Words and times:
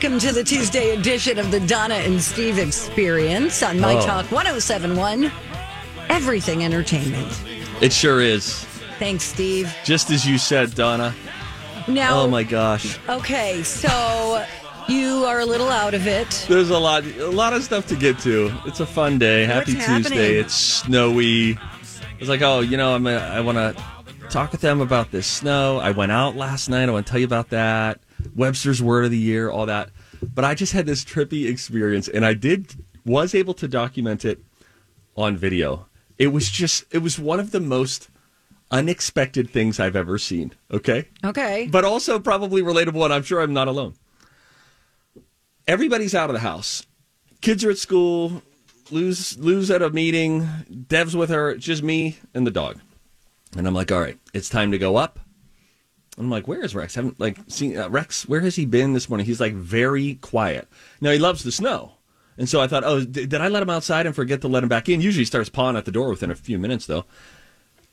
Welcome 0.00 0.20
to 0.20 0.32
the 0.32 0.44
Tuesday 0.44 0.94
edition 0.94 1.40
of 1.40 1.50
the 1.50 1.58
Donna 1.58 1.94
and 1.96 2.22
Steve 2.22 2.56
Experience 2.60 3.64
on 3.64 3.80
My 3.80 3.94
Oh. 3.96 4.06
Talk 4.06 4.30
1071. 4.30 5.32
Everything 6.08 6.62
Entertainment. 6.64 7.36
It 7.80 7.92
sure 7.92 8.20
is. 8.20 8.64
Thanks, 9.00 9.24
Steve. 9.24 9.74
Just 9.84 10.10
as 10.12 10.24
you 10.24 10.38
said, 10.38 10.72
Donna. 10.76 11.12
Now, 11.88 12.20
Oh 12.20 12.28
my 12.28 12.44
gosh. 12.44 12.96
okay, 13.08 13.64
so 13.64 14.46
you 14.86 15.24
are 15.24 15.40
a 15.40 15.46
little 15.46 15.68
out 15.68 15.94
of 15.94 16.06
it. 16.06 16.46
There's 16.48 16.70
a 16.70 16.78
lot 16.78 17.02
a 17.04 17.26
lot 17.32 17.52
of 17.52 17.64
stuff 17.64 17.88
to 17.88 17.96
get 17.96 18.20
to. 18.20 18.52
It's 18.66 18.78
a 18.78 18.86
fun 18.86 19.18
day. 19.18 19.46
Happy 19.46 19.74
What's 19.74 19.86
Tuesday. 19.86 20.14
happening? 20.16 20.40
It's 20.44 20.54
snowy. 20.54 21.58
It's 22.20 22.28
like, 22.28 22.42
oh, 22.42 22.60
you 22.60 22.76
know, 22.76 22.94
I'm 22.94 23.06
a, 23.08 23.16
I 23.16 23.40
want 23.40 23.58
to 23.58 23.74
talk 24.28 24.52
with 24.52 24.60
them 24.60 24.80
about 24.80 25.10
this 25.10 25.26
snow. 25.26 25.78
I 25.78 25.90
went 25.90 26.12
out 26.12 26.36
last 26.36 26.68
night. 26.68 26.88
I 26.88 26.92
want 26.92 27.04
to 27.04 27.10
tell 27.10 27.18
you 27.18 27.26
about 27.26 27.48
that. 27.50 27.98
Webster's 28.34 28.82
word 28.82 29.04
of 29.04 29.10
the 29.10 29.18
year, 29.18 29.50
all 29.50 29.66
that. 29.66 29.90
But 30.34 30.44
I 30.44 30.54
just 30.54 30.72
had 30.72 30.86
this 30.86 31.04
trippy 31.04 31.48
experience 31.48 32.08
and 32.08 32.24
I 32.24 32.34
did 32.34 32.74
was 33.04 33.34
able 33.34 33.54
to 33.54 33.68
document 33.68 34.24
it 34.24 34.42
on 35.16 35.36
video. 35.36 35.86
It 36.18 36.28
was 36.28 36.50
just 36.50 36.84
it 36.90 36.98
was 36.98 37.18
one 37.18 37.40
of 37.40 37.50
the 37.50 37.60
most 37.60 38.08
unexpected 38.70 39.50
things 39.50 39.80
I've 39.80 39.96
ever 39.96 40.18
seen, 40.18 40.52
okay? 40.70 41.08
Okay. 41.24 41.68
but 41.70 41.84
also 41.84 42.18
probably 42.18 42.62
relatable, 42.62 43.04
and 43.04 43.14
I'm 43.14 43.22
sure 43.22 43.40
I'm 43.40 43.54
not 43.54 43.68
alone. 43.68 43.94
Everybody's 45.66 46.14
out 46.14 46.30
of 46.30 46.34
the 46.34 46.40
house. 46.40 46.86
Kids 47.40 47.64
are 47.64 47.70
at 47.70 47.78
school. 47.78 48.42
Lou's 48.90 49.38
Lou's 49.38 49.70
at 49.70 49.82
a 49.82 49.90
meeting. 49.90 50.48
Dev's 50.88 51.14
with 51.14 51.30
her. 51.30 51.50
It's 51.50 51.64
just 51.64 51.82
me 51.82 52.18
and 52.34 52.46
the 52.46 52.50
dog. 52.50 52.80
And 53.56 53.66
I'm 53.66 53.74
like, 53.74 53.92
all 53.92 54.00
right, 54.00 54.18
it's 54.34 54.48
time 54.48 54.72
to 54.72 54.78
go 54.78 54.96
up. 54.96 55.18
I'm 56.18 56.30
like, 56.30 56.48
where 56.48 56.64
is 56.64 56.74
Rex? 56.74 56.94
haven't 56.96 57.20
like 57.20 57.38
seen 57.46 57.76
uh, 57.76 57.88
Rex. 57.88 58.28
Where 58.28 58.40
has 58.40 58.56
he 58.56 58.66
been 58.66 58.92
this 58.92 59.08
morning? 59.08 59.26
He's 59.26 59.40
like 59.40 59.54
very 59.54 60.16
quiet. 60.16 60.68
Now 61.00 61.12
he 61.12 61.18
loves 61.18 61.44
the 61.44 61.52
snow, 61.52 61.92
and 62.36 62.48
so 62.48 62.60
I 62.60 62.66
thought, 62.66 62.84
oh, 62.84 63.04
d- 63.04 63.26
did 63.26 63.40
I 63.40 63.48
let 63.48 63.62
him 63.62 63.70
outside 63.70 64.06
and 64.06 64.14
forget 64.14 64.40
to 64.40 64.48
let 64.48 64.62
him 64.62 64.68
back 64.68 64.88
in? 64.88 65.00
Usually 65.00 65.22
he 65.22 65.26
starts 65.26 65.48
pawing 65.48 65.76
at 65.76 65.84
the 65.84 65.92
door 65.92 66.10
within 66.10 66.30
a 66.30 66.34
few 66.34 66.58
minutes, 66.58 66.86
though. 66.86 67.04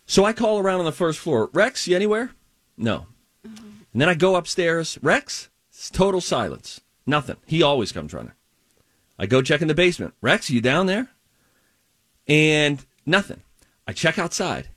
So 0.05 0.25
I 0.25 0.33
call 0.33 0.59
around 0.59 0.79
on 0.79 0.85
the 0.85 0.91
first 0.91 1.19
floor. 1.19 1.49
Rex, 1.53 1.88
you 1.88 1.95
anywhere? 1.95 2.31
No. 2.77 3.07
And 3.44 4.01
then 4.01 4.09
I 4.09 4.13
go 4.13 4.35
upstairs. 4.35 4.99
Rex, 5.01 5.49
it's 5.69 5.89
total 5.89 6.22
silence. 6.22 6.81
Nothing. 7.07 7.38
He 7.45 7.63
always 7.63 7.91
comes 7.91 8.13
running. 8.13 8.33
I 9.17 9.25
go 9.25 9.41
check 9.41 9.61
in 9.61 9.67
the 9.67 9.73
basement. 9.73 10.13
Rex, 10.22 10.49
you 10.49 10.61
down 10.61 10.88
there? 10.88 11.09
And 12.28 12.85
nothing. 13.05 13.41
I 13.88 13.94
check 13.94 14.19
outside. 14.19 14.69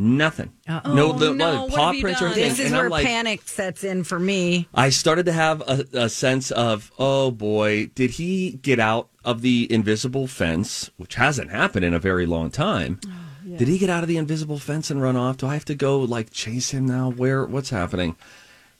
Nothing. 0.00 0.52
No, 0.68 1.10
the, 1.10 1.34
no, 1.34 1.62
what 1.64 1.72
paw 1.72 1.92
prints 2.00 2.22
or 2.22 2.26
anything. 2.26 2.44
This 2.50 2.60
is 2.60 2.66
and 2.66 2.76
where 2.76 2.84
I'm 2.84 2.90
like, 2.92 3.04
panic 3.04 3.48
sets 3.48 3.82
in 3.82 4.04
for 4.04 4.20
me. 4.20 4.68
I 4.72 4.90
started 4.90 5.26
to 5.26 5.32
have 5.32 5.60
a, 5.62 5.84
a 5.92 6.08
sense 6.08 6.52
of, 6.52 6.92
oh 7.00 7.32
boy, 7.32 7.86
did 7.96 8.12
he 8.12 8.52
get 8.52 8.78
out 8.78 9.08
of 9.24 9.42
the 9.42 9.66
invisible 9.72 10.28
fence, 10.28 10.88
which 10.98 11.16
hasn't 11.16 11.50
happened 11.50 11.84
in 11.84 11.94
a 11.94 11.98
very 11.98 12.26
long 12.26 12.52
time? 12.52 13.00
Did 13.44 13.66
he 13.66 13.76
get 13.76 13.90
out 13.90 14.04
of 14.04 14.08
the 14.08 14.18
invisible 14.18 14.60
fence 14.60 14.88
and 14.88 15.02
run 15.02 15.16
off? 15.16 15.38
Do 15.38 15.48
I 15.48 15.54
have 15.54 15.64
to 15.64 15.74
go 15.74 15.98
like 15.98 16.30
chase 16.30 16.70
him 16.70 16.86
now? 16.86 17.10
Where? 17.10 17.44
What's 17.44 17.70
happening? 17.70 18.14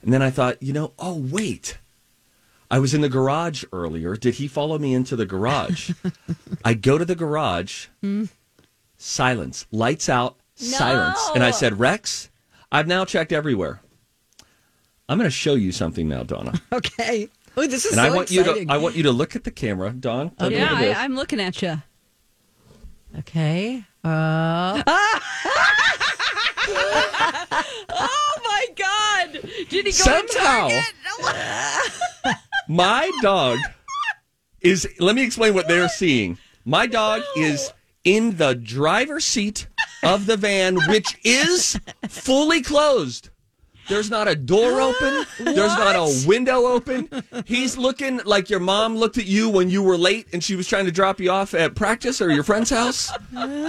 And 0.03 0.13
then 0.13 0.23
I 0.23 0.31
thought, 0.31 0.63
you 0.63 0.73
know, 0.73 0.93
oh 1.01 1.17
wait, 1.19 1.79
I 2.71 2.79
was 2.79 2.95
in 2.95 3.01
the 3.01 3.09
garage 3.09 3.65
earlier. 3.73 4.15
Did 4.15 4.37
he 4.37 4.47
follow 4.47 4.79
me 4.79 4.95
into 4.95 5.17
the 5.17 5.27
garage? 5.27 5.91
I 6.65 6.75
go 6.75 6.97
to 6.97 7.05
the 7.05 7.17
garage. 7.17 7.89
Silence. 8.97 9.67
Lights 9.73 10.09
out. 10.09 10.38
Silence. 10.59 11.21
And 11.35 11.43
I 11.45 11.51
said, 11.51 11.79
Rex, 11.79 12.31
I've 12.73 12.87
now 12.87 13.05
checked 13.05 13.33
everywhere. 13.33 13.81
I'm 15.09 15.17
going 15.19 15.27
to 15.27 15.31
show 15.31 15.55
you 15.55 15.73
something 15.73 16.09
now, 16.09 16.23
Donna. 16.23 16.61
Okay. 16.73 17.29
Oh, 17.57 17.67
this 17.67 17.85
is 17.87 17.93
And 17.93 17.97
so 17.97 18.03
I 18.03 18.11
want 18.15 18.31
exciting. 18.31 18.57
you 18.61 18.67
to 18.67 18.73
I 18.73 18.77
want 18.77 18.95
you 18.95 19.03
to 19.05 19.11
look 19.11 19.35
at 19.35 19.43
the 19.43 19.51
camera, 19.51 19.91
Don. 19.91 20.31
A 20.39 20.49
Yeah, 20.51 20.61
look 20.63 20.71
at 20.71 20.81
this. 20.81 20.97
I, 20.97 21.05
I'm 21.05 21.17
looking 21.17 21.41
at 21.41 21.61
you. 21.61 21.83
Okay. 23.19 23.83
Uh, 24.05 24.83
oh 27.91 28.41
my 28.45 28.67
God! 28.77 29.33
Did 29.69 29.87
he 29.87 29.93
go 29.93 30.27
Somehow, 30.29 30.69
my 32.69 33.11
dog 33.23 33.59
is. 34.61 34.89
Let 35.01 35.17
me 35.17 35.25
explain 35.25 35.55
what 35.55 35.67
they're 35.69 35.89
seeing. 35.89 36.39
My 36.65 36.87
dog 36.87 37.23
is 37.37 37.73
in 38.05 38.37
the 38.37 38.55
driver's 38.55 39.25
seat 39.25 39.67
of 40.03 40.27
the 40.27 40.37
van, 40.37 40.77
which 40.89 41.17
is 41.25 41.79
fully 42.09 42.63
closed. 42.63 43.31
There's 43.89 44.11
not 44.11 44.29
a 44.29 44.37
door 44.37 44.81
open. 44.81 45.25
There's 45.41 45.75
not 45.75 45.97
a 45.97 46.27
window 46.27 46.67
open. 46.67 47.09
He's 47.47 47.79
looking 47.79 48.21
like 48.25 48.51
your 48.51 48.61
mom 48.61 48.97
looked 48.97 49.17
at 49.17 49.27
you 49.27 49.49
when 49.49 49.71
you 49.71 49.83
were 49.83 49.97
late 49.97 50.29
and 50.33 50.45
she 50.45 50.57
was 50.57 50.69
trying 50.69 50.85
to 50.85 50.93
drop 50.93 51.21
you 51.21 51.31
off 51.31 51.55
at 51.55 51.75
practice 51.75 52.21
or 52.21 52.31
your 52.31 52.45
friend's 52.45 52.71
house, 52.71 53.11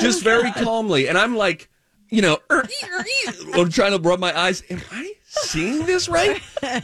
just 0.01 0.21
very 0.21 0.51
calmly. 0.51 1.07
And 1.07 1.17
I'm 1.17 1.37
like, 1.37 1.69
you 2.09 2.21
know, 2.21 2.37
er, 2.51 2.57
er, 2.57 2.99
er, 2.99 3.03
I'm 3.53 3.69
trying 3.69 3.91
to 3.91 3.99
rub 3.99 4.19
my 4.19 4.37
eyes. 4.37 4.61
Am 4.69 4.81
I 4.91 5.13
seeing 5.29 5.85
this 5.85 6.09
right? 6.09 6.41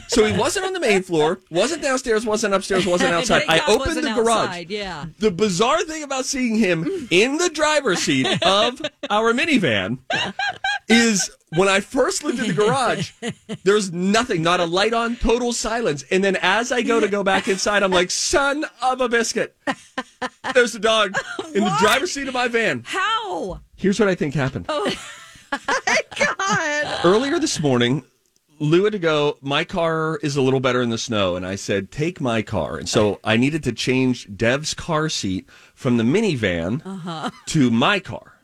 So 0.08 0.24
he 0.24 0.36
wasn't 0.36 0.66
on 0.66 0.72
the 0.72 0.80
main 0.80 1.02
floor, 1.02 1.40
wasn't 1.50 1.82
downstairs, 1.82 2.24
wasn't 2.24 2.54
upstairs, 2.54 2.86
wasn't 2.86 3.12
outside. 3.14 3.42
I 3.48 3.60
opened 3.68 3.96
the 3.96 4.12
garage. 4.14 4.46
outside, 4.48 4.70
Yeah. 4.70 5.06
The 5.18 5.30
bizarre 5.30 5.82
thing 5.84 6.02
about 6.02 6.24
seeing 6.24 6.56
him 6.56 7.08
in 7.10 7.36
the 7.38 7.50
driver's 7.50 8.00
seat 8.00 8.26
of 8.42 8.80
our 9.10 9.32
minivan 9.32 9.98
is 10.88 11.30
when 11.50 11.68
I 11.68 11.80
first 11.80 12.22
looked 12.24 12.38
at 12.38 12.46
the 12.46 12.52
garage, 12.52 13.12
there's 13.64 13.92
nothing, 13.92 14.42
not 14.42 14.60
a 14.60 14.64
light 14.64 14.94
on, 14.94 15.16
total 15.16 15.52
silence. 15.52 16.04
And 16.10 16.22
then 16.22 16.36
as 16.42 16.72
I 16.72 16.82
go 16.82 17.00
to 17.00 17.08
go 17.08 17.22
back 17.24 17.48
inside, 17.48 17.82
I'm 17.82 17.90
like, 17.92 18.10
son 18.10 18.64
of 18.82 19.00
a 19.00 19.08
biscuit. 19.08 19.56
There's 20.54 20.72
the 20.72 20.78
dog 20.78 21.16
in 21.54 21.64
the 21.64 21.76
driver's 21.80 22.12
seat 22.12 22.28
of 22.28 22.34
my 22.34 22.48
van. 22.48 22.82
How? 22.86 23.60
Here's 23.76 23.98
what 23.98 24.08
I 24.08 24.14
think 24.14 24.34
happened. 24.34 24.66
Oh. 24.68 24.92
my 25.86 25.98
God. 26.18 27.00
Earlier 27.04 27.38
this 27.38 27.60
morning, 27.60 28.04
Lou 28.58 28.84
had 28.84 28.92
to 28.92 28.98
go, 28.98 29.38
my 29.40 29.64
car 29.64 30.18
is 30.22 30.36
a 30.36 30.42
little 30.42 30.60
better 30.60 30.82
in 30.82 30.90
the 30.90 30.98
snow. 30.98 31.36
And 31.36 31.46
I 31.46 31.56
said, 31.56 31.90
take 31.90 32.20
my 32.20 32.42
car. 32.42 32.76
And 32.76 32.88
so 32.88 33.20
I 33.24 33.36
needed 33.36 33.62
to 33.64 33.72
change 33.72 34.28
Dev's 34.34 34.74
car 34.74 35.08
seat 35.08 35.48
from 35.74 35.96
the 35.96 36.04
minivan 36.04 36.82
uh-huh. 36.84 37.30
to 37.46 37.70
my 37.70 38.00
car. 38.00 38.40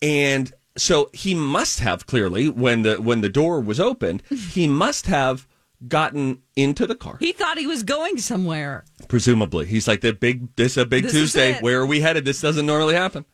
And 0.00 0.52
so 0.76 1.10
he 1.12 1.34
must 1.34 1.80
have 1.80 2.06
clearly, 2.06 2.48
when 2.48 2.82
the 2.82 3.00
when 3.00 3.20
the 3.20 3.28
door 3.28 3.60
was 3.60 3.78
opened, 3.78 4.22
he 4.50 4.66
must 4.66 5.06
have 5.06 5.46
gotten 5.86 6.42
into 6.56 6.86
the 6.86 6.94
car. 6.94 7.16
He 7.18 7.32
thought 7.32 7.58
he 7.58 7.66
was 7.66 7.82
going 7.82 8.18
somewhere. 8.18 8.84
Presumably, 9.08 9.66
he's 9.66 9.86
like 9.86 10.00
the 10.00 10.12
big. 10.12 10.54
This 10.56 10.72
is 10.72 10.78
a 10.78 10.86
big 10.86 11.04
This 11.04 11.12
Tuesday. 11.12 11.60
Where 11.60 11.80
are 11.80 11.86
we 11.86 12.00
headed? 12.00 12.24
This 12.24 12.40
doesn't 12.40 12.66
normally 12.66 12.94
happen. 12.94 13.24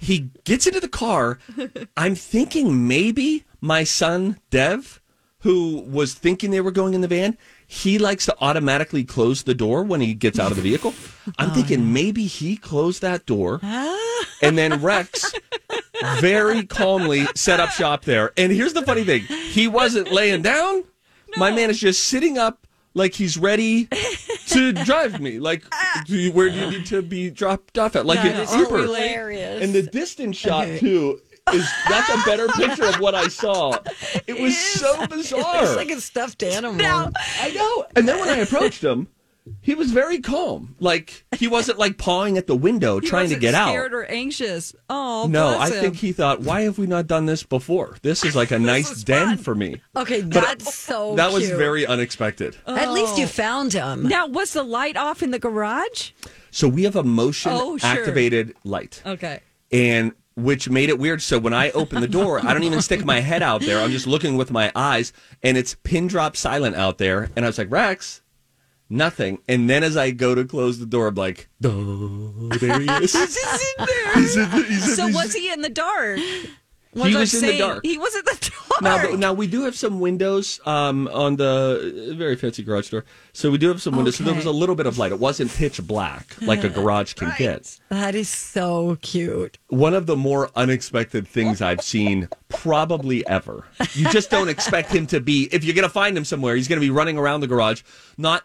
He 0.00 0.30
gets 0.44 0.66
into 0.66 0.80
the 0.80 0.88
car. 0.88 1.38
I'm 1.96 2.14
thinking 2.14 2.88
maybe 2.88 3.44
my 3.60 3.84
son 3.84 4.38
Dev, 4.50 5.00
who 5.44 5.84
was 5.86 6.14
thinking 6.14 6.50
they 6.50 6.60
were 6.62 6.70
going 6.70 6.94
in 6.94 7.02
the 7.02 7.08
van, 7.08 7.36
he 7.66 7.98
likes 7.98 8.24
to 8.24 8.34
automatically 8.40 9.04
close 9.04 9.42
the 9.42 9.54
door 9.54 9.82
when 9.82 10.00
he 10.00 10.14
gets 10.14 10.38
out 10.38 10.50
of 10.50 10.56
the 10.56 10.62
vehicle. 10.62 10.94
I'm 11.38 11.50
oh, 11.50 11.54
thinking 11.54 11.92
maybe 11.92 12.24
he 12.24 12.56
closed 12.56 13.02
that 13.02 13.26
door, 13.26 13.60
ah. 13.62 14.24
and 14.40 14.56
then 14.56 14.80
Rex 14.80 15.34
very 16.18 16.64
calmly 16.64 17.26
set 17.36 17.60
up 17.60 17.68
shop 17.70 18.04
there. 18.04 18.32
And 18.38 18.52
here's 18.52 18.72
the 18.72 18.82
funny 18.82 19.04
thing: 19.04 19.20
he 19.20 19.68
wasn't 19.68 20.10
laying 20.10 20.40
down. 20.40 20.84
My 21.36 21.50
man 21.50 21.68
is 21.68 21.78
just 21.78 22.04
sitting 22.04 22.38
up, 22.38 22.66
like 22.94 23.12
he's 23.12 23.36
ready 23.36 23.88
to 24.46 24.72
drive 24.84 25.20
me. 25.20 25.40
Like, 25.40 25.64
do 26.06 26.16
you, 26.16 26.32
where 26.32 26.48
do 26.48 26.56
you 26.56 26.70
need 26.70 26.86
to 26.86 27.02
be 27.02 27.28
dropped 27.28 27.76
off 27.76 27.96
at? 27.96 28.06
Like 28.06 28.22
That 28.22 28.50
an 28.50 28.60
Uber. 28.60 28.78
hilarious. 28.78 29.62
And 29.62 29.74
the 29.74 29.82
distance 29.82 30.38
shot 30.38 30.66
too 30.78 31.20
is 31.52 31.68
that's 31.88 32.08
a 32.10 32.16
better 32.28 32.48
picture 32.48 32.84
of 32.84 33.00
what 33.00 33.14
I 33.14 33.28
saw. 33.28 33.78
It 34.26 34.40
was 34.40 34.56
so 34.58 35.06
bizarre. 35.06 35.62
It's 35.64 35.76
like 35.76 35.90
a 35.90 36.00
stuffed 36.00 36.42
animal. 36.42 36.80
I 37.40 37.50
know. 37.54 37.84
And 37.94 38.08
then 38.08 38.18
when 38.18 38.28
I 38.30 38.36
approached 38.38 38.82
him, 38.82 39.08
he 39.60 39.74
was 39.74 39.92
very 39.92 40.20
calm. 40.20 40.74
Like 40.80 41.26
he 41.36 41.46
wasn't 41.48 41.78
like 41.78 41.98
pawing 41.98 42.38
at 42.38 42.46
the 42.46 42.56
window 42.56 43.00
He 43.00 43.06
trying 43.08 43.24
to 43.28 43.34
wasn't 43.34 43.40
get 43.42 43.54
out. 43.54 43.68
scared 43.68 43.92
or 43.92 44.04
anxious. 44.06 44.74
Oh, 44.88 45.26
No, 45.28 45.54
bless 45.56 45.70
I 45.70 45.74
him. 45.74 45.80
think 45.82 45.96
he 45.96 46.12
thought, 46.12 46.40
why 46.40 46.62
have 46.62 46.78
we 46.78 46.86
not 46.86 47.06
done 47.06 47.26
this 47.26 47.42
before? 47.42 47.98
This 48.00 48.24
is 48.24 48.34
like 48.34 48.50
a 48.50 48.58
nice 48.74 49.02
den 49.04 49.36
fun. 49.36 49.38
for 49.38 49.54
me. 49.54 49.82
Okay, 49.94 50.22
But 50.22 50.32
that's 50.32 50.74
so 50.74 51.14
that 51.16 51.32
was 51.32 51.50
very 51.50 51.84
unexpected. 51.86 52.56
At 52.66 52.92
least 52.92 53.18
you 53.18 53.24
oh. 53.24 53.28
found 53.28 53.74
him. 53.74 54.04
Now, 54.08 54.26
was 54.26 54.54
the 54.54 54.62
light 54.62 54.96
off 54.96 55.22
in 55.22 55.30
the 55.30 55.38
garage? 55.38 56.12
So 56.50 56.66
we 56.68 56.84
have 56.84 56.96
a 56.96 57.04
motion 57.04 57.52
Oh, 57.54 57.76
sure. 57.76 57.90
activated 57.90 58.54
light. 58.64 59.02
Okay. 59.04 59.40
and 59.70 60.12
which 60.36 60.68
made 60.68 60.88
it 60.88 60.98
weird. 60.98 61.22
So 61.22 61.38
when 61.38 61.54
I 61.54 61.70
open 61.70 62.00
the 62.00 62.08
door, 62.08 62.44
I 62.44 62.52
don't 62.52 62.64
even 62.64 62.82
stick 62.82 63.04
my 63.04 63.20
head 63.20 63.42
out 63.42 63.60
there. 63.60 63.80
I'm 63.80 63.90
just 63.90 64.06
looking 64.06 64.36
with 64.36 64.50
my 64.50 64.72
eyes, 64.74 65.12
and 65.42 65.56
it's 65.56 65.74
pin 65.84 66.06
drop 66.06 66.36
silent 66.36 66.76
out 66.76 66.98
there. 66.98 67.30
And 67.36 67.44
I 67.44 67.48
was 67.48 67.58
like, 67.58 67.70
Rex, 67.70 68.20
nothing. 68.90 69.38
And 69.48 69.68
then 69.70 69.82
as 69.84 69.96
I 69.96 70.10
go 70.10 70.34
to 70.34 70.44
close 70.44 70.78
the 70.78 70.86
door, 70.86 71.08
I'm 71.08 71.14
like, 71.14 71.48
oh, 71.64 72.48
there 72.60 72.80
he 72.80 72.86
is. 72.90 73.12
He's 73.12 73.36
in 73.36 73.86
there. 73.86 74.14
He's 74.14 74.36
in 74.36 74.50
the- 74.50 74.64
he's 74.68 74.88
in 74.88 74.94
so 74.96 75.06
these- 75.06 75.14
was 75.14 75.32
he 75.34 75.52
in 75.52 75.62
the 75.62 75.70
dark? 75.70 76.18
He 76.94 77.02
I'm 77.02 77.14
was 77.14 77.34
in 77.34 77.40
the 77.40 77.46
saying? 77.48 77.58
dark. 77.58 77.84
He 77.84 77.98
was 77.98 78.14
in 78.14 78.24
the 78.24 78.50
dark. 78.50 78.82
Now, 78.82 79.02
but- 79.10 79.18
now 79.18 79.32
we 79.32 79.46
do 79.46 79.62
have 79.64 79.76
some 79.76 80.00
windows 80.00 80.60
um, 80.66 81.08
on 81.08 81.36
the 81.36 82.10
uh, 82.12 82.14
very 82.16 82.34
fancy 82.36 82.62
garage 82.62 82.90
door. 82.90 83.04
So 83.32 83.50
we 83.50 83.58
do 83.58 83.68
have 83.68 83.80
some 83.82 83.94
windows. 83.96 84.16
So 84.16 84.24
there 84.24 84.34
was 84.34 84.46
a 84.46 84.50
little 84.52 84.74
bit 84.74 84.86
of 84.86 84.96
light. 84.98 85.12
It 85.12 85.18
wasn't 85.20 85.52
pitch 85.52 85.84
black 85.86 86.36
like 86.42 86.64
a 86.64 86.68
garage 86.80 87.14
can 87.14 87.32
get. 87.38 87.78
That 87.88 88.14
is 88.14 88.28
so 88.28 88.96
cute. 89.02 89.58
one 89.68 89.94
of 89.94 90.06
the 90.06 90.16
more 90.16 90.50
unexpected 90.56 91.26
things 91.28 91.60
I've 91.62 91.82
seen 91.82 92.28
probably 92.48 93.26
ever. 93.26 93.64
You 93.94 94.08
just 94.10 94.30
don't 94.30 94.48
expect 94.48 94.90
him 94.92 95.06
to 95.08 95.20
be, 95.20 95.48
if 95.52 95.64
you're 95.64 95.74
going 95.74 95.82
to 95.86 95.88
find 95.92 96.16
him 96.16 96.24
somewhere, 96.24 96.56
he's 96.56 96.68
going 96.68 96.80
to 96.80 96.84
be 96.86 96.90
running 96.90 97.18
around 97.18 97.40
the 97.40 97.46
garage, 97.48 97.82
not 98.18 98.44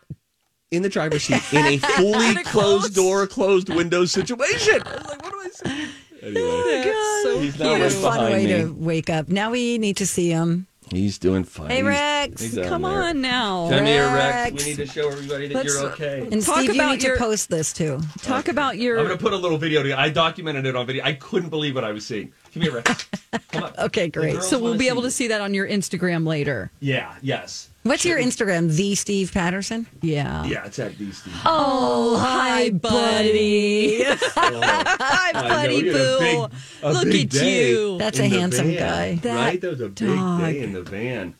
in 0.71 0.83
the 0.83 0.89
driver's 0.89 1.23
seat, 1.23 1.41
in 1.53 1.65
a 1.65 1.77
fully 1.97 2.35
closed 2.43 2.93
door, 2.93 3.25
closed 3.25 3.69
window 3.69 4.05
situation. 4.05 4.81
I 4.85 4.95
was 4.97 5.07
like, 5.07 5.23
what 5.23 5.31
do 5.31 5.39
I 5.39 5.49
say? 5.49 5.89
Anyway, 6.21 6.41
oh 6.41 7.21
so 7.23 7.39
he's 7.39 7.59
now 7.59 7.71
What 7.71 7.81
a 7.81 7.89
fun 7.89 8.31
way 8.31 8.45
me. 8.45 8.51
to 8.53 8.73
wake 8.73 9.09
up. 9.09 9.29
Now 9.29 9.51
we 9.51 9.77
need 9.77 9.97
to 9.97 10.05
see 10.07 10.29
him. 10.29 10.67
He's 10.91 11.19
doing 11.19 11.43
fine. 11.43 11.69
Hey, 11.69 11.83
Rex, 11.83 12.41
he's 12.41 12.55
down 12.55 12.65
Come 12.65 12.81
there. 12.81 13.03
on 13.03 13.21
now. 13.21 13.69
Come 13.69 13.85
here, 13.85 14.07
Rex. 14.07 14.51
Rex. 14.51 14.63
We 14.65 14.69
need 14.71 14.77
to 14.77 14.87
show 14.87 15.07
everybody 15.09 15.47
that 15.49 15.53
Let's- 15.53 15.67
you're 15.79 15.91
okay. 15.91 16.27
And 16.31 16.43
Talk 16.43 16.55
Steve, 16.57 16.73
you 16.73 16.81
about 16.81 16.91
need 16.93 17.03
your- 17.03 17.15
to 17.15 17.21
post 17.23 17.49
this 17.51 17.71
too. 17.73 17.99
Talk 18.23 18.47
about 18.47 18.79
your. 18.79 18.97
I'm 18.99 19.05
going 19.05 19.15
to 19.17 19.23
put 19.23 19.33
a 19.33 19.37
little 19.37 19.59
video 19.59 19.83
together. 19.83 20.01
I 20.01 20.09
documented 20.09 20.65
it 20.65 20.75
on 20.75 20.87
video. 20.87 21.03
I 21.05 21.13
couldn't 21.13 21.49
believe 21.49 21.75
what 21.75 21.83
I 21.83 21.91
was 21.91 22.07
seeing. 22.07 22.31
Come 22.53 22.63
here, 22.63 22.71
Rex. 22.73 23.09
Come 23.51 23.63
on. 23.63 23.73
Okay, 23.77 24.09
great. 24.09 24.41
So 24.43 24.59
we'll 24.59 24.77
be 24.77 24.87
able 24.87 25.03
to 25.03 25.11
see 25.11 25.27
that 25.27 25.41
on 25.41 25.53
your 25.53 25.67
Instagram 25.67 26.25
later. 26.25 26.71
Yeah, 26.79 27.15
yes. 27.21 27.69
What's 27.83 28.03
your 28.03 28.19
Instagram? 28.19 28.75
The 28.75 28.95
Steve 28.95 29.31
Patterson. 29.31 29.87
Yeah. 30.01 30.43
Yeah, 30.45 30.65
it's 30.65 30.79
at 30.79 30.97
these 30.97 31.17
Steve. 31.19 31.33
Oh, 31.45 32.17
hi, 32.17 32.71
buddy. 32.71 34.03
hi, 34.03 35.31
buddy 35.33 35.89
a 35.89 35.93
boo. 35.93 36.47
Look 36.83 37.07
at 37.07 37.33
you. 37.33 37.97
That's 37.97 38.19
a 38.19 38.27
handsome 38.27 38.73
guy. 38.75 39.15
That 39.15 39.35
right? 39.35 39.61
That 39.61 39.71
was 39.71 39.81
a 39.81 39.89
big 39.89 40.09
dog. 40.09 40.41
day 40.41 40.59
in 40.59 40.73
the 40.73 40.83
van. 40.83 41.35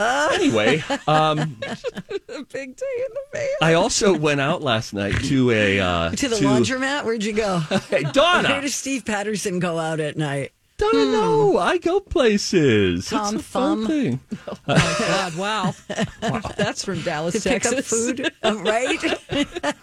anyway, 0.32 0.82
um, 1.06 1.38
A 1.38 2.42
big 2.52 2.76
day 2.76 2.96
in 2.96 3.08
the 3.12 3.20
van. 3.32 3.48
I 3.62 3.74
also 3.74 4.16
went 4.16 4.40
out 4.40 4.62
last 4.62 4.94
night 4.94 5.14
to 5.24 5.50
a 5.50 5.80
uh, 5.80 6.10
To 6.10 6.28
the 6.28 6.36
laundromat? 6.36 7.04
Where'd 7.04 7.24
you 7.24 7.32
go? 7.32 7.58
Hey, 7.90 8.04
Where 8.04 8.60
does 8.60 8.74
Steve 8.74 9.04
Patterson 9.04 9.58
go 9.58 9.78
out 9.78 10.00
at 10.00 10.16
night? 10.16 10.52
Donna, 10.78 11.04
no, 11.12 11.58
I 11.58 11.76
go 11.78 12.00
places. 12.00 13.08
Tom 13.08 13.34
it's 13.34 13.44
a 13.44 13.46
fun 13.46 13.86
thing. 13.86 14.20
Oh, 14.48 14.56
my 14.66 14.94
God, 14.98 15.36
wow. 15.36 15.74
wow. 16.22 16.40
That's 16.56 16.82
from 16.84 17.02
Dallas, 17.02 17.42
To 17.42 17.48
pick 17.50 17.62
Texas. 17.62 17.78
up 17.78 17.84
food, 18.16 18.32
Oh, 18.42 18.62
right? 18.62 19.74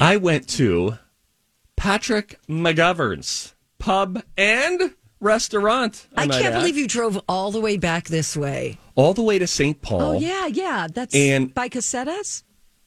I 0.00 0.16
went 0.16 0.48
to 0.50 0.98
Patrick 1.76 2.38
McGovern's 2.48 3.54
pub 3.78 4.22
and 4.38 4.94
restaurant. 5.20 6.06
I 6.16 6.26
might 6.26 6.40
can't 6.40 6.54
add. 6.54 6.58
believe 6.60 6.76
you 6.78 6.88
drove 6.88 7.20
all 7.28 7.50
the 7.50 7.60
way 7.60 7.76
back 7.76 8.06
this 8.08 8.34
way. 8.36 8.78
All 8.96 9.14
the 9.14 9.22
way 9.22 9.38
to 9.38 9.46
St. 9.46 9.80
Paul. 9.82 10.00
Oh, 10.02 10.18
yeah, 10.18 10.46
yeah. 10.46 10.86
That's 10.92 11.14
And- 11.14 11.52
by 11.52 11.68
Cossetta's? 11.68 12.44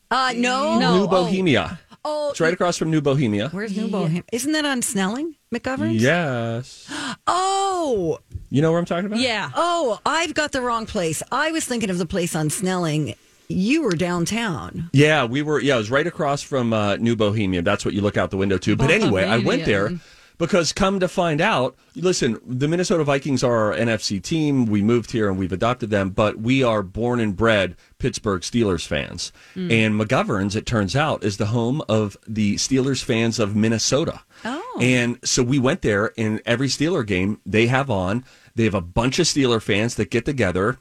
Uh, 0.09 0.33
no, 0.35 0.79
No. 0.79 0.97
New 0.99 1.03
oh. 1.03 1.07
Bohemia. 1.07 1.79
Oh, 2.05 2.29
It's 2.29 2.39
right 2.39 2.53
across 2.53 2.77
from 2.77 2.89
New 2.91 3.01
Bohemia. 3.01 3.49
Where's 3.49 3.75
New 3.75 3.89
Bohemia? 3.89 4.23
Isn't 4.31 4.53
that 4.53 4.63
on 4.63 4.81
Snelling, 4.81 5.35
McGovern's? 5.53 6.01
Yes. 6.01 6.89
Oh, 7.29 8.19
You 8.49 8.61
know 8.61 8.71
what 8.71 8.77
I'm 8.77 8.85
talking 8.85 9.05
about? 9.07 9.19
Yeah. 9.19 9.49
oh, 9.55 9.99
I've 10.05 10.33
got 10.33 10.51
the 10.53 10.61
wrong 10.61 10.85
place. 10.85 11.21
I 11.31 11.51
was 11.51 11.65
thinking 11.65 11.89
of 11.89 11.97
the 11.97 12.05
place 12.05 12.35
on 12.35 12.49
Snelling. 12.49 13.15
You 13.49 13.81
were 13.83 13.91
downtown. 13.93 14.89
Yeah, 14.93 15.25
we 15.25 15.41
were. 15.41 15.59
Yeah, 15.59 15.75
it 15.75 15.77
was 15.79 15.91
right 15.91 16.05
across 16.07 16.41
from 16.41 16.71
uh, 16.73 16.95
New 16.97 17.15
Bohemia. 17.15 17.61
That's 17.61 17.83
what 17.85 17.93
you 17.93 18.01
look 18.01 18.17
out 18.17 18.29
the 18.29 18.37
window 18.37 18.57
to. 18.59 18.75
But 18.75 18.91
anyway, 18.91 19.25
I 19.25 19.37
went 19.39 19.65
there 19.65 19.91
because 20.37 20.71
come 20.71 20.99
to 20.99 21.07
find 21.07 21.41
out, 21.41 21.75
listen, 21.95 22.39
the 22.45 22.67
Minnesota 22.67 23.03
Vikings 23.03 23.43
are 23.43 23.71
our 23.71 23.73
NFC 23.73 24.21
team. 24.21 24.65
We 24.65 24.81
moved 24.81 25.11
here 25.11 25.29
and 25.29 25.37
we've 25.37 25.51
adopted 25.51 25.89
them, 25.89 26.11
but 26.11 26.37
we 26.37 26.63
are 26.63 26.83
born 26.83 27.19
and 27.19 27.35
bred 27.35 27.75
Pittsburgh 27.97 28.41
Steelers 28.41 28.85
fans. 28.85 29.31
Hmm. 29.53 29.71
And 29.71 29.99
McGovern's, 29.99 30.55
it 30.55 30.65
turns 30.65 30.95
out, 30.95 31.23
is 31.23 31.37
the 31.37 31.47
home 31.47 31.81
of 31.89 32.17
the 32.27 32.55
Steelers 32.55 33.03
fans 33.03 33.39
of 33.39 33.55
Minnesota. 33.55 34.21
Oh. 34.45 34.79
And 34.79 35.19
so 35.23 35.41
we 35.41 35.59
went 35.59 35.81
there, 35.81 36.13
and 36.17 36.41
every 36.45 36.67
Steeler 36.67 37.05
game 37.05 37.41
they 37.45 37.67
have 37.67 37.89
on, 37.89 38.23
they 38.55 38.65
have 38.65 38.75
a 38.75 38.81
bunch 38.81 39.19
of 39.19 39.25
Steeler 39.25 39.61
fans 39.61 39.95
that 39.95 40.11
get 40.11 40.25
together. 40.25 40.77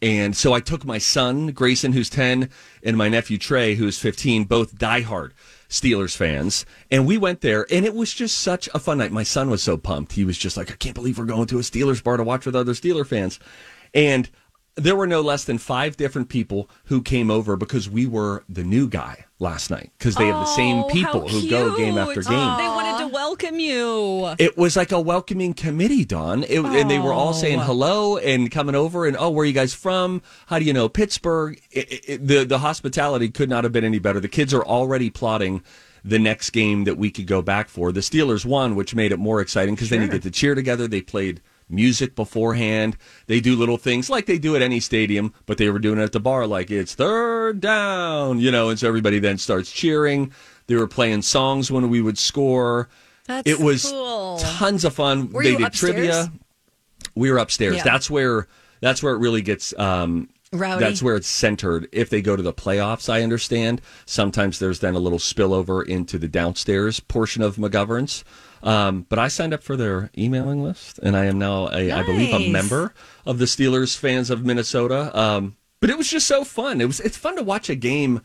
And 0.00 0.36
so 0.36 0.52
I 0.52 0.60
took 0.60 0.84
my 0.84 0.98
son, 0.98 1.48
Grayson, 1.48 1.92
who's 1.92 2.08
10, 2.08 2.48
and 2.82 2.96
my 2.96 3.08
nephew, 3.08 3.38
Trey, 3.38 3.74
who's 3.74 3.98
15, 3.98 4.44
both 4.44 4.76
diehard 4.76 5.32
Steelers 5.74 6.16
fans. 6.16 6.64
And 6.88 7.04
we 7.04 7.18
went 7.18 7.40
there, 7.40 7.66
and 7.68 7.84
it 7.84 7.94
was 7.94 8.14
just 8.14 8.38
such 8.38 8.68
a 8.72 8.78
fun 8.78 8.98
night. 8.98 9.10
My 9.10 9.24
son 9.24 9.50
was 9.50 9.62
so 9.62 9.76
pumped. 9.76 10.12
He 10.12 10.24
was 10.24 10.38
just 10.38 10.56
like, 10.56 10.70
I 10.70 10.76
can't 10.76 10.94
believe 10.94 11.18
we're 11.18 11.24
going 11.24 11.46
to 11.48 11.58
a 11.58 11.62
Steelers 11.62 12.02
bar 12.02 12.16
to 12.16 12.22
watch 12.22 12.46
with 12.46 12.54
other 12.54 12.72
Steeler 12.74 13.04
fans. 13.04 13.40
And 13.92 14.30
there 14.76 14.94
were 14.94 15.06
no 15.06 15.20
less 15.20 15.44
than 15.44 15.58
five 15.58 15.96
different 15.96 16.28
people 16.28 16.70
who 16.84 17.02
came 17.02 17.28
over 17.28 17.56
because 17.56 17.90
we 17.90 18.06
were 18.06 18.44
the 18.48 18.62
new 18.62 18.88
guy 18.88 19.24
last 19.44 19.70
night 19.70 19.92
because 19.96 20.16
they 20.16 20.26
have 20.26 20.40
the 20.40 20.56
same 20.56 20.78
Oh, 20.78 20.88
people 20.88 21.28
who 21.28 21.48
go 21.48 21.76
game 21.76 21.96
after 21.98 22.22
cute. 22.22 22.26
game. 22.26 22.56
They 22.56 22.66
wanted 22.66 22.98
to 23.06 23.08
welcome 23.12 23.60
you. 23.60 24.34
It 24.38 24.56
was 24.58 24.74
like 24.76 24.90
a 24.90 25.00
welcoming 25.00 25.54
committee, 25.54 26.04
Don. 26.04 26.42
It, 26.42 26.58
And 26.64 26.90
they 26.90 26.98
were 26.98 27.12
all 27.12 27.28
oh. 27.28 27.32
saying 27.32 27.60
hello 27.60 28.16
and 28.18 28.50
coming 28.50 28.74
over 28.74 29.06
and, 29.06 29.16
oh, 29.16 29.30
where 29.30 29.44
are 29.44 29.46
you 29.46 29.52
guys 29.52 29.72
from? 29.74 30.22
How 30.46 30.58
do 30.58 30.64
you 30.64 30.72
know 30.72 30.88
Pittsburgh? 30.88 31.60
It, 31.70 32.08
it, 32.08 32.26
the, 32.26 32.44
the 32.44 32.58
hospitality 32.58 33.28
could 33.28 33.48
not 33.48 33.62
have 33.62 33.72
been 33.72 33.84
any 33.84 34.00
better. 34.00 34.18
The 34.18 34.28
kids 34.28 34.52
are 34.52 34.64
already 34.64 35.10
plotting 35.10 35.62
the 36.04 36.18
next 36.18 36.50
game 36.50 36.84
that 36.84 36.98
we 36.98 37.10
could 37.10 37.26
go 37.26 37.40
back 37.40 37.68
for. 37.68 37.92
The 37.92 38.00
Steelers 38.00 38.44
won, 38.44 38.74
which 38.74 38.94
made 38.94 39.12
it 39.12 39.18
more 39.18 39.40
exciting 39.40 39.74
because 39.74 39.90
then 39.90 40.02
you 40.02 40.08
get 40.08 40.22
to 40.22 40.30
cheer 40.30 40.54
together. 40.54 40.88
They 40.88 41.00
played 41.00 41.40
music 41.74 42.14
beforehand. 42.14 42.96
They 43.26 43.40
do 43.40 43.56
little 43.56 43.76
things 43.76 44.08
like 44.08 44.26
they 44.26 44.38
do 44.38 44.56
at 44.56 44.62
any 44.62 44.80
stadium, 44.80 45.34
but 45.46 45.58
they 45.58 45.68
were 45.70 45.78
doing 45.78 45.98
it 45.98 46.02
at 46.02 46.12
the 46.12 46.20
bar 46.20 46.46
like 46.46 46.70
it's 46.70 46.94
third 46.94 47.60
down, 47.60 48.40
you 48.40 48.50
know, 48.50 48.70
and 48.70 48.78
so 48.78 48.88
everybody 48.88 49.18
then 49.18 49.38
starts 49.38 49.70
cheering. 49.70 50.32
They 50.66 50.76
were 50.76 50.86
playing 50.86 51.22
songs 51.22 51.70
when 51.70 51.88
we 51.90 52.00
would 52.00 52.18
score. 52.18 52.88
That's 53.26 53.48
it 53.48 53.58
was 53.58 53.90
cool. 53.90 54.38
tons 54.38 54.84
of 54.84 54.94
fun. 54.94 55.30
Were 55.30 55.42
they 55.42 55.56
did 55.56 55.66
upstairs? 55.66 55.94
trivia. 55.94 56.32
We 57.14 57.30
were 57.30 57.38
upstairs. 57.38 57.76
Yeah. 57.76 57.84
That's 57.84 58.10
where 58.10 58.48
that's 58.80 59.02
where 59.02 59.14
it 59.14 59.18
really 59.18 59.42
gets 59.42 59.76
um 59.78 60.28
Rowdy. 60.52 60.84
that's 60.84 61.02
where 61.02 61.16
it's 61.16 61.28
centered. 61.28 61.88
If 61.92 62.10
they 62.10 62.22
go 62.22 62.36
to 62.36 62.42
the 62.42 62.52
playoffs, 62.52 63.08
I 63.08 63.22
understand. 63.22 63.80
Sometimes 64.06 64.58
there's 64.58 64.80
then 64.80 64.94
a 64.94 64.98
little 64.98 65.18
spillover 65.18 65.84
into 65.86 66.18
the 66.18 66.28
downstairs 66.28 67.00
portion 67.00 67.42
of 67.42 67.56
McGovern's. 67.56 68.24
Um, 68.64 69.04
but 69.08 69.18
I 69.18 69.28
signed 69.28 69.52
up 69.54 69.62
for 69.62 69.76
their 69.76 70.10
emailing 70.16 70.62
list, 70.64 70.98
and 71.02 71.16
I 71.16 71.26
am 71.26 71.38
now, 71.38 71.68
a, 71.68 71.92
I 71.92 72.02
believe, 72.02 72.34
a 72.34 72.48
member 72.50 72.94
of 73.26 73.38
the 73.38 73.44
Steelers 73.44 73.96
fans 73.96 74.30
of 74.30 74.44
Minnesota. 74.44 75.16
Um, 75.16 75.56
but 75.80 75.90
it 75.90 75.98
was 75.98 76.08
just 76.08 76.26
so 76.26 76.44
fun. 76.44 76.80
It 76.80 76.86
was 76.86 76.98
it's 77.00 77.18
fun 77.18 77.36
to 77.36 77.42
watch 77.42 77.68
a 77.68 77.74
game 77.74 78.22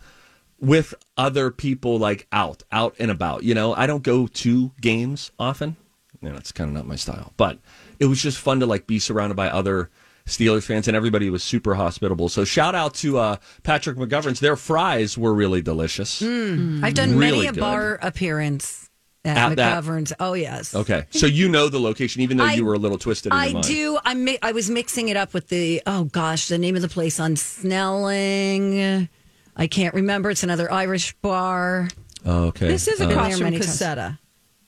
with 0.60 0.94
other 1.18 1.52
people 1.52 2.00
like 2.00 2.26
out, 2.32 2.64
out 2.72 2.96
and 3.00 3.12
about. 3.12 3.44
You 3.44 3.54
know, 3.54 3.74
I 3.76 3.86
don't 3.86 4.02
go 4.04 4.28
to 4.28 4.72
games 4.80 5.32
often. 5.38 5.76
You 6.22 6.30
know, 6.30 6.36
it's 6.36 6.52
kind 6.54 6.70
of 6.70 6.74
not 6.74 6.88
my 6.88 6.96
style. 6.96 7.34
But 7.38 7.60
it 8.00 8.06
was 8.06 8.22
just 8.22 8.38
fun 8.38 8.62
to 8.62 8.66
like 8.66 8.88
be 8.88 8.98
surrounded 9.00 9.36
by 9.36 9.50
other 9.50 9.90
Steelers 10.26 10.64
fans, 10.64 10.88
and 10.88 10.96
everybody 10.96 11.30
was 11.30 11.44
super 11.44 11.76
hospitable. 11.76 12.30
So 12.30 12.46
shout 12.46 12.76
out 12.76 12.94
to 12.96 13.18
uh, 13.18 13.36
Patrick 13.64 13.98
McGovern's. 13.98 14.40
Their 14.40 14.56
fries 14.56 15.18
were 15.18 15.34
really 15.34 15.62
delicious. 15.62 16.22
I've 16.22 16.94
done 16.94 17.18
Really 17.18 17.32
many 17.38 17.48
a 17.48 17.52
good. 17.52 17.60
bar 17.60 18.00
appearance 18.02 18.89
at, 19.26 19.38
At 19.52 19.56
that- 19.58 20.14
Oh 20.20 20.34
yes. 20.34 20.74
Okay, 20.74 21.06
so 21.10 21.26
you 21.26 21.50
know 21.50 21.68
the 21.70 21.80
location, 21.80 22.22
even 22.22 22.38
though 22.38 22.46
I- 22.46 22.54
you 22.54 22.64
were 22.66 22.74
a 22.74 22.78
little 22.80 22.98
twisted. 22.98 23.32
In 23.34 23.38
your 23.38 23.48
I 23.50 23.54
mind. 23.54 23.66
do. 23.66 24.00
I 24.06 24.14
mi- 24.14 24.40
I 24.42 24.52
was 24.54 24.70
mixing 24.70 25.10
it 25.10 25.18
up 25.18 25.34
with 25.34 25.50
the 25.50 25.82
oh 25.86 26.06
gosh, 26.06 26.48
the 26.48 26.58
name 26.58 26.76
of 26.76 26.82
the 26.82 26.88
place 26.90 27.20
on 27.20 27.36
Snelling. 27.36 29.10
I 29.56 29.68
can't 29.68 29.94
remember. 29.94 30.30
It's 30.30 30.44
another 30.44 30.72
Irish 30.72 31.14
bar. 31.22 31.90
Oh, 32.26 32.46
okay. 32.46 32.68
This 32.68 32.88
is 32.88 33.00
Been 33.00 33.12
across 33.12 33.28
there 33.30 33.38
from 33.38 33.44
many 33.46 33.60
times. 33.60 33.78
Cossetta. 33.80 34.20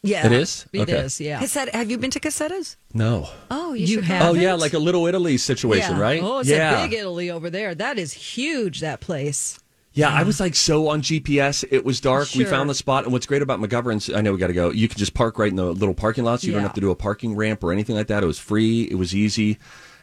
Yeah, 0.03 0.25
It 0.25 0.31
is? 0.31 0.65
It 0.74 0.81
Okay. 0.81 0.93
is, 0.98 1.22
yeah. 1.22 1.39
Cossetta. 1.39 1.70
Have 1.70 1.91
you 1.91 1.98
been 2.00 2.10
to 2.12 2.20
Cossetta's? 2.20 2.75
No. 2.93 3.29
Oh, 3.51 3.74
you, 3.74 3.86
You 3.86 4.01
have? 4.01 4.29
Oh, 4.29 4.34
yeah, 4.34 4.55
like 4.55 4.74
a 4.74 4.79
Little 4.79 5.05
Italy 5.05 5.38
situation, 5.38 5.96
Yeah. 5.96 6.01
right? 6.01 6.22
Oh, 6.24 6.39
it's 6.39 6.50
yeah. 6.50 6.84
a 6.84 6.88
big 6.88 6.98
Italy 6.98 7.29
over 7.29 7.50
there. 7.51 7.75
That 7.75 8.00
is 8.00 8.12
huge, 8.12 8.79
that 8.79 9.00
place. 9.00 9.60
Yeah, 9.93 10.10
I 10.10 10.24
was 10.24 10.39
like 10.39 10.55
so 10.55 10.88
on 10.88 11.01
GPS. 11.01 11.65
It 11.69 11.83
was 11.83 12.00
dark. 12.00 12.29
We 12.36 12.45
found 12.45 12.69
the 12.69 12.74
spot. 12.75 13.03
And 13.03 13.12
what's 13.12 13.25
great 13.25 13.41
about 13.41 13.60
McGovern's, 13.60 14.10
I 14.13 14.21
know 14.21 14.31
we 14.31 14.38
got 14.38 14.48
to 14.48 14.53
go. 14.53 14.69
You 14.71 14.88
can 14.88 14.98
just 14.98 15.13
park 15.13 15.38
right 15.38 15.50
in 15.50 15.57
the 15.57 15.65
little 15.65 15.93
parking 15.93 16.24
lots. 16.24 16.43
You 16.45 16.53
don't 16.53 16.62
have 16.62 16.74
to 16.74 16.81
do 16.81 16.91
a 16.91 16.95
parking 16.95 17.36
ramp 17.36 17.63
or 17.63 17.74
anything 17.74 17.95
like 17.95 18.07
that. 18.07 18.24
It 18.24 18.27
was 18.27 18.39
free. 18.39 18.83
It 18.83 18.95
was 18.95 19.13
easy. 19.13 19.57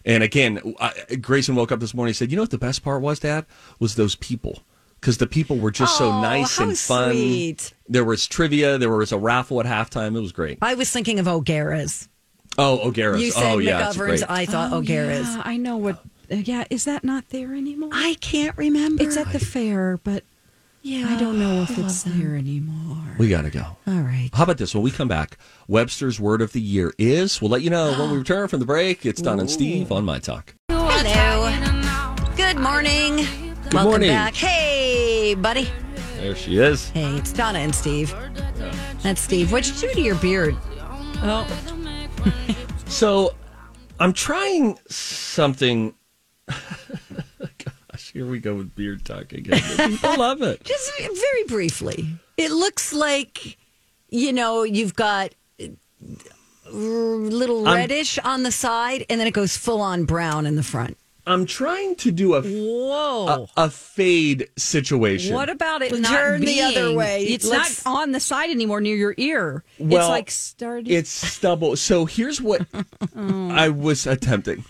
And 0.04 0.22
again, 0.22 0.74
I, 0.78 1.16
Grayson 1.20 1.54
woke 1.54 1.72
up 1.72 1.80
this 1.80 1.94
morning 1.94 2.10
and 2.10 2.16
said, 2.16 2.30
You 2.30 2.36
know 2.36 2.42
what 2.42 2.50
the 2.50 2.58
best 2.58 2.82
part 2.82 3.00
was, 3.02 3.18
Dad? 3.18 3.46
Was 3.78 3.94
those 3.94 4.14
people. 4.16 4.62
Because 5.00 5.18
the 5.18 5.26
people 5.26 5.58
were 5.58 5.70
just 5.70 5.96
so 5.96 6.10
Oh, 6.10 6.20
nice 6.20 6.58
how 6.58 6.64
and 6.68 6.76
fun. 6.78 7.12
sweet. 7.12 7.72
There 7.88 8.04
was 8.04 8.26
trivia. 8.26 8.78
There 8.78 8.90
was 8.90 9.12
a 9.12 9.18
raffle 9.18 9.60
at 9.60 9.66
halftime. 9.66 10.16
It 10.16 10.20
was 10.20 10.32
great. 10.32 10.58
I 10.60 10.74
was 10.74 10.90
thinking 10.90 11.18
of 11.18 11.28
O'Gara's. 11.28 12.08
Oh, 12.58 12.80
O'Gara's. 12.88 13.22
You 13.22 13.28
oh, 13.28 13.40
said 13.40 13.52
oh, 13.54 13.58
yeah. 13.58 13.88
It's 13.88 13.96
McGovern's. 13.96 14.22
great. 14.22 14.24
I 14.30 14.44
thought 14.46 14.72
Oh, 14.72 14.78
O'Gara's. 14.78 15.28
Yeah, 15.28 15.42
I 15.44 15.56
know 15.56 15.76
what. 15.76 16.02
Yeah, 16.30 16.64
is 16.70 16.84
that 16.84 17.04
not 17.04 17.28
there 17.30 17.54
anymore? 17.54 17.90
I 17.92 18.16
can't 18.20 18.56
remember. 18.56 19.02
it's 19.02 19.16
at 19.16 19.32
the 19.32 19.38
fair, 19.38 19.98
but 20.04 20.24
yeah. 20.82 21.08
I 21.08 21.18
don't 21.18 21.38
know 21.38 21.62
if 21.62 21.78
it's 21.78 22.02
there 22.02 22.36
anymore. 22.36 23.16
We 23.18 23.28
got 23.28 23.42
to 23.42 23.50
go. 23.50 23.64
All 23.86 24.00
right. 24.00 24.30
How 24.32 24.44
about 24.44 24.58
this? 24.58 24.74
When 24.74 24.82
we 24.84 24.90
come 24.90 25.08
back, 25.08 25.38
Webster's 25.66 26.20
word 26.20 26.42
of 26.42 26.52
the 26.52 26.60
year 26.60 26.92
is. 26.98 27.40
We'll 27.40 27.50
let 27.50 27.62
you 27.62 27.70
know 27.70 27.92
when 27.98 28.10
we 28.10 28.18
return 28.24 28.48
from 28.48 28.60
the 28.60 28.66
break. 28.66 29.06
It's 29.06 29.20
Don 29.22 29.40
and 29.40 29.50
Steve 29.50 29.90
on 29.90 30.04
My 30.04 30.18
Talk. 30.18 30.54
Hello. 30.70 32.14
Good 32.36 32.58
morning. 32.58 33.16
Welcome 33.72 33.82
morning. 33.90 34.08
back. 34.10 34.34
Hey, 34.34 35.34
buddy. 35.34 35.68
There 36.16 36.34
she 36.36 36.58
is. 36.58 36.90
Hey, 36.90 37.16
it's 37.16 37.32
Donna 37.32 37.58
and 37.60 37.74
Steve. 37.74 38.14
That's 39.02 39.20
Steve. 39.20 39.50
What'd 39.52 39.74
you 39.82 39.88
do 39.88 39.94
to 39.94 40.00
your 40.00 40.14
beard? 40.16 40.56
Oh, 41.20 41.46
So 42.86 43.34
I'm 44.00 44.12
trying 44.12 44.78
something. 44.88 45.94
Gosh, 47.38 48.12
here 48.12 48.26
we 48.26 48.38
go 48.38 48.54
with 48.54 48.74
beard 48.74 49.04
talk 49.04 49.32
again. 49.32 49.60
People 49.90 50.16
love 50.18 50.42
it. 50.42 50.62
Just 50.64 50.90
very 50.98 51.44
briefly. 51.46 52.08
It 52.36 52.50
looks 52.50 52.92
like, 52.92 53.56
you 54.08 54.32
know, 54.32 54.62
you've 54.62 54.94
got 54.94 55.34
uh, 55.60 55.66
little 56.70 57.66
I'm- 57.66 57.76
reddish 57.76 58.18
on 58.18 58.42
the 58.42 58.52
side, 58.52 59.04
and 59.10 59.20
then 59.20 59.26
it 59.26 59.34
goes 59.34 59.56
full 59.56 59.80
on 59.80 60.04
brown 60.04 60.46
in 60.46 60.56
the 60.56 60.62
front. 60.62 60.96
I'm 61.26 61.44
trying 61.44 61.94
to 61.96 62.10
do 62.10 62.36
a, 62.36 62.40
whoa. 62.42 63.48
a, 63.54 63.64
a 63.64 63.68
fade 63.70 64.48
situation. 64.56 65.34
what 65.34 65.50
about 65.50 65.82
it 65.82 65.92
Well, 65.92 66.00
not 66.00 66.08
turn 66.10 66.40
the 66.40 66.62
other 66.62 66.94
way. 66.94 67.26
It's 67.26 67.44
Let's- 67.46 67.84
not 67.84 67.98
on 68.00 68.12
the 68.12 68.20
side 68.20 68.48
anymore 68.48 68.80
near 68.80 68.96
your 68.96 69.14
ear. 69.18 69.62
Well, 69.78 70.00
it's 70.00 70.08
like 70.08 70.30
starting. 70.30 70.90
It's 70.90 71.10
stubble. 71.10 71.76
So 71.76 72.06
here's 72.06 72.40
what 72.40 72.62
I 73.16 73.68
was 73.68 74.06
attempting 74.06 74.64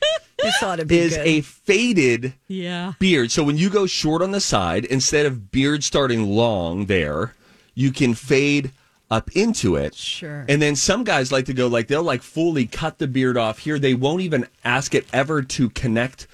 You 0.00 0.08
thought 0.08 0.20
it'd 0.20 0.22
be 0.22 0.25
is 0.38 1.16
good. 1.16 1.26
a 1.26 1.40
faded 1.40 2.34
yeah. 2.48 2.92
beard. 2.98 3.30
So 3.30 3.42
when 3.42 3.56
you 3.56 3.70
go 3.70 3.86
short 3.86 4.22
on 4.22 4.30
the 4.30 4.40
side, 4.40 4.84
instead 4.84 5.26
of 5.26 5.50
beard 5.50 5.82
starting 5.84 6.24
long 6.24 6.86
there, 6.86 7.34
you 7.74 7.92
can 7.92 8.14
fade 8.14 8.70
up 9.10 9.30
into 9.36 9.76
it. 9.76 9.94
Sure. 9.94 10.44
And 10.48 10.60
then 10.60 10.76
some 10.76 11.04
guys 11.04 11.30
like 11.30 11.46
to 11.46 11.54
go 11.54 11.68
like 11.68 11.88
they'll 11.88 12.02
like 12.02 12.22
fully 12.22 12.66
cut 12.66 12.98
the 12.98 13.06
beard 13.06 13.36
off 13.36 13.58
here. 13.58 13.78
They 13.78 13.94
won't 13.94 14.22
even 14.22 14.46
ask 14.64 14.94
it 14.94 15.06
ever 15.12 15.42
to 15.42 15.70
connect 15.70 16.26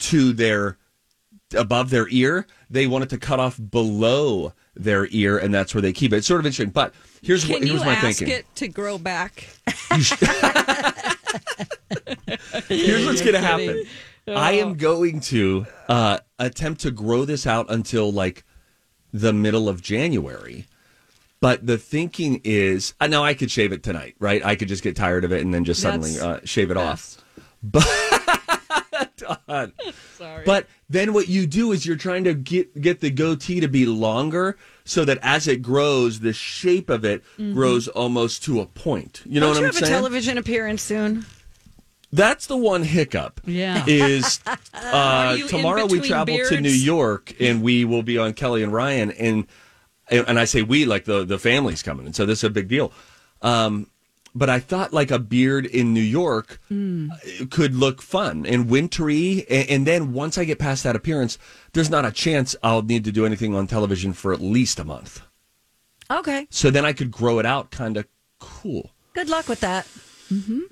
to 0.00 0.32
their 0.32 0.76
above 1.56 1.90
their 1.90 2.08
ear. 2.10 2.46
They 2.70 2.86
want 2.86 3.04
it 3.04 3.10
to 3.10 3.18
cut 3.18 3.40
off 3.40 3.58
below 3.70 4.52
their 4.76 5.08
ear, 5.10 5.38
and 5.38 5.52
that's 5.52 5.74
where 5.74 5.82
they 5.82 5.92
keep 5.92 6.12
it. 6.12 6.18
It's 6.18 6.26
sort 6.26 6.40
of 6.40 6.46
interesting. 6.46 6.70
But 6.70 6.94
here's 7.22 7.44
Can 7.44 7.54
what 7.54 7.62
here's 7.62 7.80
you 7.80 7.86
my 7.86 7.94
ask 7.94 8.18
thinking. 8.18 8.28
it 8.28 8.46
to 8.56 8.68
grow 8.68 8.98
back? 8.98 9.48
Here's 12.68 13.06
what's 13.06 13.20
going 13.20 13.34
to 13.34 13.40
happen. 13.40 13.84
I 14.28 14.52
am 14.52 14.74
going 14.74 15.20
to 15.20 15.66
uh, 15.88 16.18
attempt 16.38 16.82
to 16.82 16.90
grow 16.90 17.24
this 17.24 17.46
out 17.46 17.66
until 17.70 18.12
like 18.12 18.44
the 19.12 19.32
middle 19.32 19.68
of 19.68 19.80
January. 19.82 20.66
But 21.40 21.66
the 21.66 21.78
thinking 21.78 22.40
is, 22.42 22.94
I 23.00 23.06
know 23.06 23.24
I 23.24 23.34
could 23.34 23.50
shave 23.50 23.72
it 23.72 23.82
tonight, 23.82 24.16
right? 24.18 24.44
I 24.44 24.56
could 24.56 24.68
just 24.68 24.82
get 24.82 24.96
tired 24.96 25.24
of 25.24 25.32
it 25.32 25.40
and 25.40 25.54
then 25.54 25.64
just 25.64 25.80
suddenly 25.80 26.18
uh, 26.18 26.40
shave 26.44 26.70
it 26.70 26.76
off. 26.76 27.22
best. 27.62 27.88
God. 29.46 29.72
But 30.44 30.66
then 30.88 31.12
what 31.12 31.28
you 31.28 31.46
do 31.46 31.72
is 31.72 31.86
you're 31.86 31.96
trying 31.96 32.24
to 32.24 32.34
get 32.34 32.80
get 32.80 33.00
the 33.00 33.10
goatee 33.10 33.60
to 33.60 33.68
be 33.68 33.86
longer 33.86 34.56
so 34.88 35.04
that 35.04 35.18
as 35.20 35.46
it 35.46 35.60
grows, 35.60 36.20
the 36.20 36.32
shape 36.32 36.88
of 36.88 37.04
it 37.04 37.22
grows 37.36 37.88
almost 37.88 38.42
to 38.44 38.60
a 38.60 38.66
point. 38.66 39.22
You 39.26 39.38
know 39.40 39.48
Mm-hmm. 39.48 39.54
Don't 39.54 39.64
what 39.64 39.74
you 39.74 39.78
I'm 39.78 39.82
have 39.82 39.82
a 39.82 39.86
television 39.86 40.38
appearance 40.38 40.82
soon? 40.82 41.26
That's 42.10 42.46
the 42.46 42.56
one 42.56 42.84
hiccup. 42.84 43.40
Yeah. 43.44 43.84
Is 43.86 44.40
uh, 44.74 45.36
tomorrow 45.48 45.84
we 45.86 46.00
travel 46.00 46.38
to? 46.48 46.60
New 46.60 46.70
York 46.70 47.34
and 47.38 47.62
we 47.62 47.84
will 47.84 48.02
be 48.02 48.16
on 48.16 48.32
Kelly 48.32 48.62
and 48.62 48.72
Ryan 48.72 49.10
and 49.10 49.46
and 50.10 50.38
I 50.38 50.46
say 50.46 50.62
we 50.62 50.86
like 50.86 51.04
the 51.04 51.24
the 51.24 51.38
family's 51.38 51.82
coming 51.82 52.06
and 52.06 52.16
so 52.16 52.24
this 52.24 52.38
is 52.38 52.44
a 52.44 52.50
big 52.50 52.68
deal. 52.68 52.92
Um, 53.42 53.88
but 54.38 54.48
I 54.48 54.60
thought 54.60 54.92
like 54.92 55.10
a 55.10 55.18
beard 55.18 55.66
in 55.66 55.92
New 55.92 56.00
York 56.00 56.60
uh, 56.70 57.06
could 57.50 57.74
look 57.74 58.00
fun 58.02 58.46
and 58.46 58.70
wintry. 58.70 59.44
And, 59.50 59.68
and 59.70 59.86
then 59.86 60.12
once 60.12 60.38
I 60.38 60.44
get 60.44 60.58
past 60.58 60.84
that 60.84 60.96
appearance, 60.96 61.38
there's 61.72 61.90
not 61.90 62.04
a 62.04 62.10
chance 62.12 62.56
I'll 62.62 62.82
need 62.82 63.04
to 63.04 63.12
do 63.12 63.26
anything 63.26 63.54
on 63.54 63.66
television 63.66 64.12
for 64.12 64.32
at 64.32 64.40
least 64.40 64.78
a 64.78 64.84
month. 64.84 65.20
Okay. 66.10 66.46
So 66.50 66.70
then 66.70 66.84
I 66.84 66.92
could 66.94 67.10
grow 67.10 67.38
it 67.38 67.44
out 67.46 67.70
kind 67.70 67.96
of 67.96 68.06
cool. 68.38 68.92
Good 69.14 69.28
luck 69.28 69.48
with 69.48 69.60
that. 69.60 69.86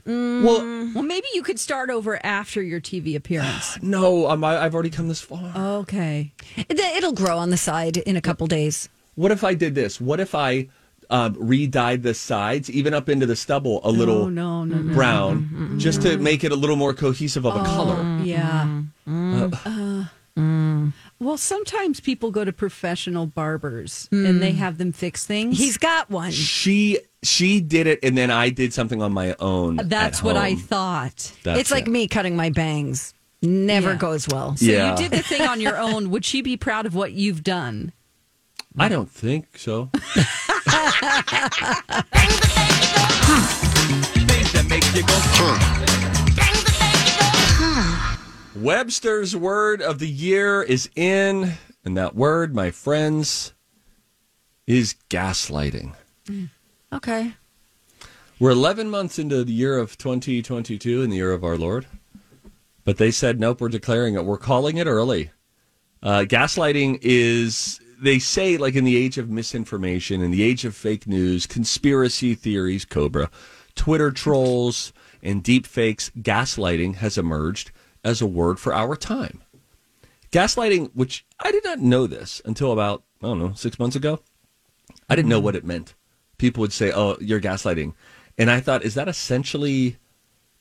Well, 0.07 0.91
Well, 0.95 1.03
maybe 1.03 1.27
you 1.35 1.43
could 1.43 1.59
start 1.59 1.91
over 1.91 2.25
after 2.25 2.63
your 2.63 2.81
TV 2.81 3.17
appearance. 3.17 3.79
no, 3.83 4.29
um, 4.29 4.45
I, 4.45 4.59
I've 4.65 4.75
already 4.75 4.91
come 4.91 5.09
this 5.09 5.21
far. 5.21 5.53
Okay. 5.57 6.33
It- 6.57 6.79
It'll 6.79 7.13
grow 7.13 7.39
on 7.39 7.51
the 7.51 7.57
side 7.57 7.97
in 7.99 8.17
a 8.17 8.21
couple 8.21 8.47
days. 8.47 8.89
What 9.15 9.33
if 9.33 9.43
I 9.45 9.55
did 9.55 9.75
this? 9.75 9.99
What 10.01 10.21
if 10.21 10.35
I 10.35 10.69
um, 11.11 11.37
re-dyed 11.39 12.03
the 12.03 12.15
sides, 12.15 12.71
even 12.71 12.95
up 12.95 13.09
into 13.09 13.27
the 13.27 13.37
stubble, 13.37 13.81
a 13.85 13.91
little 13.91 14.23
Oh, 14.25 14.29
no, 14.29 14.65
no, 14.65 14.77
no. 14.77 14.95
brown, 14.95 15.43
mm-hmm. 15.43 15.79
just 15.79 16.03
to 16.03 16.19
make 16.19 16.45
it 16.45 16.53
a 16.53 16.57
little 16.57 16.77
more 16.77 16.95
cohesive 16.95 17.45
of 17.45 17.57
a 17.57 17.61
oh, 17.61 17.65
color? 17.65 18.21
Yeah. 18.23 18.65
Mm-hmm. 19.07 19.43
Uh, 19.43 19.47
uh 19.47 20.05
mm-hmm. 20.37 20.89
Well, 21.19 21.39
sometimes 21.39 22.01
people 22.01 22.31
go 22.31 22.45
to 22.45 22.53
professional 22.53 23.27
barbers 23.27 24.09
mm. 24.13 24.29
and 24.29 24.43
they 24.43 24.53
have 24.53 24.77
them 24.79 24.93
fix 24.93 25.25
things. 25.25 25.57
He's 25.57 25.79
got 25.79 26.11
one. 26.11 26.31
She 26.31 26.99
she 27.23 27.61
did 27.61 27.87
it, 27.87 28.01
and 28.03 28.17
then 28.17 28.31
I 28.31 28.51
did 28.51 28.73
something 28.73 29.03
on 29.03 29.13
my 29.13 29.35
own. 29.41 29.81
That's 29.85 30.23
what 30.23 30.37
I 30.37 30.55
thought. 30.55 31.33
That's 31.43 31.61
it's 31.61 31.71
like 31.71 31.87
me 31.87 32.07
cutting 32.07 32.37
my 32.37 32.51
bangs. 32.51 33.15
Never 33.43 33.93
Yeah. 33.93 33.97
goes 33.97 34.29
well. 34.29 34.57
So 34.57 34.67
Yeah. 34.67 34.91
you 34.91 34.97
did 34.97 35.13
the 35.13 35.23
thing 35.23 35.43
on 35.43 35.61
your 35.61 35.77
own. 35.81 36.11
Would 36.11 36.25
she 36.25 36.43
be 36.43 36.57
proud 36.57 36.87
of 36.87 36.95
what 36.95 37.13
you've 37.13 37.43
done? 37.43 37.93
I 38.79 38.89
don't 38.89 39.11
think 39.11 39.59
so. 39.59 39.91
Webster's 48.57 49.37
word 49.37 49.83
of 49.83 49.99
the 49.99 50.09
year 50.09 50.63
is 50.63 50.89
in, 50.97 51.55
and 51.85 51.97
that 51.97 52.15
word, 52.15 52.55
my 52.55 52.71
friends, 52.71 53.53
is 54.67 54.95
gaslighting. 55.11 55.95
Okay. 56.93 57.35
We're 58.39 58.51
11 58.51 58.91
months 58.91 59.19
into 59.19 59.45
the 59.45 59.53
year 59.53 59.79
of 59.79 59.97
2022 59.97 61.03
in 61.03 61.11
the 61.11 61.17
year 61.17 61.33
of 61.33 61.45
our 61.45 61.57
Lord. 61.57 61.87
But 62.85 62.99
they 62.99 63.11
said, 63.11 63.41
nope, 63.41 63.61
we're 63.61 63.69
declaring 63.69 64.15
it. 64.15 64.25
We're 64.25 64.37
calling 64.37 64.77
it 64.77 64.87
early. 64.87 65.31
Uh, 66.03 66.21
gaslighting 66.21 66.99
is, 67.03 67.81
they 68.01 68.19
say, 68.19 68.57
like 68.57 68.75
in 68.75 68.85
the 68.85 68.97
age 68.97 69.19
of 69.19 69.31
misinformation, 69.31 70.23
in 70.23 70.31
the 70.31 70.43
age 70.43 70.65
of 70.65 70.75
fake 70.75 71.07
news, 71.07 71.47
conspiracy 71.47 72.35
theories, 72.35 72.85
Cobra, 72.85 73.31
Twitter 73.75 74.11
trolls, 74.11 74.93
and 75.23 75.43
deep 75.43 75.67
fakes, 75.67 76.11
gaslighting 76.19 76.97
has 76.97 77.19
emerged 77.19 77.71
as 78.05 78.21
a 78.21 78.27
word 78.27 78.59
for 78.59 78.75
our 78.75 78.97
time. 78.97 79.43
Gaslighting, 80.31 80.91
which 80.95 81.25
I 81.41 81.51
did 81.51 81.65
not 81.65 81.81
know 81.81 82.07
this 82.07 82.43
until 82.45 82.73
about, 82.73 83.03
I 83.23 83.27
don't 83.27 83.39
know, 83.39 83.53
six 83.55 83.79
months 83.79 83.97
ago. 83.97 84.21
I 85.09 85.17
didn't 85.17 85.29
know 85.29 85.39
mm-hmm. 85.39 85.45
what 85.45 85.57
it 85.57 85.65
meant. 85.65 85.95
People 86.39 86.61
would 86.61 86.73
say, 86.73 86.93
"Oh, 86.93 87.17
you're 87.21 87.41
gaslighting," 87.41 87.95
and 88.37 88.51
I 88.51 88.61
thought, 88.61 88.85
is 88.85 88.95
that 88.95 89.09
essentially 89.09 89.97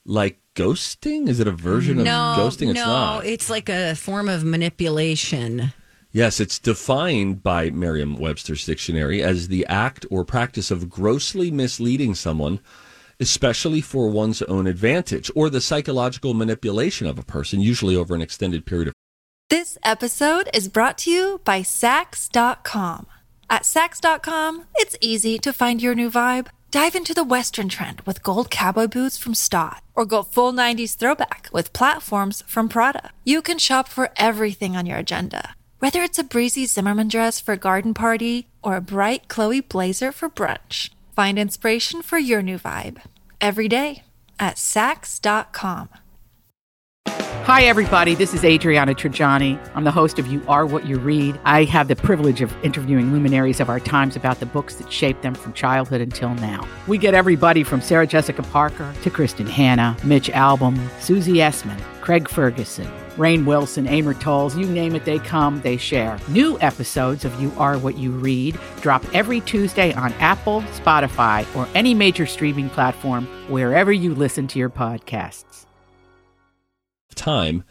like 0.05 0.39
ghosting? 0.55 1.27
Is 1.27 1.39
it 1.39 1.47
a 1.47 1.51
version 1.51 1.99
of 1.99 2.05
No, 2.05 2.35
ghosting? 2.37 2.69
It's 2.69 2.75
no, 2.75 2.85
not. 2.85 3.25
it's 3.25 3.49
like 3.49 3.69
a 3.69 3.95
form 3.95 4.29
of 4.29 4.43
manipulation. 4.43 5.73
Yes, 6.15 6.39
it's 6.39 6.59
defined 6.59 7.43
by 7.43 7.71
Merriam-Webster's 7.71 8.65
dictionary 8.65 9.21
as 9.21 9.49
the 9.49 9.65
act 9.65 10.05
or 10.09 10.23
practice 10.23 10.71
of 10.71 10.89
grossly 10.89 11.51
misleading 11.51 12.15
someone, 12.15 12.61
especially 13.19 13.81
for 13.81 14.07
one's 14.07 14.41
own 14.43 14.65
advantage, 14.65 15.29
or 15.35 15.49
the 15.49 15.59
psychological 15.59 16.33
manipulation 16.33 17.05
of 17.05 17.19
a 17.19 17.23
person, 17.23 17.59
usually 17.59 17.97
over 17.97 18.15
an 18.15 18.21
extended 18.21 18.65
period 18.65 18.87
of 18.87 18.93
This 19.49 19.77
episode 19.83 20.49
is 20.53 20.69
brought 20.69 20.97
to 20.99 21.11
you 21.11 21.41
by 21.43 21.59
Saks.com. 21.59 23.07
At 23.49 23.63
Saks.com, 23.63 24.67
it's 24.75 24.95
easy 25.01 25.37
to 25.39 25.51
find 25.51 25.81
your 25.81 25.95
new 25.95 26.09
vibe. 26.09 26.47
Dive 26.71 26.95
into 26.95 27.13
the 27.13 27.25
Western 27.25 27.67
trend 27.67 27.99
with 28.05 28.23
gold 28.23 28.49
cowboy 28.49 28.87
boots 28.87 29.17
from 29.17 29.35
Staud, 29.35 29.81
or 29.93 30.05
go 30.05 30.23
full 30.23 30.53
90s 30.53 30.95
throwback 30.95 31.49
with 31.51 31.73
platforms 31.73 32.41
from 32.47 32.69
Prada. 32.69 33.11
You 33.25 33.41
can 33.41 33.57
shop 33.57 33.89
for 33.89 34.11
everything 34.15 34.77
on 34.77 34.85
your 34.85 34.99
agenda, 34.99 35.55
whether 35.79 36.01
it's 36.01 36.19
a 36.19 36.23
breezy 36.23 36.65
Zimmermann 36.65 37.07
dress 37.07 37.39
for 37.39 37.53
a 37.53 37.57
garden 37.57 37.93
party 37.93 38.47
or 38.61 38.75
a 38.75 38.81
bright 38.81 39.27
Chloe 39.27 39.61
blazer 39.61 40.11
for 40.11 40.29
brunch. 40.29 40.89
Find 41.15 41.39
inspiration 41.39 42.01
for 42.01 42.17
your 42.17 42.41
new 42.41 42.57
vibe 42.57 43.01
every 43.39 43.67
day 43.67 44.03
at 44.39 44.55
Saks.com. 44.55 45.89
Hi, 47.45 47.65
everybody. 47.65 48.15
This 48.15 48.33
is 48.33 48.43
Adriana 48.43 48.95
Trigiani. 48.95 49.59
I'm 49.75 49.83
the 49.83 49.91
host 49.91 50.17
of 50.17 50.25
You 50.25 50.41
Are 50.47 50.65
What 50.65 50.87
You 50.87 50.97
Read. 50.97 51.39
I 51.45 51.65
have 51.65 51.87
the 51.87 51.95
privilege 51.95 52.41
of 52.41 52.51
interviewing 52.63 53.13
luminaries 53.13 53.59
of 53.59 53.69
our 53.69 53.79
times 53.79 54.15
about 54.15 54.39
the 54.39 54.47
books 54.47 54.77
that 54.77 54.91
shaped 54.91 55.21
them 55.21 55.35
from 55.35 55.53
childhood 55.53 56.01
until 56.01 56.33
now. 56.33 56.67
We 56.87 56.97
get 56.97 57.13
everybody 57.13 57.63
from 57.63 57.81
Sarah 57.81 58.07
Jessica 58.07 58.41
Parker 58.41 58.91
to 59.03 59.11
Kristin 59.11 59.47
Hannah, 59.47 59.95
Mitch 60.03 60.29
Albom, 60.29 60.75
Susie 60.99 61.33
Essman, 61.33 61.79
Craig 62.01 62.27
Ferguson, 62.27 62.91
Rainn 63.17 63.45
Wilson, 63.45 63.87
Amor 63.87 64.13
Towles, 64.13 64.57
you 64.57 64.65
name 64.65 64.95
it, 64.95 65.05
they 65.05 65.19
come, 65.19 65.61
they 65.61 65.77
share. 65.77 66.19
New 66.29 66.57
episodes 66.61 67.25
of 67.25 67.39
You 67.41 67.51
Are 67.57 67.77
What 67.77 67.97
You 67.97 68.11
Read 68.11 68.57
drop 68.81 69.03
every 69.13 69.41
Tuesday 69.41 69.93
on 69.93 70.13
Apple, 70.13 70.61
Spotify, 70.73 71.45
or 71.55 71.67
any 71.75 71.93
major 71.93 72.25
streaming 72.25 72.69
platform 72.69 73.25
wherever 73.49 73.91
you 73.91 74.15
listen 74.15 74.47
to 74.47 74.59
your 74.59 74.69
podcasts 74.69 75.65
time 77.15 77.63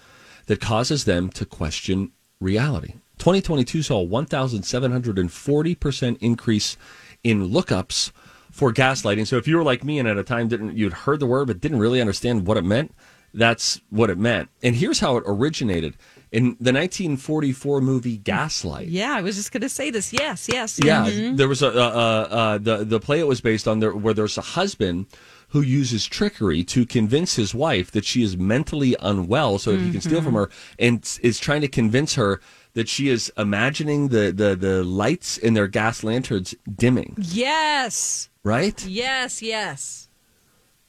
that 0.46 0.60
causes 0.60 1.04
them 1.04 1.28
to 1.30 1.46
question 1.46 2.10
reality. 2.40 2.94
2022 3.18 3.82
saw 3.82 4.02
a 4.02 4.06
1,740% 4.06 6.16
increase 6.20 6.76
in 7.22 7.50
lookups 7.50 8.10
for 8.50 8.72
gaslighting. 8.72 9.24
So 9.26 9.36
if 9.36 9.46
you 9.46 9.56
were 9.56 9.62
like 9.62 9.84
me 9.84 10.00
and 10.00 10.08
at 10.08 10.18
a 10.18 10.24
time 10.24 10.48
didn't 10.48 10.76
you'd 10.76 10.92
heard 10.92 11.20
the 11.20 11.26
word 11.26 11.46
but 11.46 11.60
didn't 11.60 11.78
really 11.78 12.00
understand 12.00 12.46
what 12.46 12.56
it 12.56 12.64
meant, 12.64 12.92
that's 13.34 13.80
what 13.90 14.08
it 14.10 14.18
meant. 14.18 14.48
And 14.62 14.74
here's 14.76 15.00
how 15.00 15.16
it 15.16 15.24
originated. 15.26 15.96
In 16.32 16.56
the 16.58 16.72
1944 16.72 17.80
movie 17.80 18.16
Gaslight. 18.16 18.88
Yeah, 18.88 19.14
I 19.14 19.20
was 19.22 19.36
just 19.36 19.52
going 19.52 19.60
to 19.60 19.68
say 19.68 19.90
this. 19.90 20.12
Yes, 20.12 20.48
yes. 20.52 20.80
Yeah, 20.82 21.06
mhm. 21.06 21.36
there 21.36 21.46
was 21.46 21.62
a 21.62 21.68
uh, 21.68 21.70
uh, 21.70 22.34
uh, 22.34 22.58
the 22.58 22.84
the 22.84 22.98
play 22.98 23.20
it 23.20 23.28
was 23.28 23.40
based 23.40 23.68
on 23.68 23.78
there 23.78 23.92
where 23.94 24.14
there's 24.14 24.36
a 24.36 24.40
husband 24.40 25.06
who 25.50 25.60
uses 25.60 26.04
trickery 26.06 26.64
to 26.64 26.84
convince 26.84 27.36
his 27.36 27.54
wife 27.54 27.92
that 27.92 28.04
she 28.04 28.24
is 28.24 28.36
mentally 28.36 28.96
unwell 29.00 29.58
so 29.58 29.70
that 29.70 29.80
he 29.80 29.92
can 29.92 30.00
steal 30.00 30.20
from 30.20 30.34
her 30.34 30.50
and 30.80 31.18
is 31.22 31.38
trying 31.38 31.60
to 31.60 31.68
convince 31.68 32.14
her 32.16 32.40
that 32.72 32.88
she 32.88 33.08
is 33.08 33.32
imagining 33.38 34.08
the, 34.08 34.32
the, 34.32 34.56
the 34.56 34.82
lights 34.82 35.38
in 35.38 35.54
their 35.54 35.68
gas 35.68 36.02
lanterns 36.02 36.56
dimming, 36.74 37.14
Yes, 37.20 38.28
right? 38.42 38.84
yes, 38.84 39.42
yes. 39.42 40.03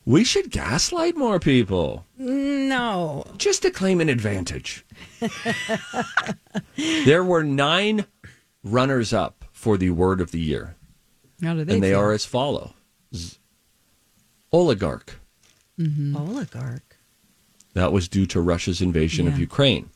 We 0.06 0.24
should 0.24 0.52
gaslight 0.52 1.18
more 1.18 1.40
people 1.40 2.06
No. 2.18 3.26
just 3.38 3.64
to 3.64 3.72
claim 3.72 4.00
an 4.02 4.10
advantage. 4.10 4.86
there 7.06 7.24
were 7.24 7.44
nine 7.44 8.06
runners 8.64 9.14
up 9.14 9.46
for 9.52 9.78
the 9.78 9.90
word 9.90 10.22
of 10.22 10.32
the 10.32 10.40
year, 10.40 10.76
How 11.42 11.54
do 11.56 11.64
they 11.64 11.74
and 11.74 11.84
they 11.84 11.92
feel? 11.92 12.00
are 12.00 12.12
as 12.12 12.26
follow 12.26 12.74
oligarch. 14.52 15.20
Mm-hmm. 15.80 16.16
oligarch. 16.16 16.96
That 17.74 17.92
was 17.92 18.08
due 18.08 18.26
to 18.28 18.40
Russia's 18.40 18.82
invasion 18.82 19.28
of 19.28 19.38
Ukraine. 19.38 19.90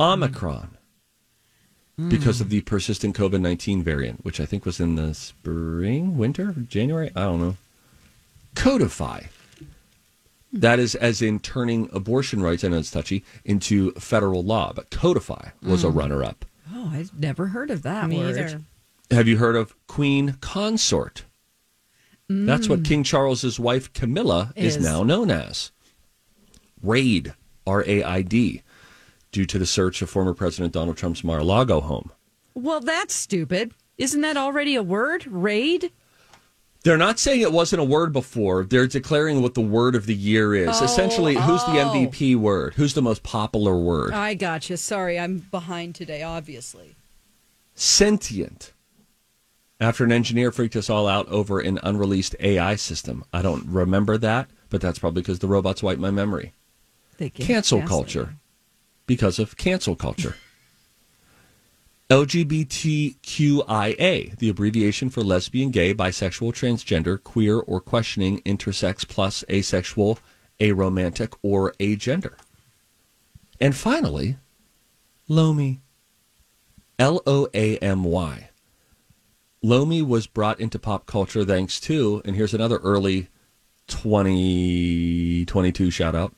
Omicron, 0.00 0.76
mm. 2.00 2.10
because 2.10 2.40
of 2.40 2.48
the 2.50 2.62
persistent 2.62 3.16
COVID 3.16 3.40
19 3.40 3.82
variant, 3.84 4.24
which 4.24 4.40
I 4.40 4.46
think 4.46 4.64
was 4.64 4.80
in 4.80 4.96
the 4.96 5.14
spring, 5.14 6.18
winter, 6.18 6.52
January? 6.68 7.12
I 7.14 7.20
don't 7.22 7.40
know. 7.40 7.56
Codify. 8.54 9.22
That 10.52 10.78
is 10.78 10.94
as 10.94 11.20
in 11.20 11.40
turning 11.40 11.88
abortion 11.92 12.40
rights, 12.40 12.62
I 12.62 12.68
know 12.68 12.78
it's 12.78 12.90
touchy, 12.90 13.24
into 13.44 13.90
federal 13.92 14.44
law, 14.44 14.72
but 14.72 14.90
codify 14.90 15.48
was 15.62 15.82
a 15.82 15.90
hmm. 15.90 15.98
runner 15.98 16.22
up. 16.22 16.44
Oh, 16.72 16.90
I've 16.92 17.18
never 17.18 17.48
heard 17.48 17.70
of 17.70 17.82
that 17.82 18.08
Me 18.08 18.18
word. 18.18 18.38
either. 18.38 18.60
Have 19.10 19.28
you 19.28 19.36
heard 19.38 19.56
of 19.56 19.74
Queen 19.86 20.36
Consort? 20.40 21.24
Mm. 22.30 22.46
That's 22.46 22.68
what 22.68 22.84
King 22.84 23.02
Charles's 23.02 23.60
wife 23.60 23.92
Camilla 23.92 24.52
is, 24.56 24.76
Is. 24.76 24.84
now 24.84 25.02
known 25.02 25.30
as. 25.30 25.72
RAID, 26.82 27.34
R 27.66 27.84
A 27.86 28.02
I 28.02 28.22
D, 28.22 28.62
due 29.32 29.44
to 29.44 29.58
the 29.58 29.66
search 29.66 30.00
of 30.02 30.10
former 30.10 30.34
President 30.34 30.72
Donald 30.72 30.96
Trump's 30.96 31.24
Mar-a-Lago 31.24 31.80
home. 31.80 32.12
Well, 32.54 32.80
that's 32.80 33.14
stupid. 33.14 33.72
Isn't 33.98 34.22
that 34.22 34.36
already 34.36 34.74
a 34.74 34.82
word? 34.82 35.26
Raid? 35.26 35.92
They're 36.84 36.98
not 36.98 37.18
saying 37.18 37.40
it 37.40 37.50
wasn't 37.50 37.80
a 37.80 37.84
word 37.84 38.12
before. 38.12 38.64
They're 38.64 38.86
declaring 38.86 39.40
what 39.40 39.54
the 39.54 39.62
word 39.62 39.94
of 39.94 40.04
the 40.04 40.14
year 40.14 40.54
is. 40.54 40.68
Oh, 40.70 40.84
Essentially, 40.84 41.34
who's 41.34 41.64
the 41.64 41.80
oh. 41.80 41.90
MVP 41.90 42.36
word? 42.36 42.74
Who's 42.74 42.92
the 42.92 43.00
most 43.00 43.22
popular 43.22 43.74
word? 43.74 44.12
I 44.12 44.34
gotcha. 44.34 44.76
Sorry, 44.76 45.18
I'm 45.18 45.38
behind 45.38 45.94
today, 45.94 46.22
obviously. 46.22 46.94
Sentient. 47.74 48.74
After 49.80 50.04
an 50.04 50.12
engineer 50.12 50.52
freaked 50.52 50.76
us 50.76 50.90
all 50.90 51.08
out 51.08 51.26
over 51.28 51.58
an 51.58 51.80
unreleased 51.82 52.36
AI 52.38 52.76
system. 52.76 53.24
I 53.32 53.40
don't 53.40 53.66
remember 53.66 54.18
that, 54.18 54.50
but 54.68 54.82
that's 54.82 54.98
probably 54.98 55.22
because 55.22 55.38
the 55.38 55.48
robots 55.48 55.82
wiped 55.82 56.00
my 56.00 56.10
memory. 56.10 56.52
They 57.16 57.30
cancel 57.30 57.80
culture 57.80 58.34
because 59.06 59.38
of 59.38 59.56
cancel 59.56 59.96
culture. 59.96 60.36
LGBTQIA, 62.10 63.16
the 64.38 64.50
abbreviation 64.50 65.10
for 65.10 65.22
lesbian, 65.22 65.70
gay, 65.70 65.94
bisexual, 65.94 66.52
transgender, 66.52 67.22
queer, 67.22 67.58
or 67.58 67.80
questioning 67.80 68.42
intersex 68.42 69.08
plus 69.08 69.42
asexual, 69.50 70.18
aromantic, 70.60 71.34
or 71.42 71.72
agender. 71.80 72.34
And 73.58 73.74
finally, 73.74 74.36
Loamy. 75.28 75.80
L 76.98 77.22
O 77.26 77.48
A 77.54 77.78
M 77.78 78.04
Y. 78.04 78.50
Loamy 79.62 80.02
was 80.02 80.26
brought 80.26 80.60
into 80.60 80.78
pop 80.78 81.06
culture 81.06 81.42
thanks 81.44 81.80
to, 81.80 82.20
and 82.24 82.36
here's 82.36 82.54
another 82.54 82.76
early 82.78 83.28
2022 83.88 85.90
shout 85.90 86.14
out, 86.14 86.34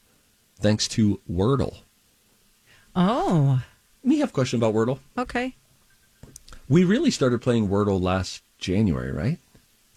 thanks 0.61 0.89
to 0.89 1.21
Wordle. 1.31 1.83
Oh, 2.95 3.63
Me 4.07 4.21
have 4.21 4.31
a 4.31 4.33
question 4.33 4.59
about 4.59 4.73
Wordle. 4.73 5.01
okay. 5.19 5.55
We 6.69 6.85
really 6.85 7.11
started 7.11 7.43
playing 7.43 7.69
Wordle 7.69 8.01
last 8.01 8.43
January, 8.59 9.13
right? 9.13 9.39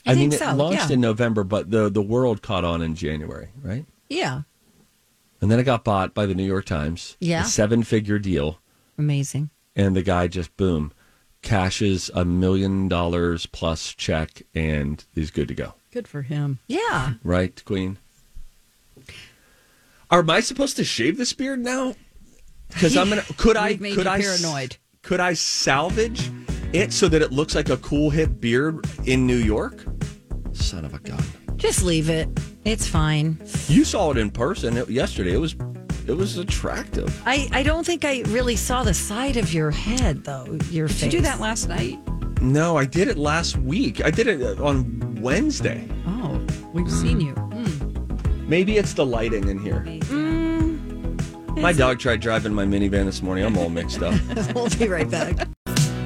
I 0.06 0.16
mean, 0.16 0.32
think 0.32 0.42
it 0.42 0.54
launched 0.56 0.90
yeah. 0.90 0.94
in 0.94 1.02
November, 1.02 1.44
but 1.44 1.70
the 1.72 1.90
the 1.90 2.02
world 2.02 2.42
caught 2.42 2.66
on 2.66 2.82
in 2.82 2.96
January, 2.96 3.50
right? 3.62 3.86
Yeah. 4.10 4.42
And 5.42 5.52
then 5.52 5.60
it 5.60 5.64
got 5.64 5.84
bought 5.84 6.14
by 6.14 6.26
the 6.26 6.36
New 6.36 6.44
York 6.44 6.66
Times. 6.66 7.16
Yeah. 7.20 7.44
A 7.44 7.46
seven 7.46 7.84
figure 7.84 8.20
deal. 8.20 8.60
Amazing. 8.98 9.52
And 9.76 9.96
the 9.96 10.02
guy 10.02 10.28
just, 10.28 10.56
boom, 10.58 10.92
cashes 11.42 12.10
a 12.14 12.26
million 12.26 12.88
dollars 12.88 13.46
plus 13.46 13.94
check 13.94 14.42
and 14.54 15.06
is 15.16 15.32
good 15.32 15.48
to 15.48 15.54
go. 15.54 15.76
Good 15.92 16.08
for 16.08 16.24
him. 16.24 16.60
Yeah. 16.68 17.14
Right, 17.24 17.64
Queen? 17.64 17.98
Are 20.12 20.20
am 20.20 20.30
I 20.30 20.40
supposed 20.40 20.76
to 20.78 20.84
shave 20.84 21.18
this 21.18 21.34
beard 21.34 21.60
now? 21.60 21.96
Because 22.70 22.96
I'm 22.96 23.10
gonna. 23.10 23.24
Could 23.38 23.58
I? 23.58 23.76
Made 23.80 23.96
could 23.96 24.06
you 24.06 24.12
I? 24.12 24.22
paranoid. 24.22 24.78
Could 25.02 25.20
I 25.20 25.34
salvage 25.34 26.30
it 26.74 26.94
so 26.94 27.08
that 27.08 27.22
it 27.22 27.32
looks 27.32 27.56
like 27.56 27.70
a 27.70 27.78
cool 27.78 28.10
hip 28.10 28.40
beard 28.40 28.86
in 29.06 29.26
New 29.28 29.38
York? 29.38 29.84
Son 30.54 30.86
of 30.86 30.94
a 30.94 31.00
gun! 31.00 31.24
Just 31.56 31.84
leave 31.84 32.10
it. 32.10 32.30
It's 32.66 32.88
fine. 32.88 33.42
You 33.68 33.84
saw 33.86 34.12
it 34.12 34.18
in 34.18 34.30
person 34.32 34.78
it, 34.78 34.90
yesterday. 34.90 35.34
It 35.34 35.38
was, 35.38 35.56
it 36.08 36.14
was 36.14 36.38
attractive. 36.38 37.22
I, 37.26 37.48
I 37.52 37.64
don't 37.64 37.86
think 37.86 38.06
I 38.06 38.22
really 38.28 38.56
saw 38.56 38.84
the 38.84 38.94
side 38.94 39.38
of 39.38 39.54
your 39.54 39.72
head, 39.72 40.24
though. 40.26 40.46
Your 40.70 40.88
Did 40.88 40.96
face. 40.96 41.04
you 41.06 41.20
do 41.20 41.22
that 41.22 41.40
last 41.40 41.70
night? 41.70 41.98
No, 42.42 42.78
I 42.78 42.86
did 42.86 43.08
it 43.08 43.18
last 43.18 43.58
week. 43.58 44.04
I 44.06 44.12
did 44.12 44.28
it 44.28 44.42
uh, 44.42 44.64
on 44.64 45.16
Wednesday. 45.22 45.88
Oh, 46.06 46.46
we've 46.74 46.92
seen 46.92 47.20
you. 47.20 47.34
Maybe 48.48 48.78
it's 48.78 48.94
the 48.94 49.06
lighting 49.06 49.48
in 49.48 49.60
here. 49.60 49.84
My 51.60 51.74
dog 51.74 52.00
tried 52.00 52.22
driving 52.22 52.54
my 52.54 52.66
minivan 52.66 53.06
this 53.06 53.22
morning. 53.22 53.44
I'm 53.46 53.58
all 53.58 53.70
mixed 53.70 54.02
up. 54.02 54.14
We'll 54.56 54.70
be 54.70 54.88
right 54.88 55.10
back. 55.10 55.36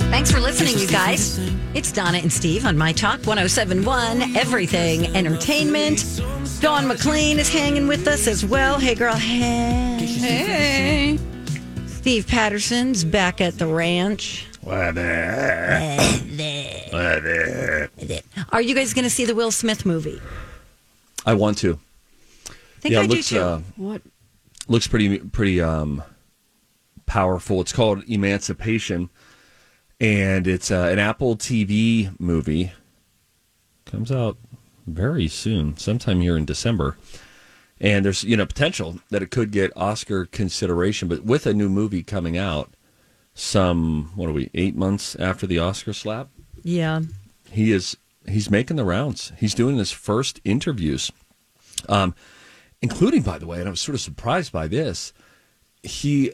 Thanks 0.09 0.31
for 0.31 0.39
listening, 0.39 0.77
you 0.79 0.87
guys. 0.87 1.37
It's 1.73 1.91
Donna 1.91 2.17
and 2.19 2.31
Steve 2.31 2.65
on 2.65 2.77
My 2.77 2.91
Talk 2.91 3.17
1071, 3.25 4.35
Everything 4.35 5.15
Entertainment. 5.15 6.21
Dawn 6.59 6.87
McLean 6.87 7.39
is 7.39 7.49
hanging 7.49 7.87
with 7.87 8.07
us 8.07 8.27
as 8.27 8.45
well. 8.45 8.79
Hey, 8.79 8.95
girl. 8.95 9.15
Hey. 9.15 9.97
Hey. 10.05 11.19
Steve 11.87 12.27
Patterson's 12.27 13.03
back 13.03 13.39
at 13.41 13.57
the 13.59 13.67
ranch. 13.67 14.47
Are 18.51 18.61
you 18.61 18.75
guys 18.75 18.93
going 18.93 19.03
to 19.03 19.09
see 19.09 19.25
the 19.25 19.35
Will 19.35 19.51
Smith 19.51 19.85
movie? 19.85 20.21
I 21.25 21.33
want 21.33 21.57
to. 21.59 21.79
I 22.49 22.51
think 22.81 22.93
yeah, 22.93 22.99
I 22.99 23.03
it 23.03 23.07
do 23.09 23.15
looks 23.15 23.29
too. 23.29 23.39
uh, 23.39 23.61
What? 23.77 24.01
Looks 24.67 24.87
pretty 24.87 25.19
pretty 25.19 25.61
um 25.61 26.03
powerful. 27.05 27.61
It's 27.61 27.73
called 27.73 28.03
Emancipation, 28.07 29.09
and 29.99 30.47
it's 30.47 30.71
uh, 30.71 30.89
an 30.91 30.99
Apple 30.99 31.35
TV 31.35 32.17
movie. 32.19 32.71
Comes 33.85 34.11
out 34.11 34.37
very 34.87 35.27
soon, 35.27 35.77
sometime 35.77 36.21
here 36.21 36.37
in 36.37 36.45
December. 36.45 36.97
And 37.79 38.05
there's 38.05 38.23
you 38.23 38.37
know 38.37 38.45
potential 38.45 38.99
that 39.09 39.21
it 39.21 39.31
could 39.31 39.51
get 39.51 39.75
Oscar 39.75 40.25
consideration, 40.25 41.07
but 41.07 41.23
with 41.23 41.45
a 41.45 41.53
new 41.53 41.69
movie 41.69 42.03
coming 42.03 42.37
out, 42.37 42.73
some 43.33 44.11
what 44.15 44.29
are 44.29 44.33
we 44.33 44.49
eight 44.53 44.75
months 44.75 45.15
after 45.15 45.45
the 45.45 45.59
Oscar 45.59 45.91
slap? 45.93 46.29
Yeah, 46.63 47.01
he 47.51 47.71
is 47.71 47.97
he's 48.27 48.49
making 48.49 48.77
the 48.77 48.85
rounds. 48.85 49.33
He's 49.37 49.53
doing 49.53 49.77
his 49.77 49.91
first 49.91 50.39
interviews, 50.45 51.11
um, 51.89 52.15
including 52.83 53.23
by 53.23 53.39
the 53.39 53.47
way, 53.47 53.57
and 53.59 53.67
I 53.67 53.71
was 53.71 53.81
sort 53.81 53.95
of 53.95 54.01
surprised 54.01 54.51
by 54.51 54.67
this. 54.67 55.13
He 55.81 56.31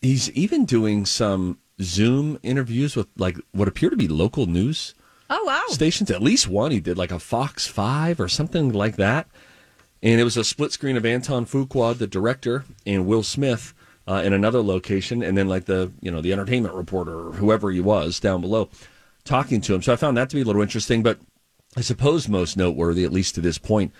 he's 0.00 0.30
even 0.32 0.64
doing 0.66 1.06
some 1.06 1.58
Zoom 1.80 2.38
interviews 2.42 2.94
with 2.94 3.08
like 3.16 3.36
what 3.50 3.66
appear 3.66 3.90
to 3.90 3.96
be 3.96 4.06
local 4.06 4.46
news 4.46 4.94
Oh 5.28 5.42
wow! 5.44 5.64
stations. 5.70 6.10
At 6.10 6.22
least 6.22 6.46
one 6.46 6.70
he 6.70 6.78
did, 6.78 6.98
like 6.98 7.10
a 7.10 7.18
Fox 7.18 7.66
Five 7.66 8.20
or 8.20 8.28
something 8.28 8.70
like 8.70 8.96
that. 8.96 9.26
And 10.02 10.20
it 10.20 10.24
was 10.24 10.36
a 10.36 10.44
split 10.44 10.72
screen 10.72 10.96
of 10.96 11.06
Anton 11.06 11.46
Fuqua, 11.46 11.96
the 11.96 12.06
director, 12.06 12.64
and 12.84 13.06
Will 13.06 13.22
Smith 13.22 13.72
uh, 14.06 14.22
in 14.24 14.32
another 14.32 14.60
location, 14.60 15.22
and 15.22 15.38
then 15.38 15.48
like 15.48 15.64
the 15.64 15.90
you 16.02 16.10
know 16.10 16.20
the 16.20 16.32
entertainment 16.32 16.74
reporter 16.74 17.28
or 17.28 17.32
whoever 17.32 17.70
he 17.70 17.80
was 17.80 18.20
down 18.20 18.42
below 18.42 18.68
talking 19.24 19.60
to 19.62 19.74
him. 19.74 19.80
So 19.80 19.92
I 19.92 19.96
found 19.96 20.16
that 20.18 20.28
to 20.30 20.36
be 20.36 20.42
a 20.42 20.44
little 20.44 20.62
interesting. 20.62 21.02
But 21.02 21.18
I 21.76 21.80
suppose 21.80 22.28
most 22.28 22.56
noteworthy, 22.56 23.04
at 23.04 23.12
least 23.12 23.34
to 23.36 23.40
this 23.40 23.56
point, 23.56 23.92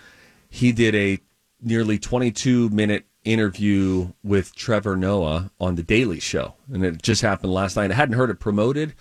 he 0.51 0.73
did 0.73 0.95
a 0.95 1.21
nearly 1.63 1.99
22 1.99 2.69
minute 2.71 3.07
interview 3.25 4.13
with 4.23 4.55
Trevor 4.55 4.97
Noah 4.97 5.51
on 5.61 5.77
the 5.77 5.83
Daily 5.83 6.21
Show, 6.21 6.55
and 6.73 6.85
it 6.85 7.03
just 7.03 7.23
happened 7.23 7.53
last 7.53 7.77
night. 7.77 7.91
I 7.91 7.95
hadn't 7.95 8.17
heard 8.17 8.31
it 8.31 8.41
promoted 8.41 8.95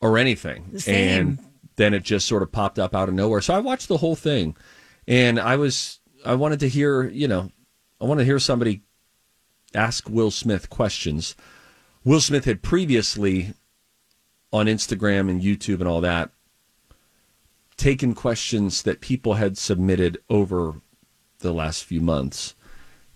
or 0.00 0.18
anything, 0.18 0.76
and 0.86 1.38
then 1.76 1.94
it 1.94 2.02
just 2.02 2.26
sort 2.26 2.42
of 2.42 2.52
popped 2.52 2.78
up 2.78 2.94
out 2.94 3.08
of 3.08 3.14
nowhere. 3.14 3.40
So 3.40 3.54
I 3.54 3.60
watched 3.60 3.88
the 3.88 3.98
whole 3.98 4.16
thing, 4.16 4.56
and 5.06 5.38
I 5.38 5.56
was 5.56 6.00
I 6.24 6.34
wanted 6.34 6.60
to 6.60 6.68
hear 6.68 7.04
you 7.08 7.28
know 7.28 7.50
I 8.00 8.04
wanted 8.04 8.22
to 8.22 8.26
hear 8.26 8.38
somebody 8.38 8.82
ask 9.74 10.08
Will 10.08 10.30
Smith 10.30 10.68
questions. 10.68 11.36
Will 12.04 12.20
Smith 12.20 12.44
had 12.44 12.62
previously 12.62 13.54
on 14.52 14.66
Instagram 14.66 15.30
and 15.30 15.40
YouTube 15.40 15.78
and 15.80 15.88
all 15.88 16.00
that 16.00 16.30
taken 17.76 18.14
questions 18.14 18.82
that 18.82 19.00
people 19.00 19.34
had 19.34 19.58
submitted 19.58 20.18
over 20.28 20.80
the 21.42 21.52
last 21.52 21.84
few 21.84 22.00
months 22.00 22.54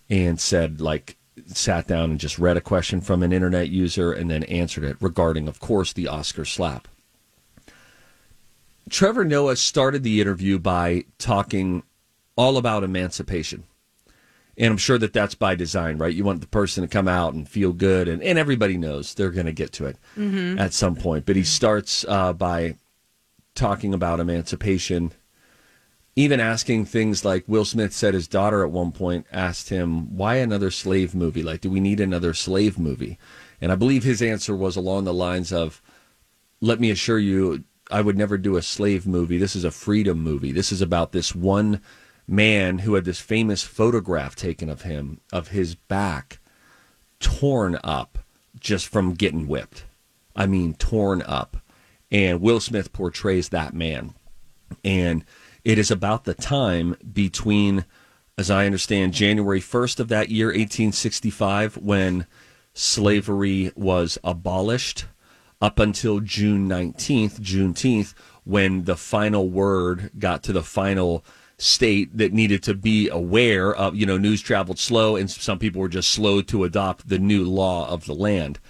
and 0.09 0.41
said 0.41 0.81
like 0.81 1.17
sat 1.47 1.87
down 1.87 2.11
and 2.11 2.21
just 2.21 2.39
read 2.39 2.57
a 2.57 2.63
question 2.63 3.01
from 3.01 3.23
an 3.23 3.33
internet 3.33 3.69
user 3.69 4.13
and 4.13 4.31
then 4.31 4.43
answered 4.45 4.85
it 4.85 4.97
regarding 5.01 5.49
of 5.49 5.61
course 5.61 5.93
the 5.93 6.09
Oscar 6.09 6.45
slap. 6.45 6.89
Trevor 8.89 9.25
Noah 9.25 9.57
started 9.57 10.03
the 10.03 10.21
interview 10.21 10.59
by 10.59 11.05
talking 11.19 11.83
all 12.37 12.57
about 12.57 12.85
emancipation. 12.85 13.65
And 14.59 14.71
I'm 14.71 14.79
sure 14.79 14.97
that 14.99 15.13
that's 15.13 15.35
by 15.35 15.55
design, 15.55 15.99
right? 15.99 16.15
You 16.15 16.25
want 16.25 16.41
the 16.41 16.47
person 16.47 16.83
to 16.83 16.89
come 16.89 17.09
out 17.09 17.35
and 17.35 17.47
feel 17.47 17.73
good, 17.73 18.09
and, 18.09 18.23
and 18.23 18.39
everybody 18.39 18.79
knows 18.79 19.13
they're 19.13 19.31
going 19.31 19.47
to 19.47 19.53
get 19.53 19.73
to 19.73 19.87
it 19.87 19.99
at 20.59 20.73
some 20.73 20.97
point. 20.97 21.27
But 21.27 21.37
he 21.37 21.45
starts 21.45 22.07
uh, 22.09 22.33
by 22.33 22.77
talking 23.55 23.93
about 23.93 24.21
emancipation, 24.21 25.13
even 26.19 26.41
asking 26.41 26.87
things 26.87 27.27
like 27.27 27.45
Will 27.47 27.67
Smith 27.67 27.93
said 27.93 28.15
his 28.15 28.27
daughter 28.27 28.65
at 28.65 28.71
one 28.71 28.91
point 28.91 29.27
asked 29.31 29.69
him, 29.69 30.17
Why 30.17 30.37
another 30.37 30.71
slave 30.71 31.15
movie? 31.15 31.43
Like, 31.43 31.61
do 31.61 31.71
we 31.71 31.79
need 31.79 32.01
another 32.01 32.33
slave 32.33 32.79
movie? 32.79 33.19
And 33.61 33.71
I 33.71 33.75
believe 33.75 34.03
his 34.03 34.23
answer 34.23 34.57
was 34.57 34.77
along 34.77 35.05
the 35.05 35.13
lines 35.13 35.53
of, 35.53 35.83
Let 36.63 36.81
me 36.81 36.91
assure 36.91 37.19
you, 37.19 37.65
I 37.91 38.01
would 38.01 38.17
never 38.17 38.39
do 38.39 38.57
a 38.57 38.63
slave 38.63 39.07
movie. 39.07 39.37
This 39.37 39.55
is 39.55 39.65
a 39.65 39.71
freedom 39.71 40.19
movie. 40.19 40.53
This 40.53 40.73
is 40.73 40.81
about 40.81 41.13
this 41.13 41.35
one 41.35 41.83
man 42.27 42.79
who 42.79 42.95
had 42.95 43.05
this 43.05 43.21
famous 43.21 43.63
photograph 43.63 44.35
taken 44.35 44.71
of 44.71 44.83
him, 44.83 45.21
of 45.33 45.49
his 45.49 45.75
back 45.75 46.39
torn 47.21 47.79
up 47.85 48.19
just 48.59 48.89
from 48.89 49.15
getting 49.15 49.47
whipped. 49.47 49.85
I 50.35 50.47
mean, 50.47 50.75
torn 50.75 51.23
up. 51.23 51.59
And 52.11 52.41
Will 52.41 52.61
Smith 52.61 52.93
portrays 52.93 53.51
that 53.51 53.75
man. 53.75 54.15
And 54.83 55.25
it 55.67 55.79
is 55.79 55.91
about 55.91 56.23
the 56.23 56.33
time 56.33 56.97
between, 57.13 57.85
as 58.39 58.53
I 58.53 58.67
understand, 58.67 59.13
January 59.15 59.61
1st 59.61 59.99
of 59.99 60.07
that 60.07 60.29
year, 60.29 60.47
1865, 60.47 61.77
when 61.79 62.29
slavery 62.73 63.73
was 63.75 64.17
abolished, 64.23 65.07
up 65.61 65.81
until 65.81 66.21
June 66.21 66.69
19th, 66.69 67.41
Juneteenth, 67.41 68.15
when 68.45 68.85
the 68.85 68.95
final 68.95 69.51
word 69.51 70.13
got 70.17 70.45
to 70.45 70.53
the 70.53 70.63
final 70.63 71.25
state 71.59 72.17
that 72.17 72.33
needed 72.33 72.63
to 72.63 72.75
be 72.75 73.09
aware 73.09 73.75
of, 73.75 73.97
you 73.97 74.07
know, 74.07 74.19
news 74.19 74.41
traveled 74.41 74.79
slow, 74.79 75.17
and 75.17 75.29
some 75.29 75.59
people 75.59 75.81
were 75.81 75.89
just 75.89 76.13
slow 76.13 76.43
to 76.43 76.63
adopt 76.63 77.09
the 77.09 77.19
new 77.19 77.43
law 77.43 77.89
of 77.89 78.05
the 78.05 78.15
land. 78.15 78.61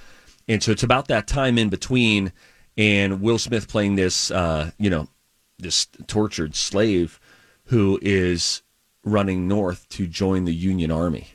And 0.49 0.63
so 0.63 0.73
it's 0.73 0.83
about 0.83 1.09
that 1.09 1.27
time 1.27 1.59
in 1.59 1.69
between, 1.69 2.33
and 2.79 3.21
Will 3.21 3.37
Smith 3.37 3.69
playing 3.69 3.97
this, 3.97 4.31
uh, 4.31 4.71
you 4.79 4.89
know, 4.89 5.09
this 5.59 5.87
tortured 6.07 6.55
slave 6.55 7.19
who 7.67 7.99
is 8.03 8.63
running 9.05 9.49
north 9.49 9.89
to 9.89 10.07
join 10.07 10.45
the 10.45 10.55
Union 10.55 10.91
Army 10.91 11.29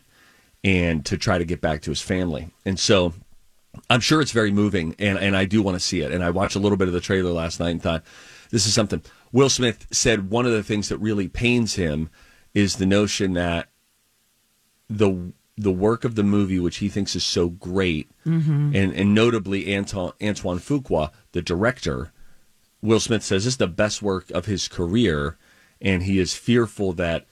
and 0.64 1.06
to 1.06 1.18
try 1.18 1.38
to 1.38 1.46
get 1.46 1.62
back 1.62 1.82
to 1.82 1.92
his 1.92 2.02
family. 2.02 2.50
And 2.66 2.80
so 2.80 3.14
I'm 3.90 4.02
sure 4.02 4.22
it's 4.22 4.32
very 4.32 4.52
moving, 4.52 4.96
and, 5.00 5.18
and 5.18 5.36
I 5.36 5.46
do 5.46 5.62
want 5.62 5.76
to 5.76 5.80
see 5.80 6.02
it. 6.02 6.12
And 6.12 6.24
I 6.24 6.30
watched 6.30 6.56
a 6.56 6.60
little 6.60 6.78
bit 6.78 6.88
of 6.88 6.94
the 6.94 7.02
trailer 7.02 7.32
last 7.32 7.60
night 7.60 7.70
and 7.70 7.82
thought, 7.82 8.04
this 8.52 8.68
is 8.68 8.74
something. 8.74 9.02
Will 9.32 9.50
Smith 9.50 9.88
said 9.92 10.30
one 10.30 10.46
of 10.46 10.52
the 10.52 10.64
things 10.64 10.90
that 10.90 10.98
really 10.98 11.28
pains 11.28 11.76
him 11.76 12.10
is 12.54 12.76
the 12.76 12.86
notion 12.86 13.34
that 13.34 13.70
the 14.90 15.32
the 15.58 15.72
work 15.72 16.04
of 16.04 16.16
the 16.16 16.24
movie, 16.24 16.60
which 16.60 16.78
he 16.78 16.90
thinks 16.90 17.16
is 17.16 17.24
so 17.24 17.50
great, 17.50 18.10
mm-hmm. 18.26 18.76
and, 18.76 18.94
and 18.94 19.14
notably 19.14 19.74
Anton, 19.74 20.12
Antoine 20.22 20.58
Fuqua, 20.60 21.12
the 21.34 21.42
director, 21.42 22.12
Will 22.82 23.00
Smith 23.00 23.24
says 23.24 23.46
this 23.46 23.54
is 23.54 23.58
the 23.58 23.68
best 23.68 24.02
work 24.02 24.30
of 24.32 24.46
his 24.46 24.68
career, 24.68 25.38
and 25.82 26.04
he 26.04 26.20
is 26.20 26.34
fearful 26.34 26.94
that 26.94 27.26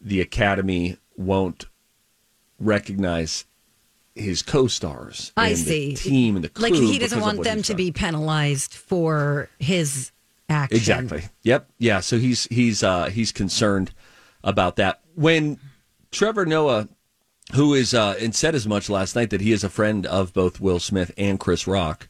the 0.00 0.20
Academy 0.20 0.98
won't 1.16 1.66
recognize 2.58 3.44
his 4.14 4.42
co-stars. 4.42 5.32
I 5.36 5.48
and 5.48 5.58
see. 5.58 5.90
the 5.90 5.96
team 5.96 6.36
and 6.36 6.44
the 6.44 6.48
crew. 6.48 6.64
Like 6.64 6.74
he 6.74 6.98
doesn't 6.98 7.20
want 7.20 7.42
them 7.42 7.62
to 7.62 7.74
be 7.74 7.90
penalized 7.92 8.74
for 8.74 9.48
his 9.58 10.12
action. 10.48 10.76
Exactly. 10.76 11.24
Yep. 11.42 11.70
Yeah. 11.78 12.00
So 12.00 12.18
he's 12.18 12.44
he's 12.44 12.82
uh, 12.82 13.06
he's 13.06 13.32
concerned 13.32 13.92
about 14.44 14.76
that. 14.76 15.00
When 15.14 15.58
Trevor 16.10 16.46
Noah, 16.46 16.88
who 17.54 17.74
is 17.74 17.94
uh, 17.94 18.16
and 18.20 18.34
said 18.34 18.54
as 18.54 18.66
much 18.66 18.90
last 18.90 19.16
night 19.16 19.30
that 19.30 19.40
he 19.40 19.52
is 19.52 19.64
a 19.64 19.70
friend 19.70 20.06
of 20.06 20.32
both 20.32 20.60
Will 20.60 20.80
Smith 20.80 21.12
and 21.16 21.38
Chris 21.38 21.66
Rock. 21.66 22.08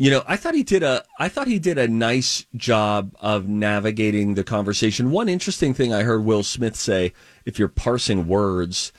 You 0.00 0.12
know, 0.12 0.22
I 0.28 0.36
thought 0.36 0.54
he 0.54 0.62
did 0.62 0.84
a 0.84 1.04
I 1.18 1.28
thought 1.28 1.48
he 1.48 1.58
did 1.58 1.76
a 1.76 1.88
nice 1.88 2.46
job 2.54 3.16
of 3.20 3.48
navigating 3.48 4.34
the 4.34 4.44
conversation. 4.44 5.10
One 5.10 5.28
interesting 5.28 5.74
thing 5.74 5.92
I 5.92 6.04
heard 6.04 6.24
Will 6.24 6.44
Smith 6.44 6.76
say, 6.76 7.12
if 7.44 7.58
you're 7.58 7.66
parsing 7.66 8.28
words, 8.28 8.92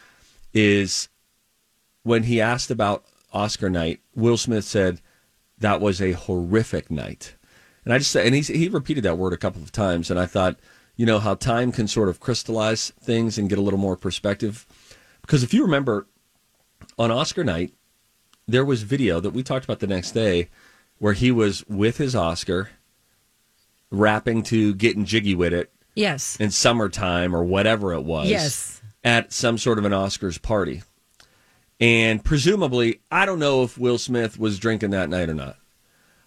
is 0.53 1.07
when 2.03 2.23
he 2.23 2.41
asked 2.41 2.69
about 2.69 3.05
Oscar 3.31 3.69
night, 3.69 4.01
Will 4.13 4.35
Smith 4.35 4.65
said 4.65 4.99
that 5.57 5.79
was 5.79 6.01
a 6.01 6.11
horrific 6.11 6.91
night. 6.91 7.37
And 7.85 7.93
I 7.93 7.99
just 7.99 8.13
and 8.17 8.35
he 8.35 8.41
he 8.41 8.67
repeated 8.67 9.05
that 9.05 9.17
word 9.17 9.31
a 9.31 9.37
couple 9.37 9.63
of 9.63 9.71
times, 9.71 10.11
and 10.11 10.19
I 10.19 10.25
thought, 10.25 10.59
you 10.97 11.05
know, 11.05 11.19
how 11.19 11.35
time 11.35 11.71
can 11.71 11.87
sort 11.87 12.09
of 12.09 12.19
crystallize 12.19 12.91
things 13.01 13.37
and 13.37 13.47
get 13.47 13.57
a 13.57 13.61
little 13.61 13.79
more 13.79 13.95
perspective. 13.95 14.67
Because 15.21 15.43
if 15.43 15.53
you 15.53 15.63
remember, 15.63 16.07
on 16.97 17.09
Oscar 17.09 17.45
night, 17.45 17.71
there 18.49 18.65
was 18.65 18.83
video 18.83 19.21
that 19.21 19.29
we 19.29 19.43
talked 19.43 19.63
about 19.63 19.79
the 19.79 19.87
next 19.87 20.11
day, 20.11 20.49
where 20.99 21.13
he 21.13 21.31
was 21.31 21.65
with 21.67 21.97
his 21.97 22.15
Oscar, 22.15 22.69
rapping 23.89 24.43
to 24.43 24.75
"Getting 24.75 25.05
Jiggy 25.05 25.35
with 25.35 25.53
It" 25.53 25.71
Yes. 25.95 26.37
in 26.39 26.51
summertime 26.51 27.35
or 27.35 27.43
whatever 27.43 27.93
it 27.93 28.03
was. 28.03 28.29
Yes. 28.29 28.81
At 29.03 29.33
some 29.33 29.57
sort 29.57 29.79
of 29.79 29.85
an 29.85 29.91
Oscars 29.93 30.41
party. 30.41 30.83
And 31.79 32.23
presumably, 32.23 32.99
I 33.09 33.25
don't 33.25 33.39
know 33.39 33.63
if 33.63 33.77
Will 33.77 33.97
Smith 33.97 34.37
was 34.37 34.59
drinking 34.59 34.89
that 34.91 35.09
night 35.09 35.29
or 35.29 35.33
not. 35.33 35.55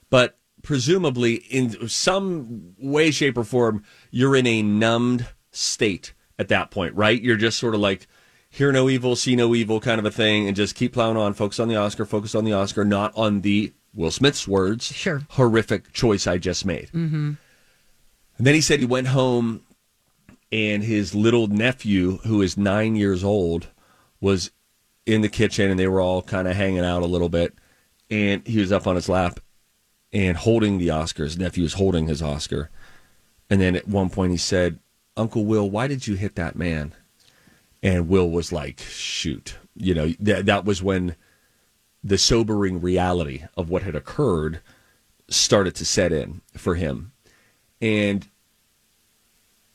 But 0.09 0.39
presumably, 0.63 1.35
in 1.35 1.89
some 1.89 2.75
way, 2.79 3.11
shape, 3.11 3.37
or 3.37 3.45
form, 3.45 3.85
you're 4.11 4.37
in 4.37 4.47
a 4.47 4.63
numbed 4.63 5.27
state 5.51 6.15
at 6.39 6.49
that 6.49 6.71
point, 6.71 6.95
right? 6.95 7.21
You're 7.21 7.37
just 7.37 7.59
sort 7.59 7.75
of 7.75 7.81
like, 7.81 8.07
hear 8.49 8.73
no 8.73 8.89
evil, 8.89 9.17
see 9.17 9.37
no 9.37 9.55
evil 9.55 9.81
kind 9.81 9.99
of 9.99 10.07
a 10.07 10.11
thing, 10.11 10.47
and 10.47 10.57
just 10.57 10.75
keep 10.75 10.95
plowing 10.95 11.19
on, 11.19 11.35
focus 11.35 11.61
on 11.61 11.69
the 11.69 11.77
Oscar, 11.77 12.07
focus 12.07 12.35
on 12.35 12.45
the 12.45 12.53
Oscar, 12.55 12.85
not 12.85 13.13
on 13.15 13.43
the 13.43 13.73
Will 13.95 14.11
Smith's 14.11 14.49
words. 14.49 14.87
Sure. 14.87 15.23
Horrific 15.31 15.93
choice 15.93 16.27
I 16.27 16.39
just 16.39 16.65
made. 16.65 16.89
Mm-hmm. 16.89 17.33
And 18.39 18.47
then 18.47 18.55
he 18.55 18.61
said 18.61 18.81
he 18.81 18.87
went 18.87 19.09
home 19.09 19.63
and 20.51 20.83
his 20.83 21.15
little 21.15 21.47
nephew, 21.47 22.19
who 22.19 22.43
is 22.43 22.57
nine 22.57 22.97
years 22.97 23.23
old, 23.25 23.69
was 24.21 24.51
in 25.07 25.21
the 25.21 25.29
kitchen 25.29 25.71
and 25.71 25.79
they 25.79 25.89
were 25.89 26.01
all 26.01 26.23
kind 26.23 26.49
of 26.49 26.57
hanging 26.57 26.85
out 26.85 27.03
a 27.03 27.07
little 27.07 27.29
bit. 27.29 27.55
And 28.11 28.47
he 28.47 28.59
was 28.59 28.73
up 28.73 28.87
on 28.87 28.95
his 28.95 29.09
lap 29.09 29.41
and 30.13 30.37
holding 30.37 30.79
the 30.79 30.91
Oscar. 30.91 31.25
His 31.25 31.39
nephew 31.39 31.63
was 31.63 31.75
holding 31.75 32.07
his 32.07 32.23
Oscar. 32.23 32.71
And 33.49 33.61
then 33.61 33.77
at 33.77 33.89
one 33.89 34.11
point 34.11 34.33
he 34.33 34.39
said, 34.39 34.79
Uncle 35.17 35.45
Will, 35.45 35.69
why 35.69 35.87
did 35.87 36.07
you 36.07 36.15
hit 36.15 36.37
that 36.37 36.57
man? 36.57 36.95
And 37.83 38.09
Will 38.09 38.31
was 38.31 38.53
like, 38.53 38.81
shoot. 38.81 39.59
You 39.75 39.95
know, 39.95 40.09
that, 40.21 40.47
that 40.47 40.65
was 40.65 40.83
when 40.83 41.17
the 42.05 42.19
sobering 42.19 42.81
reality 42.81 43.45
of 43.57 43.71
what 43.71 43.83
had 43.83 43.95
occurred 43.95 44.61
started 45.29 45.75
to 45.77 45.85
set 45.85 46.13
in 46.13 46.41
for 46.57 46.75
him. 46.75 47.13
And 47.81 48.29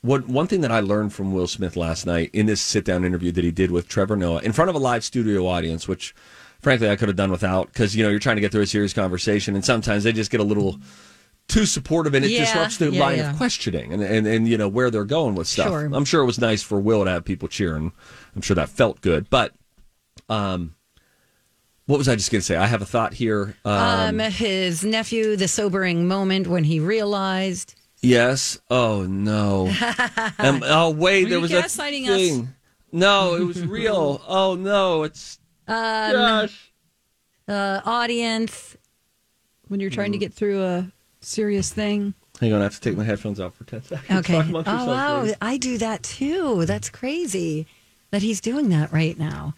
what 0.01 0.27
one 0.27 0.47
thing 0.47 0.61
that 0.61 0.71
I 0.71 0.79
learned 0.79 1.13
from 1.13 1.33
Will 1.33 1.47
Smith 1.47 1.75
last 1.75 2.05
night 2.05 2.29
in 2.33 2.45
this 2.45 2.61
sit 2.61 2.85
down 2.85 3.03
interview 3.03 3.31
that 3.31 3.43
he 3.43 3.51
did 3.51 3.71
with 3.71 3.87
Trevor 3.87 4.15
Noah 4.15 4.41
in 4.41 4.51
front 4.51 4.69
of 4.69 4.75
a 4.75 4.79
live 4.79 5.03
studio 5.03 5.47
audience, 5.47 5.87
which 5.87 6.13
frankly 6.61 6.89
I 6.89 6.95
could 6.95 7.07
have 7.09 7.17
done 7.17 7.31
without 7.31 7.67
because 7.67 7.95
you 7.95 8.03
know 8.03 8.09
you're 8.09 8.19
trying 8.19 8.37
to 8.37 8.41
get 8.41 8.51
through 8.51 8.61
a 8.61 8.67
serious 8.67 8.93
conversation 8.93 9.55
and 9.55 9.65
sometimes 9.65 10.03
they 10.03 10.11
just 10.11 10.31
get 10.31 10.39
a 10.39 10.43
little 10.45 10.77
too 11.47 11.65
supportive 11.65 12.13
and 12.13 12.25
it 12.25 12.31
Yeah, 12.31 12.41
disrupts 12.41 12.77
the 12.77 12.91
yeah, 12.91 12.99
line 12.99 13.17
yeah. 13.17 13.31
of 13.31 13.37
questioning 13.37 13.93
and, 13.93 14.03
and 14.03 14.27
and 14.27 14.47
you 14.47 14.57
know 14.57 14.67
where 14.67 14.91
they're 14.91 15.05
going 15.05 15.35
with 15.35 15.47
stuff. 15.47 15.67
Sure. 15.69 15.89
I'm 15.91 16.05
sure 16.05 16.21
it 16.21 16.25
was 16.25 16.39
nice 16.39 16.61
for 16.61 16.79
Will 16.79 17.03
to 17.05 17.11
have 17.11 17.25
people 17.25 17.47
cheering. 17.47 17.91
I'm 18.35 18.41
sure 18.41 18.55
that 18.55 18.69
felt 18.69 19.01
good, 19.01 19.29
but 19.29 19.53
um. 20.29 20.75
What 21.87 21.97
was 21.97 22.07
I 22.07 22.15
just 22.15 22.31
going 22.31 22.41
to 22.41 22.45
say? 22.45 22.55
I 22.55 22.67
have 22.67 22.81
a 22.81 22.85
thought 22.85 23.13
here. 23.13 23.55
Um, 23.65 24.19
his 24.19 24.83
nephew, 24.83 25.35
the 25.35 25.47
sobering 25.47 26.07
moment 26.07 26.47
when 26.47 26.63
he 26.65 26.79
realized. 26.79 27.75
Yes. 28.01 28.59
Oh 28.69 29.03
no. 29.03 29.67
um, 30.39 30.61
oh 30.65 30.91
wait, 30.91 31.29
there 31.29 31.39
was 31.39 31.51
a 31.51 31.61
gaslighting 31.63 32.03
us? 32.09 32.17
thing. 32.17 32.49
No, 32.91 33.35
it 33.35 33.43
was 33.43 33.65
real. 33.65 34.21
oh 34.27 34.55
no, 34.55 35.03
it's 35.03 35.39
Um, 35.67 36.11
gosh. 36.11 36.71
uh, 37.47 37.81
audience. 37.85 38.77
When 39.69 39.79
you're 39.79 39.89
trying 39.89 40.11
to 40.13 40.17
get 40.17 40.31
through 40.33 40.63
a 40.63 40.91
serious 41.21 41.73
thing. 41.73 42.13
Hang 42.39 42.53
on, 42.53 42.59
I 42.61 42.63
have 42.65 42.75
to 42.75 42.79
take 42.81 42.95
my 42.95 43.03
headphones 43.03 43.39
off 43.39 43.55
for 43.55 43.63
ten 43.63 43.81
seconds. 43.83 44.09
Okay. 44.29 44.41
Oh 44.53 44.85
wow, 44.85 45.21
please. 45.23 45.35
I 45.41 45.57
do 45.57 45.77
that 45.79 46.03
too. 46.03 46.65
That's 46.65 46.89
crazy 46.89 47.65
that 48.11 48.21
he's 48.21 48.39
doing 48.41 48.69
that 48.69 48.91
right 48.93 49.17
now. 49.17 49.55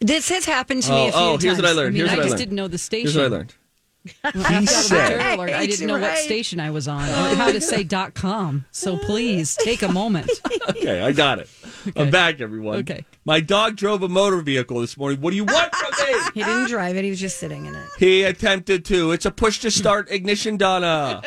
This 0.00 0.28
has 0.30 0.44
happened 0.46 0.82
to 0.84 0.90
me 0.92 1.08
a 1.08 1.10
oh, 1.12 1.12
oh, 1.12 1.12
few 1.12 1.18
oh, 1.18 1.30
times. 1.32 1.42
here's 1.44 1.56
what 1.58 1.66
I 1.66 1.70
I 1.70 1.72
learned. 1.72 1.94
mean, 1.94 2.00
Here's 2.06 2.10
I 2.10 2.14
what 2.14 2.20
I 2.20 2.22
just 2.24 2.30
learned. 2.30 2.38
didn't 2.38 2.56
know 2.56 2.68
the 2.68 2.78
station. 2.78 3.04
Here's 3.06 3.16
what 3.16 3.24
I 3.24 3.28
learned. 3.28 3.54
He 4.60 4.66
said- 4.66 5.20
I 5.20 5.66
didn't 5.66 5.86
know 5.86 5.98
what 5.98 6.16
station 6.16 6.58
I 6.58 6.70
was 6.70 6.88
on 6.88 7.02
or 7.02 7.34
how 7.36 7.52
to 7.52 7.60
say 7.60 7.82
dot 7.84 8.14
com. 8.14 8.64
So 8.70 8.96
please 8.96 9.56
take 9.56 9.82
a 9.82 9.88
moment. 9.92 10.30
Okay, 10.70 11.00
I 11.02 11.10
got 11.12 11.40
it. 11.40 11.48
I'm 11.96 12.10
back, 12.10 12.40
everyone. 12.40 12.78
Okay. 12.78 13.04
My 13.24 13.40
dog 13.40 13.76
drove 13.76 14.02
a 14.02 14.08
motor 14.08 14.40
vehicle 14.40 14.80
this 14.80 14.96
morning. 14.96 15.20
What 15.20 15.30
do 15.30 15.36
you 15.36 15.44
want 15.44 15.74
from 15.74 15.90
me? 16.06 16.20
He 16.34 16.42
didn't 16.44 16.68
drive 16.68 16.96
it. 16.96 17.02
He 17.04 17.10
was 17.10 17.18
just 17.20 17.38
sitting 17.38 17.66
in 17.66 17.74
it. 17.74 17.86
He 17.98 18.22
attempted 18.22 18.84
to. 18.86 19.10
It's 19.10 19.26
a 19.26 19.30
push 19.32 19.58
to 19.60 19.70
start 19.70 20.10
ignition, 20.10 20.56
Donna. 20.56 21.22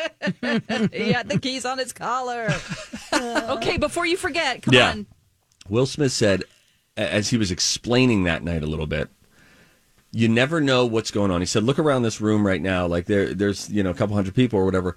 he 0.92 1.12
had 1.12 1.28
the 1.28 1.38
keys 1.40 1.64
on 1.66 1.78
his 1.78 1.92
collar. 1.92 2.48
okay, 3.12 3.76
before 3.76 4.06
you 4.06 4.16
forget, 4.16 4.62
come 4.62 4.72
Yeah. 4.74 4.90
on. 4.90 5.06
Will 5.68 5.86
Smith 5.86 6.12
said, 6.12 6.42
a- 6.42 6.46
as 6.96 7.30
he 7.30 7.36
was 7.36 7.50
explaining 7.50 8.24
that 8.24 8.42
night 8.42 8.62
a 8.62 8.66
little 8.66 8.86
bit, 8.86 9.08
you 10.12 10.28
never 10.28 10.60
know 10.60 10.86
what's 10.86 11.10
going 11.10 11.30
on. 11.30 11.40
He 11.40 11.46
said, 11.46 11.64
look 11.64 11.78
around 11.78 12.02
this 12.02 12.20
room 12.20 12.46
right 12.46 12.62
now. 12.62 12.86
Like 12.86 13.06
there, 13.06 13.34
there's, 13.34 13.68
you 13.70 13.82
know, 13.82 13.90
a 13.90 13.94
couple 13.94 14.14
hundred 14.14 14.34
people 14.34 14.58
or 14.58 14.64
whatever. 14.64 14.96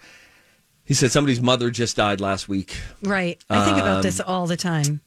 He 0.85 0.93
said, 0.93 1.11
somebody's 1.11 1.41
mother 1.41 1.71
just 1.71 1.97
died 1.97 2.21
last 2.21 2.47
week. 2.47 2.77
Right. 3.01 3.43
I 3.49 3.65
think 3.65 3.77
about 3.77 3.97
Um, 3.97 4.01
this 4.03 4.19
all 4.19 4.47
the 4.47 4.57
time. 4.57 5.01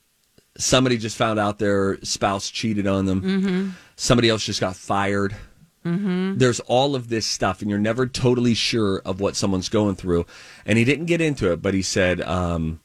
Somebody 0.59 0.99
just 0.99 1.17
found 1.17 1.39
out 1.39 1.59
their 1.59 1.99
spouse 2.03 2.51
cheated 2.51 2.87
on 2.87 3.07
them. 3.07 3.23
Mm-hmm. 3.23 3.71
Somebody 3.97 4.29
else 4.29 4.45
just 4.45 4.61
got 4.61 4.77
fired. 4.77 5.35
There's 5.83 6.61
all 6.61 6.95
of 6.95 7.09
this 7.09 7.25
stuff, 7.25 7.63
and 7.63 7.71
you're 7.71 7.79
never 7.79 8.07
totally 8.07 8.53
sure 8.53 9.01
of 9.07 9.19
what 9.19 9.35
someone's 9.35 9.71
going 9.71 9.95
through. 9.95 10.27
And 10.67 10.77
he 10.77 10.85
didn't 10.85 11.07
get 11.07 11.23
into 11.23 11.51
it, 11.53 11.63
but 11.63 11.73
he 11.73 11.81
said, 11.81 12.21
um, 12.21 12.81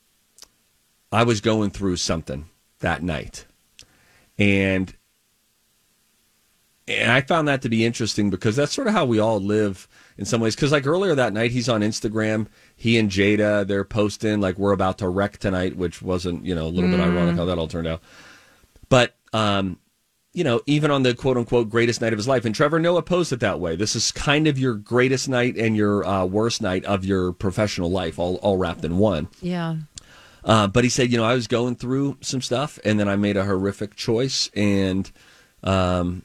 I 1.11 1.23
was 1.23 1.41
going 1.41 1.71
through 1.71 1.97
something 1.97 2.45
that 2.79 3.03
night. 3.03 3.45
And 4.37 4.93
and 6.87 7.11
I 7.11 7.21
found 7.21 7.47
that 7.47 7.63
to 7.63 7.69
be 7.69 7.83
interesting 7.83 8.29
because 8.29 8.55
that's 8.55 8.73
sort 8.73 8.87
of 8.87 8.93
how 8.93 9.05
we 9.05 9.17
all 9.17 9.39
live 9.39 9.87
in 10.17 10.25
some 10.25 10.39
ways. 10.39 10.55
Because 10.55 10.71
like 10.71 10.85
earlier 10.85 11.15
that 11.15 11.33
night, 11.33 11.51
he's 11.51 11.67
on 11.67 11.81
Instagram. 11.81 12.47
He 12.75 12.99
and 12.99 13.09
Jada, 13.09 13.65
they're 13.65 13.83
posting 13.83 14.39
like 14.39 14.57
we're 14.57 14.71
about 14.71 14.99
to 14.99 15.09
wreck 15.09 15.37
tonight, 15.37 15.75
which 15.75 16.01
wasn't 16.01 16.45
you 16.45 16.53
know 16.53 16.67
a 16.67 16.69
little 16.69 16.89
bit 16.89 16.99
ironic 16.99 17.37
how 17.37 17.45
that 17.45 17.57
all 17.57 17.67
turned 17.67 17.87
out. 17.87 18.01
But 18.89 19.15
um, 19.33 19.79
you 20.33 20.43
know, 20.43 20.61
even 20.67 20.91
on 20.91 21.01
the 21.03 21.15
quote 21.15 21.37
unquote 21.37 21.69
greatest 21.69 22.01
night 22.01 22.13
of 22.13 22.19
his 22.19 22.27
life, 22.27 22.45
and 22.45 22.53
Trevor 22.53 22.79
Noah 22.79 23.01
posed 23.01 23.33
it 23.33 23.39
that 23.39 23.59
way. 23.59 23.75
This 23.75 23.95
is 23.95 24.11
kind 24.11 24.45
of 24.45 24.59
your 24.59 24.75
greatest 24.75 25.27
night 25.27 25.57
and 25.57 25.75
your 25.75 26.05
uh, 26.05 26.25
worst 26.25 26.61
night 26.61 26.85
of 26.85 27.03
your 27.03 27.31
professional 27.31 27.89
life, 27.89 28.19
all 28.19 28.35
all 28.35 28.57
wrapped 28.57 28.85
in 28.85 28.97
one. 28.99 29.29
Yeah. 29.41 29.77
Uh, 30.45 30.67
but 30.67 30.83
he 30.83 30.89
said, 30.91 31.11
you 31.11 31.17
know, 31.17 31.23
I 31.23 31.33
was 31.33 31.47
going 31.47 31.75
through 31.75 32.17
some 32.21 32.41
stuff, 32.41 32.77
and 32.85 32.99
then 32.99 33.09
I 33.09 33.15
made 33.15 33.35
a 33.35 33.43
horrific 33.43 33.95
choice, 33.95 34.49
and 34.55 35.11
um, 35.63 36.23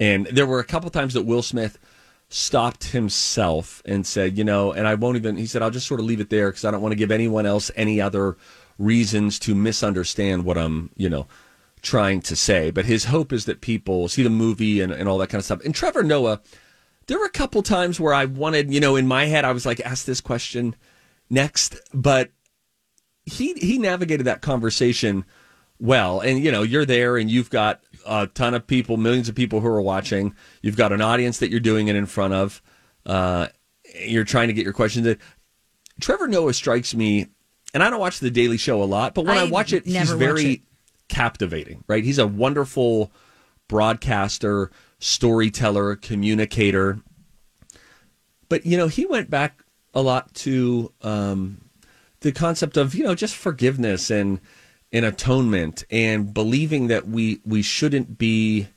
and 0.00 0.26
there 0.26 0.46
were 0.46 0.60
a 0.60 0.64
couple 0.64 0.88
times 0.88 1.12
that 1.12 1.26
Will 1.26 1.42
Smith 1.42 1.78
stopped 2.30 2.84
himself 2.84 3.82
and 3.84 4.06
said, 4.06 4.38
you 4.38 4.44
know, 4.44 4.72
and 4.72 4.88
I 4.88 4.94
won't 4.94 5.16
even. 5.16 5.36
He 5.36 5.46
said, 5.46 5.60
I'll 5.60 5.70
just 5.70 5.86
sort 5.86 6.00
of 6.00 6.06
leave 6.06 6.20
it 6.20 6.30
there 6.30 6.48
because 6.48 6.64
I 6.64 6.70
don't 6.70 6.80
want 6.80 6.92
to 6.92 6.98
give 6.98 7.10
anyone 7.10 7.44
else 7.44 7.70
any 7.76 8.00
other 8.00 8.38
reasons 8.78 9.38
to 9.40 9.54
misunderstand 9.54 10.44
what 10.44 10.56
I'm, 10.56 10.90
you 10.96 11.10
know, 11.10 11.26
trying 11.82 12.22
to 12.22 12.36
say. 12.36 12.70
But 12.70 12.86
his 12.86 13.06
hope 13.06 13.32
is 13.32 13.44
that 13.44 13.60
people 13.60 14.08
see 14.08 14.22
the 14.22 14.30
movie 14.30 14.80
and, 14.80 14.90
and 14.90 15.06
all 15.06 15.18
that 15.18 15.28
kind 15.28 15.40
of 15.40 15.44
stuff. 15.44 15.64
And 15.64 15.74
Trevor 15.74 16.02
Noah, 16.02 16.40
there 17.08 17.18
were 17.18 17.26
a 17.26 17.30
couple 17.30 17.62
times 17.62 18.00
where 18.00 18.14
I 18.14 18.24
wanted, 18.24 18.72
you 18.72 18.80
know, 18.80 18.96
in 18.96 19.06
my 19.06 19.26
head, 19.26 19.44
I 19.44 19.52
was 19.52 19.66
like, 19.66 19.80
ask 19.80 20.06
this 20.06 20.20
question 20.20 20.76
next, 21.28 21.76
but 21.92 22.30
he 23.28 23.54
he 23.54 23.78
navigated 23.78 24.26
that 24.26 24.40
conversation 24.40 25.24
well. 25.78 26.20
And 26.20 26.42
you 26.42 26.50
know 26.50 26.62
you're 26.62 26.86
there 26.86 27.16
and 27.16 27.30
you've 27.30 27.50
got 27.50 27.80
a 28.06 28.26
ton 28.26 28.54
of 28.54 28.66
people 28.66 28.96
millions 28.96 29.28
of 29.28 29.34
people 29.34 29.60
who 29.60 29.68
are 29.68 29.82
watching. 29.82 30.34
You've 30.62 30.76
got 30.76 30.92
an 30.92 31.00
audience 31.00 31.38
that 31.38 31.50
you're 31.50 31.60
doing 31.60 31.88
it 31.88 31.96
in 31.96 32.06
front 32.06 32.34
of 32.34 32.62
uh, 33.06 33.48
you're 34.04 34.24
trying 34.24 34.48
to 34.48 34.54
get 34.54 34.64
your 34.64 34.72
questions 34.72 35.06
in. 35.06 35.18
Trevor 36.00 36.28
noah 36.28 36.54
strikes 36.54 36.94
me 36.94 37.26
and 37.74 37.82
i 37.82 37.90
don't 37.90 37.98
watch 37.98 38.20
the 38.20 38.30
daily 38.30 38.56
show 38.56 38.80
a 38.82 38.84
lot 38.84 39.14
but 39.14 39.24
when 39.24 39.36
i, 39.36 39.42
I 39.42 39.50
watch 39.50 39.72
it 39.72 39.84
he's 39.84 40.12
very 40.12 40.52
it. 40.52 40.60
captivating 41.08 41.82
right? 41.88 42.04
He's 42.04 42.18
a 42.18 42.26
wonderful 42.26 43.10
broadcaster 43.68 44.70
storyteller 44.98 45.96
communicator. 45.96 47.00
But 48.48 48.66
you 48.66 48.76
know 48.76 48.88
he 48.88 49.06
went 49.06 49.30
back 49.30 49.62
a 49.94 50.02
lot 50.02 50.34
to 50.34 50.92
um, 51.02 51.67
the 52.20 52.32
concept 52.32 52.76
of 52.76 52.94
you 52.94 53.04
know 53.04 53.14
just 53.14 53.36
forgiveness 53.36 54.10
and 54.10 54.40
and 54.92 55.04
atonement 55.04 55.84
and 55.90 56.32
believing 56.32 56.88
that 56.88 57.08
we 57.08 57.40
we 57.44 57.62
shouldn't 57.62 58.18
be 58.18 58.68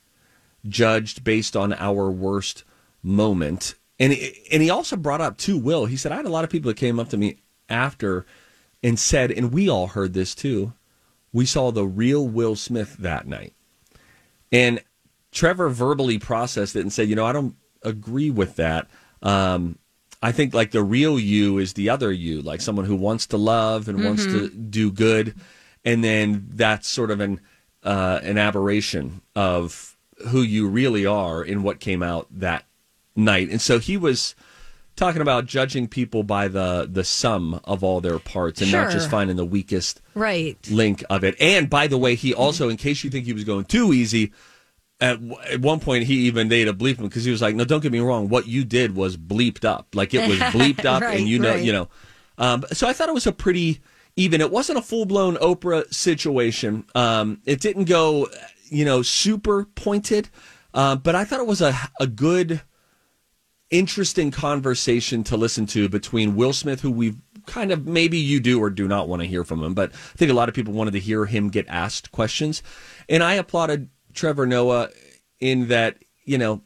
judged 0.68 1.24
based 1.24 1.56
on 1.56 1.74
our 1.74 2.10
worst 2.12 2.64
moment 3.02 3.76
and 4.00 4.14
and 4.52 4.62
he 4.62 4.70
also 4.70 4.96
brought 4.96 5.22
up 5.22 5.38
too 5.38 5.58
will 5.58 5.86
he 5.86 5.98
said 5.98 6.12
i 6.12 6.16
had 6.16 6.26
a 6.26 6.30
lot 6.30 6.44
of 6.44 6.50
people 6.50 6.70
that 6.70 6.78
came 6.78 7.00
up 7.00 7.10
to 7.10 7.18
me 7.18 7.38
after 7.70 8.26
and 8.84 9.00
said 9.00 9.32
and 9.32 9.52
we 9.52 9.70
all 9.70 9.88
heard 9.88 10.14
this 10.14 10.36
too 10.36 10.74
we 11.34 11.46
saw 11.46 11.72
the 11.72 11.86
real 11.86 12.28
will 12.28 12.56
smith 12.56 12.96
that 12.98 13.26
night 13.26 13.54
and 14.52 14.82
Trevor 15.32 15.70
verbally 15.70 16.20
processed 16.20 16.76
it 16.76 16.82
and 16.82 16.92
said, 16.92 17.08
you 17.08 17.16
know, 17.16 17.26
I 17.26 17.32
don't 17.32 17.56
agree 17.84 18.30
with 18.30 18.58
that. 18.58 18.88
Um, 19.22 19.78
I 20.22 20.32
think 20.32 20.54
like 20.54 20.72
the 20.72 20.84
real 20.84 21.18
you 21.20 21.58
is 21.58 21.74
the 21.74 21.90
other 21.90 22.12
you, 22.12 22.42
like 22.42 22.62
someone 22.62 22.86
who 22.86 22.96
wants 22.96 23.26
to 23.28 23.38
love 23.38 23.88
and 23.88 24.04
wants 24.04 24.26
to 24.28 24.50
do 24.50 24.92
good, 24.92 25.36
and 25.84 26.04
then 26.04 26.46
that's 26.54 26.88
sort 26.88 27.10
of 27.12 27.20
an 27.20 27.40
uh, 27.84 28.20
an 28.22 28.38
aberration 28.38 29.22
of 29.36 29.98
who 30.28 30.42
you 30.44 30.68
really 30.68 31.06
are 31.06 31.44
in 31.44 31.64
what 31.64 31.80
came 31.80 32.04
out 32.04 32.28
that 32.30 32.66
night. 33.16 33.50
And 33.50 33.60
so 33.60 33.80
he 33.80 33.98
was 33.98 34.36
talking 34.96 35.22
about 35.24 35.48
judging 35.48 35.88
people 35.88 36.22
by 36.22 36.48
the 36.48 36.88
the 36.92 37.04
sum 37.04 37.60
of 37.64 37.84
all 37.84 38.02
their 38.02 38.20
parts 38.20 38.62
and 38.62 38.72
not 38.72 38.92
just 38.92 39.10
finding 39.10 39.38
the 39.38 39.46
weakest 39.46 40.02
Right. 40.14 40.58
link 40.70 41.04
of 41.10 41.24
it. 41.24 41.36
And 41.42 41.68
by 41.70 41.88
the 41.88 41.98
way, 41.98 42.14
he 42.14 42.34
also, 42.34 42.70
in 42.70 42.78
case 42.78 43.04
you 43.04 43.10
think 43.10 43.26
he 43.26 43.34
was 43.34 43.44
going 43.44 43.66
too 43.66 43.92
easy, 43.94 44.32
at, 45.02 45.20
at 45.50 45.60
one 45.62 45.80
point 45.80 46.06
he 46.06 46.28
even 46.28 46.50
had 46.50 46.68
to 46.68 46.74
bleep 46.74 46.98
him 46.98 47.08
because 47.08 47.26
he 47.26 47.32
was 47.32 47.42
like, 47.42 47.56
"No, 47.56 47.66
don't 47.66 47.82
get 47.82 47.92
me 47.92 48.00
wrong. 48.00 48.30
What 48.30 48.48
you 48.48 48.64
did 48.64 48.96
was 48.96 49.18
bleeped 49.18 49.66
up. 49.66 49.88
Like 49.94 50.14
it 50.14 50.30
was 50.30 50.38
bleeped 50.54 50.86
up, 50.86 51.02
Right, 51.02 51.20
and 51.20 51.28
you 51.28 51.40
know, 51.40 51.52
right. 51.52 51.64
you 51.64 51.74
know." 51.74 51.90
Um, 52.38 52.64
so 52.72 52.88
I 52.88 52.94
thought 52.94 53.10
it 53.10 53.16
was 53.16 53.28
a 53.28 53.32
pretty 53.32 53.82
even. 54.16 54.40
It 54.40 54.52
wasn't 54.52 54.78
a 54.78 54.82
full 54.82 55.06
blown 55.06 55.36
Oprah 55.38 55.92
situation. 55.94 56.86
Um, 56.96 57.42
it 57.46 57.60
didn't 57.60 57.86
go, 57.86 58.30
you 58.70 58.86
know, 58.86 59.02
super 59.02 59.66
pointed, 59.66 60.30
uh, 60.74 60.96
but 60.96 61.16
I 61.16 61.26
thought 61.26 61.40
it 61.40 61.48
was 61.48 61.62
a 61.62 61.76
a 62.00 62.08
good 62.08 62.62
interesting 63.72 64.30
conversation 64.32 65.24
to 65.24 65.38
listen 65.38 65.66
to 65.66 65.90
between 65.90 66.36
Will 66.36 66.54
Smith, 66.54 66.82
who 66.82 66.92
we've 66.92 67.18
kind 67.48 67.72
of 67.72 67.88
maybe 67.88 68.18
you 68.18 68.40
do 68.40 68.62
or 68.62 68.70
do 68.70 68.88
not 68.88 69.08
want 69.08 69.22
to 69.22 69.28
hear 69.28 69.44
from 69.44 69.64
him, 69.64 69.74
but 69.74 69.92
I 69.94 70.18
think 70.18 70.30
a 70.30 70.36
lot 70.36 70.50
of 70.50 70.56
people 70.56 70.74
wanted 70.74 70.92
to 70.92 71.00
hear 71.00 71.26
him 71.26 71.50
get 71.50 71.66
asked 71.68 72.12
questions. 72.12 72.62
And 73.10 73.24
I 73.24 73.34
applauded 73.34 73.90
Trevor 74.14 74.46
Noah 74.46 74.90
in 75.40 75.68
that, 75.70 75.98
you 76.26 76.38
know, 76.38 76.62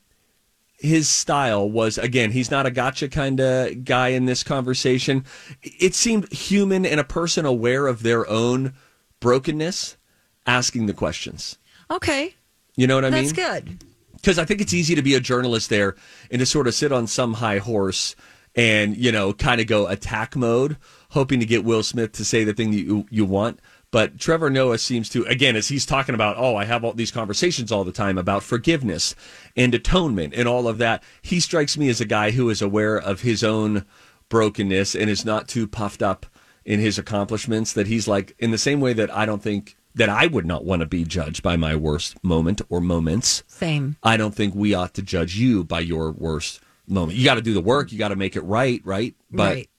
his 0.77 1.07
style 1.07 1.69
was 1.69 1.97
again, 1.97 2.31
he's 2.31 2.51
not 2.51 2.65
a 2.65 2.71
gotcha 2.71 3.07
kind 3.07 3.39
of 3.39 3.85
guy 3.85 4.09
in 4.09 4.25
this 4.25 4.43
conversation. 4.43 5.23
It 5.63 5.95
seemed 5.95 6.31
human 6.31 6.85
and 6.85 6.99
a 6.99 7.03
person 7.05 7.45
aware 7.45 7.87
of 7.87 8.03
their 8.03 8.29
own 8.29 8.73
brokenness 9.19 9.97
asking 10.45 10.85
the 10.85 10.93
questions. 10.93 11.57
Okay. 11.89 12.35
You 12.75 12.87
know 12.87 12.95
what 12.95 13.05
I 13.05 13.09
That's 13.09 13.27
mean? 13.27 13.35
That's 13.35 13.63
good. 13.63 13.83
because 14.15 14.37
I 14.37 14.45
think 14.45 14.61
it's 14.61 14.73
easy 14.73 14.95
to 14.95 15.01
be 15.01 15.15
a 15.15 15.19
journalist 15.19 15.69
there 15.69 15.95
and 16.29 16.39
to 16.39 16.45
sort 16.45 16.67
of 16.67 16.73
sit 16.73 16.91
on 16.91 17.07
some 17.07 17.35
high 17.35 17.59
horse 17.59 18.15
and 18.55 18.95
you 18.97 19.11
know 19.11 19.33
kind 19.33 19.59
of 19.61 19.67
go 19.67 19.87
attack 19.87 20.35
mode, 20.35 20.77
hoping 21.11 21.39
to 21.39 21.45
get 21.45 21.63
Will 21.63 21.83
Smith 21.83 22.11
to 22.13 22.25
say 22.25 22.43
the 22.43 22.53
thing 22.53 22.71
that 22.71 22.77
you 22.77 23.05
you 23.09 23.25
want. 23.25 23.59
But 23.91 24.19
Trevor 24.19 24.49
Noah 24.49 24.77
seems 24.77 25.09
to 25.09 25.23
again 25.25 25.55
as 25.55 25.69
he's 25.69 25.85
talking 25.85 26.15
about, 26.15 26.37
oh, 26.37 26.55
I 26.55 26.65
have 26.65 26.83
all 26.83 26.93
these 26.93 27.11
conversations 27.11 27.71
all 27.71 27.83
the 27.83 27.91
time 27.91 28.17
about 28.17 28.43
forgiveness 28.43 29.15
and 29.55 29.73
atonement 29.73 30.33
and 30.35 30.47
all 30.47 30.67
of 30.67 30.77
that. 30.79 31.03
He 31.21 31.39
strikes 31.39 31.77
me 31.77 31.89
as 31.89 32.01
a 32.01 32.05
guy 32.05 32.31
who 32.31 32.49
is 32.49 32.61
aware 32.61 32.97
of 32.97 33.21
his 33.21 33.43
own 33.43 33.85
brokenness 34.29 34.95
and 34.95 35.09
is 35.09 35.23
not 35.23 35.47
too 35.47 35.67
puffed 35.67 36.01
up 36.01 36.25
in 36.65 36.79
his 36.79 36.97
accomplishments 36.97 37.73
that 37.73 37.87
he's 37.87 38.07
like 38.07 38.35
in 38.39 38.51
the 38.51 38.57
same 38.57 38.81
way 38.81 38.91
that 38.93 39.15
I 39.15 39.25
don't 39.25 39.41
think 39.41 39.77
that 39.93 40.09
I 40.09 40.27
would 40.27 40.45
not 40.45 40.65
want 40.65 40.81
to 40.81 40.85
be 40.85 41.05
judged 41.05 41.41
by 41.41 41.55
my 41.55 41.75
worst 41.75 42.21
moment 42.23 42.61
or 42.69 42.81
moments. 42.81 43.43
Same. 43.47 43.95
I 44.03 44.17
don't 44.17 44.35
think 44.35 44.53
we 44.53 44.73
ought 44.73 44.93
to 44.95 45.01
judge 45.01 45.37
you 45.37 45.63
by 45.63 45.79
your 45.79 46.11
worst 46.11 46.59
moment. 46.87 47.17
You 47.17 47.23
got 47.23 47.35
to 47.35 47.41
do 47.41 47.53
the 47.53 47.61
work. 47.61 47.91
You 47.91 47.97
got 47.97 48.09
to 48.09 48.15
make 48.15 48.35
it 48.35 48.41
right, 48.41 48.81
right? 48.83 49.15
But 49.31 49.55
right. 49.55 49.69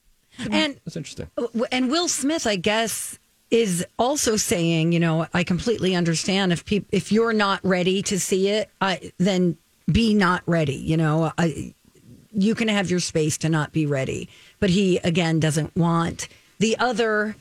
And 0.51 0.79
that's 0.85 0.95
interesting. 0.95 1.29
and 1.71 1.91
Will 1.91 2.07
Smith, 2.07 2.45
I 2.47 2.55
guess, 2.55 3.19
is 3.49 3.85
also 3.97 4.35
saying, 4.35 4.91
you 4.91 4.99
know, 4.99 5.25
I 5.33 5.43
completely 5.43 5.95
understand 5.95 6.51
if 6.51 6.65
people 6.65 6.89
if 6.91 7.11
you're 7.11 7.33
not 7.33 7.59
ready 7.63 8.01
to 8.03 8.19
see 8.19 8.49
it, 8.49 8.69
I, 8.81 9.11
then 9.17 9.57
be 9.91 10.13
not 10.13 10.43
ready. 10.45 10.75
You 10.75 10.97
know, 10.97 11.31
I, 11.37 11.73
you 12.33 12.55
can 12.55 12.67
have 12.67 12.89
your 12.89 12.99
space 12.99 13.37
to 13.39 13.49
not 13.49 13.71
be 13.71 13.85
ready. 13.85 14.27
But 14.59 14.69
he 14.71 14.97
again 14.97 15.39
doesn't 15.39 15.75
want 15.75 16.27
the 16.59 16.77
other 16.77 17.35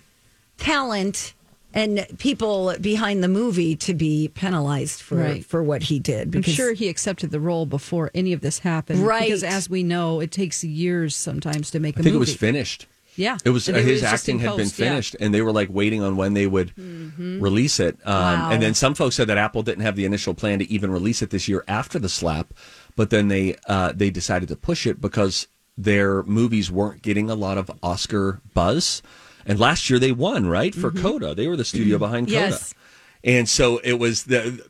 talent 0.59 1.35
and 1.75 2.07
people 2.19 2.75
behind 2.81 3.23
the 3.23 3.29
movie 3.29 3.77
to 3.77 3.93
be 3.93 4.29
penalized 4.29 5.03
for 5.03 5.17
Right. 5.17 5.45
for 5.45 5.63
what 5.63 5.83
he 5.85 5.99
did. 5.99 6.35
I'm 6.35 6.43
sure 6.43 6.73
he 6.73 6.89
accepted 6.89 7.31
the 7.33 7.41
role 7.41 7.67
before 7.67 8.11
any 8.15 8.33
of 8.33 8.41
this 8.41 8.61
happened. 8.61 9.01
Right. 9.01 9.25
Because 9.25 9.43
as 9.45 9.69
we 9.69 9.83
know, 9.83 10.21
it 10.21 10.31
takes 10.31 10.63
years 10.65 11.15
sometimes 11.17 11.71
to 11.73 11.81
make 11.81 11.97
a 11.97 12.01
I 12.01 12.03
think 12.03 12.15
it 12.15 12.19
was 12.19 12.35
finished. 12.35 12.87
Yeah. 13.17 13.39
It 13.45 13.51
was 13.51 13.69
uh, 13.69 13.73
his 13.73 14.03
acting 14.03 14.37
in 14.37 14.41
had 14.47 14.57
been 14.57 14.67
post, 14.67 14.79
yeah. 14.79 14.89
finished, 14.91 15.17
and 15.21 15.33
they 15.35 15.41
were 15.43 15.53
like 15.53 15.69
waiting 15.71 16.03
on 16.03 16.17
when 16.17 16.35
they 16.35 16.47
would 16.47 16.73
release 17.19 17.81
it. 17.81 17.97
Um, 18.05 18.15
Wow. 18.17 18.51
And 18.53 18.63
then 18.63 18.75
some 18.75 18.95
folks 18.95 19.17
said 19.17 19.27
that 19.29 19.39
Apple 19.39 19.63
didn't 19.63 19.83
have 19.83 19.97
the 19.97 20.05
initial 20.05 20.35
plan 20.35 20.59
to 20.59 20.71
even 20.71 20.91
release 20.91 21.23
it 21.23 21.31
this 21.31 21.49
year 21.49 21.65
after 21.67 21.99
the 21.99 22.09
slap, 22.09 22.53
but 22.95 23.11
then 23.11 23.29
they 23.29 23.57
uh, 23.69 23.93
they 23.95 24.11
decided 24.11 24.49
to 24.49 24.57
push 24.57 24.87
it 24.87 25.01
because 25.01 25.49
their 25.77 26.23
movies 26.25 26.71
weren't 26.71 27.03
getting 27.03 27.29
a 27.31 27.35
lot 27.35 27.59
of 27.59 27.71
Oscar 27.83 28.41
buzz. 28.55 29.03
And 29.45 29.61
last 29.61 29.89
year 29.91 29.99
they 29.99 30.13
won, 30.13 30.47
right 30.49 30.75
for 30.75 30.91
Coda. 30.91 31.35
They 31.35 31.47
were 31.47 31.57
the 31.57 31.65
studio 31.65 31.99
behind 31.99 32.27
Coda, 32.29 32.39
Yes. 32.51 32.75
and 33.23 33.49
so 33.49 33.79
it 33.79 33.95
was 33.95 34.25
the 34.25 34.61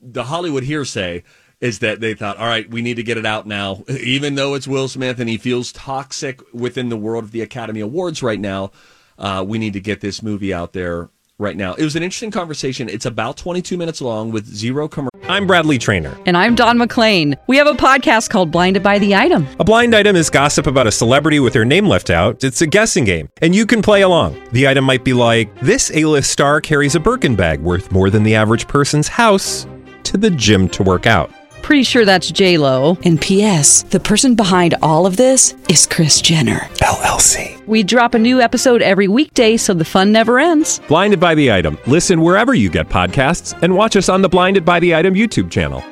the 0.00 0.24
Hollywood 0.24 0.64
hearsay 0.64 1.22
is 1.60 1.80
that 1.80 2.00
they 2.00 2.14
thought, 2.14 2.36
all 2.36 2.46
right, 2.46 2.68
we 2.68 2.82
need 2.82 2.96
to 2.96 3.02
get 3.02 3.16
it 3.16 3.26
out 3.26 3.46
now, 3.46 3.84
even 3.88 4.34
though 4.34 4.54
it's 4.54 4.68
Will 4.68 4.88
Smith 4.88 5.20
and 5.20 5.28
he 5.28 5.36
feels 5.36 5.72
toxic 5.72 6.40
within 6.52 6.88
the 6.88 6.96
world 6.96 7.24
of 7.24 7.32
the 7.32 7.42
Academy 7.42 7.80
Awards 7.80 8.22
right 8.22 8.40
now. 8.40 8.70
Uh, 9.18 9.44
we 9.46 9.58
need 9.58 9.72
to 9.74 9.80
get 9.80 10.00
this 10.00 10.22
movie 10.22 10.52
out 10.52 10.72
there 10.72 11.08
right 11.38 11.56
now. 11.56 11.74
It 11.74 11.84
was 11.84 11.96
an 11.96 12.02
interesting 12.02 12.30
conversation. 12.30 12.88
It's 12.88 13.06
about 13.06 13.36
22 13.36 13.76
minutes 13.76 14.00
long 14.00 14.30
with 14.30 14.46
zero 14.46 14.88
commercial. 14.88 15.10
I'm 15.26 15.46
Bradley 15.46 15.78
Trainer. 15.78 16.16
And 16.26 16.36
I'm 16.36 16.54
Don 16.54 16.78
McClain. 16.78 17.36
We 17.46 17.56
have 17.56 17.66
a 17.66 17.72
podcast 17.72 18.30
called 18.30 18.50
Blinded 18.50 18.82
by 18.82 18.98
the 18.98 19.14
Item. 19.14 19.46
A 19.58 19.64
blind 19.64 19.94
item 19.94 20.16
is 20.16 20.30
gossip 20.30 20.66
about 20.66 20.86
a 20.86 20.92
celebrity 20.92 21.40
with 21.40 21.54
their 21.54 21.64
name 21.64 21.86
left 21.86 22.10
out. 22.10 22.44
It's 22.44 22.60
a 22.60 22.66
guessing 22.66 23.04
game, 23.04 23.30
and 23.40 23.54
you 23.54 23.66
can 23.66 23.82
play 23.82 24.02
along. 24.02 24.40
The 24.52 24.68
item 24.68 24.84
might 24.84 25.02
be 25.02 25.12
like 25.12 25.58
this: 25.60 25.90
A-list 25.94 26.30
star 26.30 26.60
carries 26.60 26.94
a 26.94 27.00
Birkin 27.00 27.36
bag 27.36 27.60
worth 27.60 27.90
more 27.90 28.10
than 28.10 28.22
the 28.22 28.34
average 28.34 28.68
person's 28.68 29.08
house 29.08 29.66
to 30.04 30.18
the 30.18 30.30
gym 30.30 30.68
to 30.70 30.82
work 30.82 31.06
out. 31.06 31.30
Pretty 31.64 31.82
sure 31.82 32.04
that's 32.04 32.30
J 32.30 32.58
Lo. 32.58 32.98
And 33.06 33.18
P.S. 33.18 33.84
The 33.84 33.98
person 33.98 34.34
behind 34.34 34.74
all 34.82 35.06
of 35.06 35.16
this 35.16 35.54
is 35.70 35.86
Kris 35.86 36.20
Jenner. 36.20 36.58
LLC. 36.82 37.66
We 37.66 37.82
drop 37.82 38.12
a 38.12 38.18
new 38.18 38.38
episode 38.42 38.82
every 38.82 39.08
weekday, 39.08 39.56
so 39.56 39.72
the 39.72 39.82
fun 39.82 40.12
never 40.12 40.38
ends. 40.38 40.80
Blinded 40.88 41.20
by 41.20 41.34
the 41.34 41.50
item. 41.50 41.78
Listen 41.86 42.20
wherever 42.20 42.52
you 42.52 42.68
get 42.68 42.90
podcasts, 42.90 43.58
and 43.62 43.74
watch 43.74 43.96
us 43.96 44.10
on 44.10 44.20
the 44.20 44.28
Blinded 44.28 44.66
by 44.66 44.78
the 44.78 44.94
Item 44.94 45.14
YouTube 45.14 45.50
channel. 45.50 45.82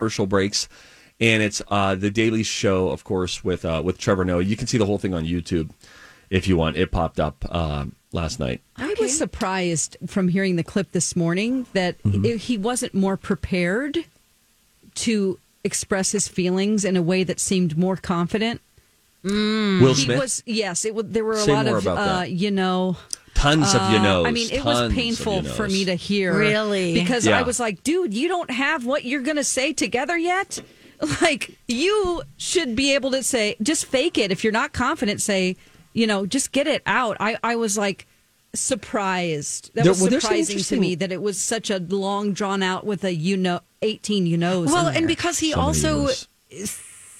commercial 0.00 0.26
breaks, 0.26 0.68
and 1.20 1.40
it's 1.40 1.62
uh, 1.68 1.94
the 1.94 2.10
Daily 2.10 2.42
Show, 2.42 2.88
of 2.88 3.04
course, 3.04 3.44
with 3.44 3.64
uh, 3.64 3.80
with 3.84 3.96
Trevor 3.96 4.24
Noah. 4.24 4.42
You 4.42 4.56
can 4.56 4.66
see 4.66 4.76
the 4.76 4.86
whole 4.86 4.98
thing 4.98 5.14
on 5.14 5.24
YouTube 5.24 5.70
if 6.30 6.48
you 6.48 6.56
want. 6.56 6.76
It 6.76 6.90
popped 6.90 7.20
up 7.20 7.44
uh, 7.48 7.84
last 8.12 8.40
night. 8.40 8.60
I 8.74 8.89
was 9.00 9.16
surprised 9.16 9.96
from 10.06 10.28
hearing 10.28 10.56
the 10.56 10.64
clip 10.64 10.92
this 10.92 11.14
morning 11.16 11.66
that 11.72 12.00
Mm-hmm. 12.02 12.36
he 12.36 12.56
wasn't 12.58 12.94
more 12.94 13.16
prepared 13.16 13.98
to 14.96 15.38
express 15.64 16.12
his 16.12 16.28
feelings 16.28 16.84
in 16.84 16.96
a 16.96 17.02
way 17.02 17.22
that 17.24 17.38
seemed 17.40 17.76
more 17.76 17.96
confident. 17.96 18.60
Will 19.22 19.94
He 19.94 20.04
Smith, 20.04 20.18
was 20.18 20.42
yes, 20.46 20.84
it 20.84 20.90
w- 20.96 21.06
there 21.12 21.24
were 21.24 21.34
a 21.34 21.38
Say 21.42 21.52
lot 21.52 21.66
of 21.66 21.86
uh, 21.86 22.24
you 22.26 22.50
know 22.50 22.96
tons 23.34 23.74
of 23.74 23.90
you 23.90 23.98
uh, 23.98 24.02
know. 24.02 24.24
I 24.26 24.30
mean, 24.30 24.50
it 24.50 24.64
was 24.64 24.92
painful 24.92 25.42
for 25.42 25.68
me 25.68 25.84
to 25.84 25.94
hear. 25.94 26.32
Really? 26.36 26.94
Because 26.94 27.26
Yeah. 27.26 27.38
I 27.38 27.42
was 27.42 27.60
like, 27.60 27.82
dude, 27.84 28.14
you 28.14 28.28
don't 28.28 28.50
have 28.50 28.86
what 28.86 29.04
you're 29.04 29.20
going 29.22 29.36
to 29.36 29.44
say 29.44 29.72
together 29.72 30.16
yet? 30.16 30.60
Like, 31.22 31.56
you 31.66 32.20
should 32.36 32.76
be 32.76 32.94
able 32.94 33.10
to 33.12 33.22
say, 33.22 33.56
just 33.62 33.86
fake 33.86 34.18
it. 34.18 34.30
If 34.30 34.44
you're 34.44 34.52
not 34.52 34.74
confident, 34.74 35.22
say, 35.22 35.56
you 35.94 36.06
know, 36.06 36.26
just 36.26 36.52
get 36.52 36.66
it 36.66 36.82
out. 36.84 37.16
I, 37.20 37.38
I 37.42 37.56
was 37.56 37.78
like, 37.78 38.06
surprised. 38.54 39.70
That 39.74 39.84
There- 39.84 39.92
was 39.92 40.00
well, 40.02 40.20
surprising 40.20 40.58
to 40.58 40.76
me 40.80 40.94
that 40.96 41.12
it 41.12 41.22
was 41.22 41.38
such 41.38 41.70
a 41.70 41.78
long, 41.78 42.32
drawn 42.32 42.62
out 42.62 42.84
with 42.86 43.04
a, 43.04 43.14
you 43.14 43.36
know, 43.36 43.60
18 43.82 44.26
you 44.26 44.36
knows. 44.36 44.68
Well, 44.68 44.88
and 44.88 45.06
because 45.06 45.38
he 45.38 45.52
So 45.52 45.60
also 45.60 46.08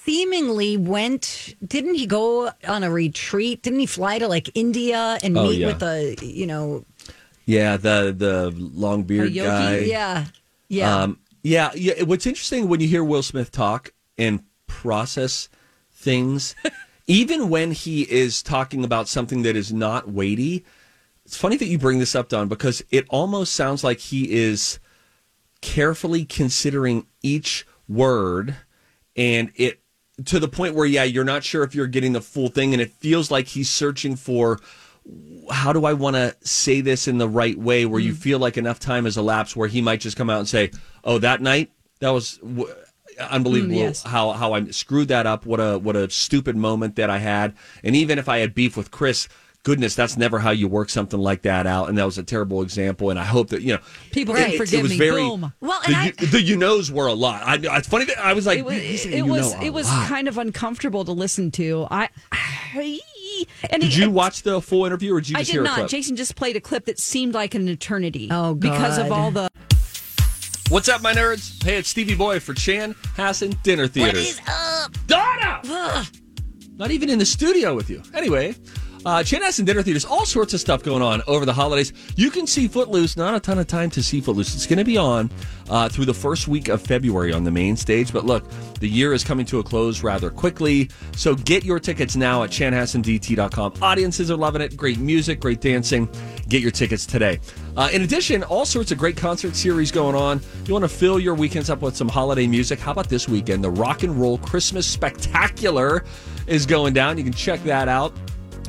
seemingly 0.05 0.77
went, 0.77 1.55
didn't 1.67 1.95
he 1.95 2.07
go 2.07 2.51
on 2.67 2.83
a 2.83 2.91
retreat? 2.91 3.63
Didn't 3.63 3.79
he 3.81 3.87
fly 3.87 4.19
to 4.19 4.29
like 4.29 4.51
India 4.55 5.19
and 5.23 5.37
Oh, 5.37 5.45
meet 5.49 5.59
yeah. 5.61 5.67
with 5.67 5.83
a, 5.83 6.17
you 6.21 6.47
know, 6.47 6.85
Yeah, 7.47 7.77
the 7.77 8.15
the 8.17 8.53
long 8.57 9.05
beard 9.05 9.33
yogi? 9.33 9.47
guy. 9.49 9.79
yeah, 9.79 10.27
yeah. 10.69 11.03
Um, 11.03 11.19
yeah, 11.43 11.71
yeah. 11.75 12.03
What's 12.03 12.27
interesting 12.27 12.69
when 12.69 12.81
you 12.81 12.89
hear 12.89 13.03
Will 13.05 13.23
Smith 13.23 13.51
talk 13.51 13.93
and 14.19 14.43
process 14.67 15.49
things, 15.93 16.55
even 17.07 17.49
when 17.49 17.73
he 17.73 18.03
is 18.03 18.43
talking 18.43 18.85
about 18.85 19.09
something 19.09 19.43
that 19.43 19.57
is 19.57 19.73
not 19.73 20.09
weighty, 20.11 20.65
it's 21.31 21.37
funny 21.37 21.57
that 21.59 21.67
you 21.67 21.79
bring 21.79 22.01
this 22.01 22.17
up, 22.17 22.29
Don, 22.29 22.49
because 22.49 22.83
it 22.91 23.07
almost 23.09 23.55
sounds 23.55 23.85
like 23.85 24.01
he 24.01 24.33
is 24.33 24.81
carefully 25.61 26.25
considering 26.25 27.07
each 27.23 27.65
word 27.87 28.57
and 29.15 29.53
it 29.55 29.81
to 30.25 30.41
the 30.41 30.49
point 30.49 30.75
where 30.75 30.87
yeah 30.87 31.05
you're 31.05 31.23
not 31.23 31.45
sure 31.45 31.63
if 31.63 31.73
you're 31.73 31.87
getting 31.87 32.15
the 32.15 32.21
full 32.21 32.49
thing 32.49 32.73
and 32.73 32.83
it 32.83 32.91
feels 32.91 33.31
like 33.31 33.47
he's 33.47 33.71
searching 33.71 34.17
for 34.17 34.59
how 35.53 35.73
do 35.73 35.85
I 35.85 35.93
want 35.93 36.17
to 36.17 36.35
say 36.43 36.81
this 36.81 37.07
in 37.07 37.19
the 37.19 37.29
right 37.29 37.57
way 37.57 37.87
where 37.87 38.01
you 38.01 38.13
hmm. 38.13 38.19
feel 38.19 38.41
like 38.41 38.57
enough 38.57 38.81
time 38.81 39.05
has 39.05 39.17
elapsed 39.17 39.55
where 39.55 39.69
he 39.69 39.81
might 39.81 40.01
just 40.01 40.17
come 40.17 40.31
out 40.31 40.41
and 40.41 40.49
say, 40.49 40.73
"Oh, 41.05 41.19
that 41.19 41.41
night 41.41 41.71
that 42.01 42.11
was 42.11 42.39
w- 42.39 42.75
unbelievable 43.21 43.77
hmm, 43.77 43.83
yes. 43.83 44.03
how 44.03 44.33
how 44.33 44.53
I 44.53 44.65
screwed 44.71 45.09
that 45.09 45.29
up. 45.29 45.47
What 45.47 45.61
a 45.61 45.79
what 45.79 45.95
a 45.95 46.11
stupid 46.11 46.57
moment 46.57 46.97
that 46.97 47.09
I 47.09 47.19
had." 47.19 47.55
And 47.85 47.95
even 47.95 48.19
if 48.19 48.29
I 48.29 48.39
had 48.39 48.53
beef 48.53 48.77
with 48.77 48.91
Chris, 48.91 49.29
goodness, 49.63 49.95
that's 49.95 50.17
never 50.17 50.39
how 50.39 50.51
you 50.51 50.69
work 50.69 50.89
something 50.91 51.21
like 51.21 51.43
that 51.43 51.67
out. 51.67 51.89
And 51.89 51.99
that 51.99 52.05
was 52.05 52.19
a 52.19 52.23
terrible 52.23 52.63
example. 52.63 53.11
And 53.11 53.19
I 53.19 53.25
hope 53.25 53.49
that 53.51 53.63
you 53.63 53.75
know 53.75 53.81
People 54.11 54.35
it- 54.37 54.45
can 54.45 54.51
it- 54.53 54.57
forgive 54.59 54.81
it 54.81 54.83
was 54.83 54.91
me. 54.93 54.99
Very, 54.99 55.23
Boom. 55.23 55.53
Well, 55.61 55.81
the, 55.87 55.95
I- 55.97 56.05
you, 56.19 56.27
the 56.27 56.43
you 56.43 56.57
knows 56.57 56.91
were 56.91 57.07
a 57.07 57.13
lot. 57.15 57.43
I, 57.45 57.59
it's 57.79 57.89
funny 57.89 58.05
that 58.07 58.19
I 58.19 58.33
was 58.33 58.47
like, 58.47 58.59
it 58.61 58.65
was 58.65 59.05
"You 59.05 59.11
it 59.13 59.17
you 59.19 59.27
was 59.27 59.55
know 59.55 59.61
it 59.63 59.71
was 59.73 59.87
lot." 59.87 60.09
kind 60.09 60.29
of 60.29 60.39
uncomfortable 60.39 61.05
to 61.05 61.13
listen 61.13 61.51
to. 61.53 61.87
I, 61.91 62.09
and 63.71 63.83
Did 63.83 63.93
he- 63.93 64.03
you 64.03 64.11
watch 64.11 64.43
the 64.43 64.61
full 64.61 64.85
interview 64.87 65.15
or 65.15 65.21
did 65.21 65.31
you 65.31 65.37
I 65.37 65.41
just 65.41 65.49
did 65.51 65.53
hear 65.55 65.63
a 65.63 65.65
not. 65.65 65.75
clip? 65.77 65.89
Jason 65.91 66.17
just 66.17 66.37
played 66.37 66.57
a 66.57 66.61
clip 66.61 66.85
that 66.87 66.99
seemed 66.99 67.35
like 67.35 67.55
an 67.55 67.69
eternity. 67.69 68.29
Oh, 68.31 68.55
God. 68.55 68.61
because 68.61 68.99
of 68.99 69.11
all 69.13 69.31
the 69.31 69.49
What's 70.69 70.89
up, 70.89 71.03
my 71.03 71.13
nerds? 71.13 71.61
Hey, 71.65 71.79
it's 71.79 71.89
Stevie 71.89 72.15
Boy 72.15 72.39
for 72.39 72.55
Chan 72.55 72.95
Hassan 73.17 73.55
Dinner 73.65 73.89
Theater. 73.89 74.19
what 74.19 74.25
is 74.25 74.41
up? 74.47 74.93
Donna! 75.09 76.07
Not 76.77 76.93
even 76.93 77.11
in 77.11 77.19
the 77.19 77.27
studio 77.27 77.75
with 77.75 77.91
you. 77.91 78.01
Anyway, 78.15 78.55
Uh, 79.05 79.21
Chanhassen 79.21 79.65
Dinner 79.65 79.83
Theaters, 79.83 80.05
all 80.05 80.27
sorts 80.27 80.53
of 80.53 80.61
stuff 80.61 80.83
going 80.83 81.01
on 81.01 81.23
over 81.27 81.47
the 81.47 81.53
holidays. 81.53 81.93
You 82.17 82.31
can 82.31 82.47
see 82.47 82.69
Footloose, 82.69 83.17
not 83.17 83.35
a 83.35 83.41
ton 83.41 83.59
of 83.59 83.67
time 83.67 83.89
to 83.91 84.03
see 84.03 84.21
Footloose. 84.21 84.55
It's 84.55 84.67
going 84.67 84.79
to 84.79 84.85
be 84.85 84.99
on 84.99 85.31
uh, 85.71 85.89
through 85.89 86.05
the 86.05 86.15
first 86.15 86.49
week 86.49 86.69
of 86.69 86.83
February 86.83 87.33
on 87.33 87.45
the 87.45 87.51
main 87.51 87.77
stage. 87.77 88.13
But 88.13 88.27
look, 88.27 88.45
the 88.79 88.89
year 88.89 89.15
is 89.15 89.25
coming 89.25 89.47
to 89.47 89.59
a 89.59 89.63
close 89.63 90.03
rather 90.03 90.31
quickly. 90.31 90.91
So 91.17 91.35
get 91.35 91.65
your 91.65 91.81
tickets 91.81 92.15
now 92.15 92.43
at 92.43 92.51
chanhassendt.com. 92.51 93.75
Audiences 93.81 94.31
are 94.31 94.37
loving 94.37 94.61
it. 94.61 94.77
Great 94.77 94.99
music, 94.99 95.41
great 95.41 95.63
dancing. 95.63 96.07
Get 96.49 96.61
your 96.61 96.71
tickets 96.71 97.07
today. 97.07 97.41
Uh, 97.79 97.89
in 97.93 98.03
addition, 98.03 98.43
all 98.45 98.67
sorts 98.67 98.93
of 98.93 98.99
great 98.99 99.17
concert 99.17 99.57
series 99.57 99.91
going 99.91 100.15
on. 100.15 100.43
You 100.67 100.75
want 100.75 100.85
to 100.85 100.89
fill 100.89 101.19
your 101.19 101.35
weekends 101.35 101.71
up 101.71 101.81
with 101.81 101.97
some 101.97 102.09
holiday 102.09 102.47
music? 102.47 102.79
How 102.79 102.93
about 102.93 103.09
this 103.09 103.29
weekend? 103.29 103.65
The 103.65 103.71
Rock 103.71 104.03
and 104.03 104.21
Roll 104.21 104.37
Christmas 104.39 104.87
Spectacular 104.87 106.05
is 106.47 106.67
going 106.67 106.93
down. 106.93 107.17
You 107.17 107.25
can 107.25 107.33
check 107.33 107.63
that 107.65 107.89
out. 107.89 108.13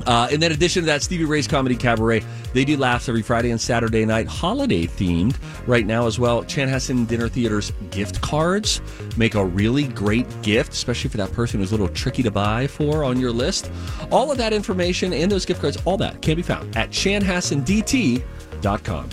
Uh, 0.06 0.28
and 0.32 0.41
then, 0.41 0.52
addition 0.52 0.84
to 0.84 0.86
that, 0.88 1.04
Stevie 1.04 1.26
Ray's 1.26 1.47
Comedy 1.47 1.76
Cabaret. 1.76 2.24
They 2.54 2.66
do 2.66 2.78
laughs 2.78 3.08
every 3.08 3.22
Friday 3.22 3.52
and 3.52 3.62
Saturday 3.62 4.06
night, 4.06 4.28
holiday 4.28 4.86
themed 4.86 5.36
right 5.68 5.86
now 5.86 6.08
as 6.08 6.20
well. 6.20 6.43
Chanhassen 6.43 7.08
Dinner 7.08 7.30
Theater's 7.30 7.72
gift 7.89 8.22
cards 8.22 8.82
make 9.18 9.36
a 9.36 9.45
really 9.45 9.88
great 9.88 10.26
gift, 10.41 10.74
especially 10.74 11.10
for 11.10 11.18
that 11.18 11.32
person 11.34 11.60
who's 11.60 11.72
a 11.72 11.76
little 11.76 11.89
tricky 11.89 12.24
to 12.24 12.32
buy 12.32 12.68
for 12.68 13.04
on 13.04 13.20
your 13.20 13.32
list. 13.32 13.72
All 14.12 14.32
of 14.32 14.38
that 14.38 14.54
information 14.54 15.14
and 15.14 15.32
those 15.32 15.45
gift 15.45 15.62
cards, 15.62 15.78
all 15.86 15.97
that 15.97 16.22
can 16.22 16.36
be 16.36 16.41
found 16.41 16.76
at 16.76 16.89
chanhassendt.com. 16.89 19.10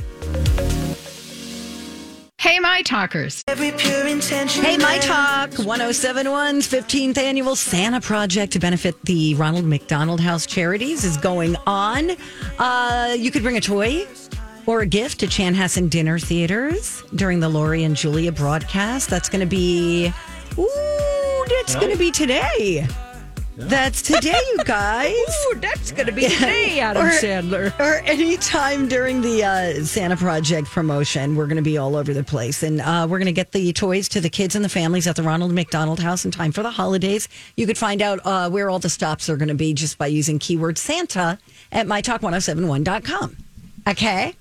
Hey, 2.49 2.61
my 2.61 2.80
talkers. 2.80 3.44
Hey, 3.46 4.78
My 4.78 4.99
Talk 5.03 5.51
1071's 5.51 6.66
15th 6.66 7.18
annual 7.18 7.55
Santa 7.55 8.01
Project 8.01 8.55
to 8.55 8.59
benefit 8.59 8.99
the 9.03 9.34
Ronald 9.34 9.66
McDonald 9.66 10.18
House 10.18 10.46
Charities 10.46 11.05
is 11.05 11.18
going 11.18 11.57
on. 11.66 12.12
Uh, 12.59 13.14
you 13.18 13.30
could 13.30 13.42
bring 13.42 13.59
a 13.59 13.61
toy 13.61 14.07
or 14.64 14.80
a 14.80 14.86
gift 14.86 15.20
to 15.20 15.26
Chanhassen 15.26 15.90
Dinner 15.90 16.18
Theaters 16.18 17.03
during 17.14 17.38
the 17.38 17.51
Lori 17.51 17.84
and 17.84 17.94
Julia 17.94 18.32
broadcast. 18.32 19.11
That's 19.11 19.28
going 19.28 19.40
to 19.40 19.46
be, 19.46 20.11
ooh, 20.57 21.44
that's 21.51 21.74
going 21.74 21.92
to 21.92 21.99
be 21.99 22.11
today. 22.11 22.88
That's 23.61 24.03
today, 24.03 24.39
you 24.53 24.59
guys. 24.65 25.13
Ooh, 25.51 25.57
that's 25.59 25.91
going 25.91 26.07
to 26.07 26.13
be 26.13 26.29
today, 26.29 26.79
Adam 26.79 27.05
Or- 27.05 27.11
Sandler. 27.11 27.77
Or 27.81 27.95
anytime 28.05 28.87
during 28.87 29.21
the 29.21 29.43
uh, 29.43 29.85
Santa 29.85 30.17
Project 30.17 30.69
promotion, 30.69 31.35
we're 31.35 31.49
going 31.49 31.57
to 31.57 31.63
be 31.63 31.77
all 31.77 31.97
over 31.97 32.15
the 32.15 32.23
place. 32.23 32.63
And 32.63 32.81
uh, 32.81 33.09
we're 33.11 33.19
going 33.19 33.27
to 33.27 33.33
get 33.33 33.51
the 33.51 33.73
toys 33.73 34.09
to 34.11 34.21
the 34.21 34.31
kids 34.31 34.55
and 34.55 34.65
the 34.65 34.69
families 34.69 35.09
at 35.09 35.17
the 35.17 35.25
Ronald 35.25 35.53
McDonald 35.53 35.99
House 35.99 36.25
in 36.25 36.31
time 36.31 36.53
for 36.53 36.63
the 36.63 36.71
holidays. 36.71 37.29
You 37.57 37.67
could 37.67 37.77
find 37.77 38.01
out 38.01 38.21
uh, 38.25 38.49
where 38.49 38.71
all 38.71 38.79
the 38.79 38.89
stops 38.89 39.29
are 39.29 39.37
going 39.37 39.49
to 39.49 39.55
be 39.57 39.75
just 39.75 39.99
by 39.99 40.07
using 40.07 40.39
keyword 40.39 40.79
Santa 40.79 41.37
at 41.73 41.89
mytalk1071.com. 41.89 43.37
Okay? 43.89 44.37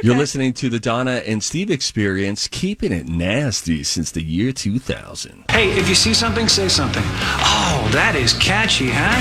You're 0.00 0.16
listening 0.16 0.52
to 0.54 0.68
the 0.68 0.80
Donna 0.80 1.22
and 1.26 1.42
Steve 1.42 1.70
experience, 1.70 2.48
keeping 2.48 2.90
it 2.92 3.06
nasty 3.06 3.84
since 3.84 4.10
the 4.10 4.22
year 4.22 4.50
2000. 4.52 5.44
Hey, 5.50 5.70
if 5.78 5.88
you 5.88 5.94
see 5.94 6.12
something, 6.12 6.48
say 6.48 6.68
something. 6.68 7.04
Oh, 7.04 7.88
that 7.92 8.16
is 8.16 8.32
catchy, 8.32 8.88
huh? 8.90 9.12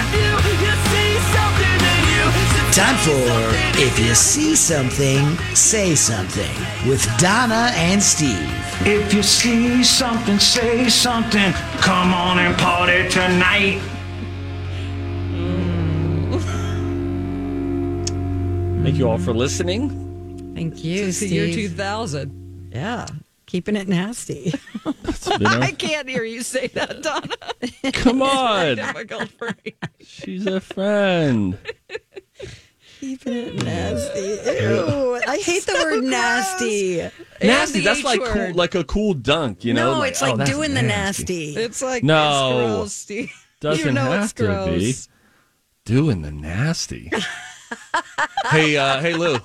Time 2.74 2.96
for 2.98 3.82
If 3.82 4.00
You 4.00 4.16
See 4.16 4.56
Something, 4.56 5.38
Say 5.54 5.94
Something 5.94 6.90
with 6.90 7.06
Donna 7.20 7.72
and 7.76 8.02
Steve. 8.02 8.50
If 8.88 9.14
you 9.14 9.22
see 9.22 9.84
something, 9.84 10.40
say 10.40 10.90
something. 10.90 11.52
Come 11.82 12.14
on 12.14 12.40
and 12.40 12.58
party 12.58 13.10
tonight. 13.10 13.82
Thank 18.84 18.98
you 18.98 19.10
all 19.10 19.20
for 19.20 19.34
listening. 19.34 20.11
Thank 20.54 20.84
you, 20.84 21.12
Since 21.12 21.20
the 21.20 21.28
year 21.36 21.54
2000. 21.54 22.72
Yeah. 22.74 23.06
Keeping 23.45 23.76
it 23.76 23.88
nasty. 23.88 24.54
It's 24.86 25.28
been 25.28 25.45
a- 25.45 25.49
I 25.60 25.72
can't 25.72 26.08
hear 26.08 26.24
you 26.24 26.41
say 26.41 26.68
that, 26.68 27.02
Donna. 27.04 27.91
Come 27.93 28.22
on. 28.22 28.76
Difficult 28.78 29.30
for 29.32 29.49
me. 29.66 29.74
She's 29.99 30.45
a 30.45 30.60
friend. 30.62 31.58
Keeping 32.99 33.34
it 33.34 33.64
nasty. 33.64 34.20
Ew. 34.64 35.20
I 35.28 35.38
hate 35.38 35.66
the 35.66 35.74
word 35.74 36.04
nasty. 36.04 37.10
Nasty. 37.41 37.82
That's 37.82 37.99
H 37.99 38.06
like 38.06 38.24
cool, 38.24 38.54
like 38.54 38.76
a 38.76 38.84
cool 38.84 39.14
dunk, 39.16 39.66
you 39.66 39.74
know? 39.74 39.95
no, 39.95 40.02
it's 40.04 40.22
oh, 40.22 40.28
like 40.28 40.38
that's 40.38 40.52
doing 40.52 40.74
the 40.74 40.82
nasty. 40.84 41.56
It's 41.56 41.82
like 41.82 42.04
No. 42.04 42.60
it's 42.60 42.66
gross, 42.76 42.93
Steve. 42.93 43.47
Doesn't 43.60 43.86
you 43.86 43.91
know 43.91 44.12
have 44.12 44.24
it's 44.26 44.34
to 44.34 44.66
be. 44.78 44.93
Doing 45.86 46.22
the 46.22 46.32
nasty. 46.32 47.12
hey, 48.49 48.78
uh, 48.78 49.02
hey, 49.02 49.14
Lou. 49.14 49.38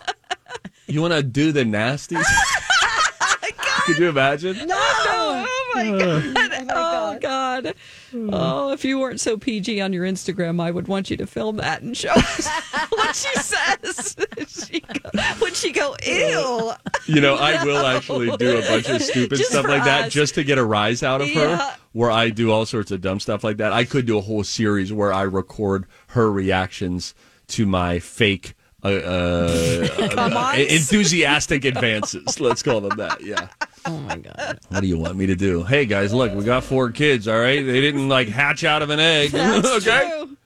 You 0.87 1.03
want 1.03 1.15
to 1.15 1.23
do 1.23 1.53
the 1.53 1.65
nasties? 1.65 2.25
Could 3.87 3.99
you 3.99 4.09
imagine? 4.09 4.67
No! 4.67 4.75
Oh, 4.77 5.47
oh. 5.47 5.47
oh 5.47 5.75
my 5.75 5.99
god! 5.99 6.67
Oh 6.71 7.19
god! 7.21 7.75
Oh, 8.15 8.73
if 8.73 8.85
you 8.85 8.99
weren't 8.99 9.21
so 9.21 9.37
PG 9.37 9.81
on 9.81 9.93
your 9.93 10.05
Instagram, 10.05 10.61
I 10.61 10.71
would 10.71 10.89
want 10.89 11.11
you 11.11 11.17
to 11.19 11.27
film 11.27 11.57
that 11.59 11.83
and 11.83 11.97
show 11.97 12.11
us 12.11 12.49
what 12.91 13.15
she 13.15 13.35
says. 13.37 14.17
she 14.49 14.81
go, 14.81 15.11
would 15.41 15.55
she 15.55 15.73
go? 15.73 15.95
Ew! 16.05 16.71
Uh, 16.71 16.77
you 17.07 17.21
know, 17.21 17.35
I 17.35 17.63
will 17.65 17.85
actually 17.87 18.37
do 18.37 18.59
a 18.59 18.63
bunch 18.63 18.89
of 18.89 19.03
stupid 19.03 19.39
Just 19.39 19.51
stuff 19.51 19.65
for 19.65 19.71
like 19.71 19.85
that 19.85 20.07
us. 20.07 20.13
just 20.13 20.35
to 20.37 20.45
get 20.45 20.59
a 20.59 20.65
rise 20.65 21.03
out 21.03 21.21
of 21.21 21.31
her, 21.31 21.77
where 21.93 22.11
I 22.11 22.31
do 22.31 22.51
all 22.51 22.67
sorts 22.67 22.91
of 22.91 23.01
dumb 23.01 23.21
stuff 23.21 23.45
like 23.45 23.59
that. 23.59 23.73
I 23.73 23.85
could 23.85 24.07
do 24.07 24.19
a 24.19 24.23
whole 24.23 24.45
series 24.45 24.93
where 24.93 25.13
I 25.13 25.23
record 25.23 25.87
her 26.09 26.31
reactions 26.31 27.15
to 27.49 27.67
my 27.67 27.99
fake. 27.99 28.55
Uh, 28.83 28.89
uh, 28.89 29.89
uh, 30.17 30.55
enthusiastic 30.57 31.65
advances. 31.65 32.39
Let's 32.41 32.63
call 32.63 32.81
them 32.81 32.97
that. 32.99 33.23
Yeah. 33.23 33.49
Oh 33.87 33.99
my 33.99 34.19
god. 34.19 34.61
What 34.69 34.81
do 34.81 34.87
you 34.87 34.99
want 34.99 35.17
me 35.17 35.27
to 35.27 35.35
do? 35.35 35.63
Hey 35.63 35.87
guys, 35.87 36.13
look, 36.13 36.35
we 36.35 36.45
got 36.45 36.65
four 36.65 36.91
kids. 36.91 37.27
All 37.27 37.39
right, 37.39 37.65
they 37.65 37.81
didn't 37.81 38.09
like 38.09 38.29
hatch 38.29 38.65
out 38.65 38.83
of 38.83 38.91
an 38.91 39.01
egg. 39.01 39.35
okay. 39.35 40.09
True. 40.09 40.37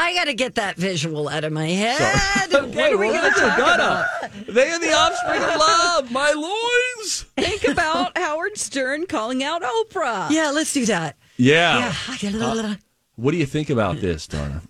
I 0.00 0.14
got 0.14 0.26
to 0.26 0.34
get 0.34 0.54
that 0.54 0.76
visual 0.76 1.28
out 1.28 1.42
of 1.42 1.52
my 1.52 1.66
head. 1.66 1.98
what 2.52 2.64
Okay, 2.66 2.94
well, 2.94 3.12
that's 3.12 3.36
a 3.36 3.54
gotta. 3.58 4.30
They 4.46 4.70
are 4.70 4.78
the 4.78 4.92
offspring 4.92 5.42
of 5.42 5.58
love. 5.58 6.12
My 6.12 6.32
loins. 6.32 7.22
Think 7.36 7.66
about 7.66 8.16
Howard 8.16 8.56
Stern 8.56 9.06
calling 9.06 9.42
out 9.42 9.62
Oprah. 9.62 10.30
Yeah, 10.30 10.50
let's 10.50 10.72
do 10.72 10.86
that. 10.86 11.16
Yeah. 11.36 11.92
Yeah. 12.20 12.74
What 13.16 13.32
do 13.32 13.38
you 13.38 13.46
think 13.46 13.70
about 13.70 13.96
this, 13.96 14.28
Donna? 14.28 14.62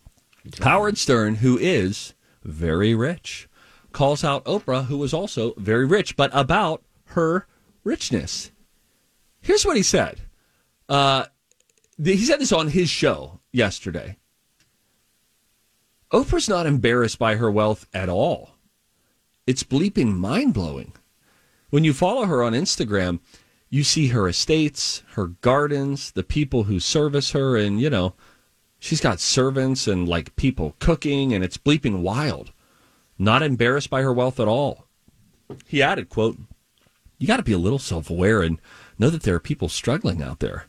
Howard 0.61 0.99
Stern, 0.99 1.37
who 1.37 1.59
is 1.59 2.15
very 2.43 2.95
rich, 2.95 3.49
calls 3.93 4.25
out 4.25 4.45
Oprah, 4.45 4.87
who 4.87 5.03
is 5.05 5.13
also 5.13 5.55
very 5.57 5.87
rich, 5.87 6.17
but 6.17 6.31
about 6.33 6.83
her 7.07 7.47
richness. 7.85 8.51
Here's 9.41 9.65
what 9.65 9.77
he 9.77 9.83
said. 9.83 10.21
Uh, 10.89 11.27
th- 12.03 12.19
he 12.19 12.25
said 12.25 12.41
this 12.41 12.53
on 12.53 12.69
his 12.69 12.89
show 12.89 13.41
yesterday. 13.53 14.17
Oprah's 16.13 16.49
not 16.49 16.67
embarrassed 16.67 17.19
by 17.19 17.37
her 17.37 17.51
wealth 17.51 17.87
at 17.93 18.09
all. 18.09 18.53
It's 19.47 19.63
bleeping 19.63 20.17
mind 20.17 20.55
blowing. 20.55 20.93
When 21.71 21.85
you 21.85 21.93
follow 21.93 22.25
her 22.25 22.43
on 22.43 22.55
Instagram, 22.55 23.21
you 23.69 23.85
see 23.85 24.09
her 24.09 24.29
estates, 24.29 25.03
her 25.13 25.27
gardens, 25.27 26.11
the 26.13 26.23
people 26.23 26.65
who 26.65 26.81
service 26.81 27.33
her, 27.33 27.57
and 27.57 27.81
you 27.81 27.91
know, 27.91 28.15
she's 28.79 29.01
got 29.01 29.21
servants 29.21 29.87
and 29.87 30.09
like 30.09 30.37
people 30.37 30.77
cooking, 30.79 31.33
and 31.33 31.45
it's 31.45 31.59
bleeping 31.59 32.01
wild. 32.01 32.53
Not 33.19 33.43
embarrassed 33.43 33.91
by 33.91 34.03
her 34.03 34.13
wealth 34.13 34.39
at 34.39 34.49
all. 34.49 34.87
He 35.67 35.83
added, 35.83 36.09
quote, 36.09 36.39
You 37.19 37.27
got 37.27 37.39
to 37.39 37.43
be 37.43 37.53
a 37.53 37.59
little 37.59 37.79
self 37.79 38.11
aware 38.11 38.43
and 38.43 38.61
know 38.99 39.11
that 39.11 39.23
there 39.23 39.35
are 39.35 39.41
people 39.41 39.69
struggling 39.69 40.23
out 40.23 40.41
there. 40.41 40.67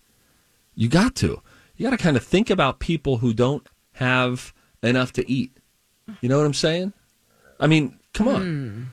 You 0.75 0.89
got 0.89 1.15
to. 1.15 1.41
You 1.75 1.83
got 1.85 1.91
to 1.91 2.03
kind 2.03 2.17
of 2.17 2.23
think 2.23 2.49
about 2.49 2.79
people 2.79 3.17
who 3.17 3.33
don't 3.33 3.67
have 3.93 4.53
enough 4.81 5.13
to 5.13 5.29
eat. 5.29 5.57
You 6.21 6.29
know 6.29 6.37
what 6.37 6.45
I'm 6.45 6.53
saying? 6.53 6.93
I 7.59 7.67
mean, 7.67 7.99
come 8.13 8.27
on. 8.27 8.41
Hmm. 8.41 8.83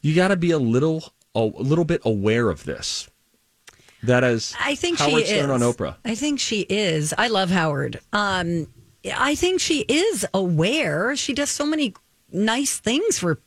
You 0.00 0.14
got 0.14 0.28
to 0.28 0.36
be 0.36 0.50
a 0.50 0.58
little 0.58 1.12
a 1.34 1.42
little 1.42 1.84
bit 1.84 2.00
aware 2.04 2.48
of 2.48 2.64
this. 2.64 3.08
That 4.06 4.24
is 4.24 4.54
I 4.60 4.74
think 4.74 4.98
Howard 4.98 5.26
she 5.26 5.34
Stern 5.34 5.50
is. 5.50 5.50
on 5.50 5.60
Oprah. 5.60 5.96
I 6.04 6.14
think 6.14 6.40
she 6.40 6.60
is. 6.62 7.14
I 7.16 7.28
love 7.28 7.50
Howard. 7.50 8.00
Um, 8.12 8.66
I 9.14 9.34
think 9.34 9.60
she 9.60 9.80
is 9.80 10.26
aware. 10.34 11.14
She 11.16 11.32
does 11.32 11.50
so 11.50 11.66
many 11.66 11.94
nice 12.32 12.78
things 12.78 13.18
for 13.18 13.38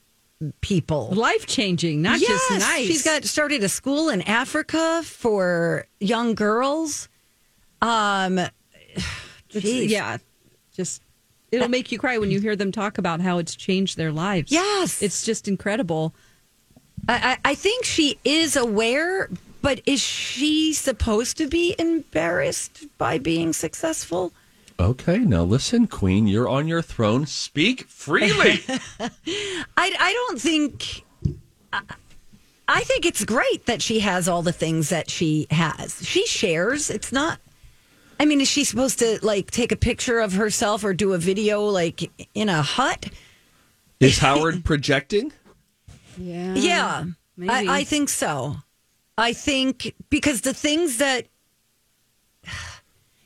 people. 0.61 1.09
Life 1.11 1.45
changing, 1.47 2.01
not 2.01 2.19
yes, 2.21 2.29
just 2.29 2.59
nice. 2.61 2.87
She's 2.87 3.03
got 3.03 3.23
started 3.25 3.63
a 3.63 3.69
school 3.69 4.09
in 4.09 4.21
Africa 4.21 5.01
for 5.03 5.85
young 5.99 6.35
girls. 6.35 7.09
Um, 7.81 8.39
geez. 9.49 9.91
yeah, 9.91 10.17
just 10.73 11.01
it'll 11.51 11.67
make 11.69 11.91
you 11.91 11.99
cry 11.99 12.17
when 12.17 12.31
you 12.31 12.39
hear 12.39 12.55
them 12.55 12.71
talk 12.71 12.97
about 12.97 13.19
how 13.21 13.37
it's 13.37 13.55
changed 13.55 13.97
their 13.97 14.11
lives. 14.11 14.51
Yes. 14.51 15.01
it's 15.01 15.25
just 15.25 15.47
incredible. 15.47 16.13
I, 17.07 17.37
I 17.43 17.51
I 17.51 17.55
think 17.55 17.85
she 17.85 18.19
is 18.23 18.55
aware, 18.55 19.29
but 19.61 19.81
is 19.85 19.99
she 19.99 20.73
supposed 20.73 21.37
to 21.37 21.47
be 21.47 21.75
embarrassed 21.77 22.85
by 22.97 23.17
being 23.17 23.53
successful? 23.53 24.33
Okay, 24.79 25.17
now 25.17 25.43
listen, 25.43 25.87
Queen, 25.87 26.27
you're 26.27 26.47
on 26.47 26.67
your 26.67 26.81
throne. 26.81 27.25
Speak 27.25 27.83
freely. 27.87 28.63
I, 28.99 29.09
I 29.77 30.13
don't 30.13 30.39
think. 30.39 31.03
I, 31.73 31.81
I 32.67 32.81
think 32.81 33.05
it's 33.05 33.25
great 33.25 33.65
that 33.65 33.81
she 33.81 33.99
has 33.99 34.29
all 34.29 34.41
the 34.41 34.53
things 34.53 34.89
that 34.89 35.09
she 35.09 35.47
has. 35.49 36.05
She 36.07 36.25
shares. 36.27 36.89
It's 36.89 37.11
not. 37.11 37.39
I 38.19 38.25
mean, 38.25 38.41
is 38.41 38.47
she 38.47 38.63
supposed 38.63 38.99
to 38.99 39.19
like 39.21 39.49
take 39.51 39.71
a 39.71 39.75
picture 39.75 40.19
of 40.19 40.33
herself 40.33 40.83
or 40.83 40.93
do 40.93 41.13
a 41.13 41.17
video 41.17 41.63
like 41.63 42.09
in 42.33 42.47
a 42.47 42.61
hut? 42.61 43.09
Is 43.99 44.19
Howard 44.19 44.63
projecting? 44.63 45.33
Yeah. 46.17 46.53
Yeah, 46.53 47.05
maybe. 47.35 47.67
I, 47.67 47.79
I 47.79 47.83
think 47.83 48.07
so. 48.07 48.57
I 49.19 49.33
think 49.33 49.93
because 50.09 50.41
the 50.41 50.53
things 50.53 50.97
that, 50.97 51.27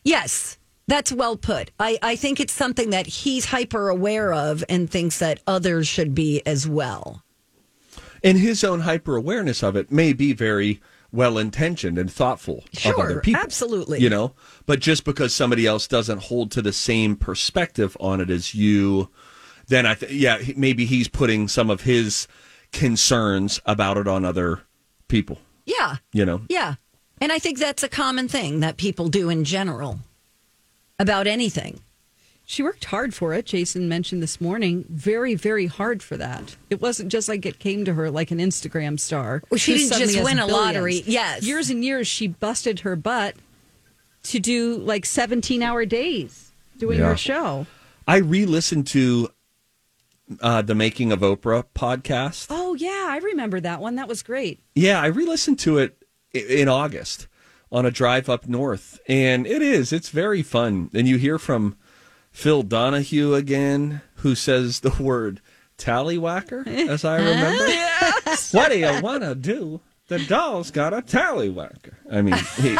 yes, 0.03 0.57
that's 0.87 1.11
well 1.11 1.37
put. 1.37 1.71
I, 1.79 1.97
I 2.01 2.15
think 2.15 2.39
it's 2.39 2.53
something 2.53 2.89
that 2.89 3.07
he's 3.07 3.45
hyper 3.45 3.89
aware 3.89 4.33
of 4.33 4.63
and 4.67 4.89
thinks 4.89 5.19
that 5.19 5.39
others 5.47 5.87
should 5.87 6.13
be 6.13 6.41
as 6.45 6.67
well. 6.67 7.23
And 8.23 8.37
his 8.37 8.63
own 8.63 8.81
hyper 8.81 9.15
awareness 9.15 9.63
of 9.63 9.75
it 9.75 9.91
may 9.91 10.13
be 10.13 10.33
very 10.33 10.81
well 11.11 11.37
intentioned 11.37 11.97
and 11.97 12.11
thoughtful 12.11 12.63
of 12.73 12.79
Sure, 12.79 13.01
other 13.01 13.19
people. 13.21 13.41
absolutely. 13.41 13.99
You 13.99 14.09
know, 14.09 14.33
but 14.65 14.79
just 14.79 15.03
because 15.05 15.33
somebody 15.33 15.67
else 15.67 15.87
doesn't 15.87 16.23
hold 16.23 16.51
to 16.51 16.61
the 16.61 16.73
same 16.73 17.15
perspective 17.15 17.95
on 17.99 18.19
it 18.19 18.29
as 18.29 18.55
you, 18.55 19.09
then 19.67 19.85
I 19.85 19.93
think, 19.93 20.11
yeah, 20.15 20.41
maybe 20.57 20.85
he's 20.85 21.07
putting 21.07 21.47
some 21.47 21.69
of 21.69 21.81
his 21.81 22.27
concerns 22.71 23.61
about 23.65 23.97
it 23.97 24.07
on 24.07 24.25
other 24.25 24.61
people, 25.07 25.37
Yeah, 25.65 25.97
you 26.11 26.25
know? 26.25 26.41
yeah. 26.49 26.75
And 27.21 27.31
I 27.31 27.39
think 27.39 27.57
that's 27.57 27.83
a 27.83 27.89
common 27.89 28.27
thing 28.27 28.59
that 28.59 28.75
people 28.77 29.07
do 29.07 29.29
in 29.29 29.43
general 29.45 29.99
about 30.99 31.25
anything. 31.27 31.79
She 32.45 32.61
worked 32.61 32.85
hard 32.85 33.13
for 33.13 33.33
it. 33.33 33.45
Jason 33.45 33.87
mentioned 33.87 34.21
this 34.21 34.41
morning. 34.41 34.83
Very, 34.89 35.33
very 35.33 35.67
hard 35.67 36.03
for 36.03 36.17
that. 36.17 36.57
It 36.69 36.81
wasn't 36.81 37.09
just 37.09 37.29
like 37.29 37.45
it 37.45 37.59
came 37.59 37.85
to 37.85 37.93
her 37.93 38.11
like 38.11 38.31
an 38.31 38.39
Instagram 38.39 38.99
star. 38.99 39.41
Well, 39.49 39.57
she 39.57 39.77
didn't 39.77 39.97
just 39.97 40.15
win 40.21 40.37
a 40.39 40.45
billions. 40.47 40.51
lottery. 40.51 41.03
Yes. 41.05 41.43
Years 41.43 41.69
and 41.69 41.83
years, 41.85 42.05
she 42.07 42.27
busted 42.27 42.81
her 42.81 42.97
butt 42.97 43.35
to 44.23 44.39
do 44.39 44.75
like 44.77 45.05
17 45.05 45.61
hour 45.63 45.85
days 45.85 46.51
doing 46.77 46.99
Yeah. 46.99 47.07
her 47.09 47.17
show. 47.17 47.65
I 48.05 48.17
re 48.17 48.45
listened 48.45 48.87
to 48.87 49.29
uh, 50.41 50.61
the 50.61 50.75
Making 50.75 51.11
of 51.11 51.19
Oprah 51.19 51.65
podcast. 51.75 52.47
Oh, 52.49 52.73
yeah. 52.73 53.07
I 53.09 53.17
remember 53.23 53.59
that 53.61 53.79
one. 53.79 53.95
That 53.95 54.07
was 54.07 54.23
great. 54.23 54.61
Yeah, 54.75 55.01
I 55.01 55.07
re-listened 55.07 55.59
to 55.59 55.77
it 55.77 56.03
in 56.33 56.67
August 56.67 57.27
on 57.71 57.85
a 57.85 57.91
drive 57.91 58.29
up 58.29 58.47
north, 58.47 58.99
and 59.07 59.47
it 59.47 59.61
is 59.61 59.91
it's 59.91 60.09
very 60.09 60.43
fun. 60.43 60.89
And 60.93 61.07
you 61.07 61.17
hear 61.17 61.39
from 61.39 61.75
Phil 62.31 62.63
Donahue 62.63 63.33
again, 63.33 64.01
who 64.17 64.35
says 64.35 64.81
the 64.81 64.95
word 65.03 65.41
tallywhacker, 65.77 66.67
as 66.67 67.03
I 67.03 67.17
remember. 67.17 67.67
What 68.51 68.71
do 68.71 68.79
you 68.79 69.01
want 69.01 69.23
to 69.23 69.35
do? 69.35 69.81
The 70.07 70.19
doll's 70.19 70.69
got 70.69 70.93
a 70.93 71.01
tallywhacker. 71.01 71.93
I 72.11 72.21
mean, 72.21 72.35
he, 72.57 72.75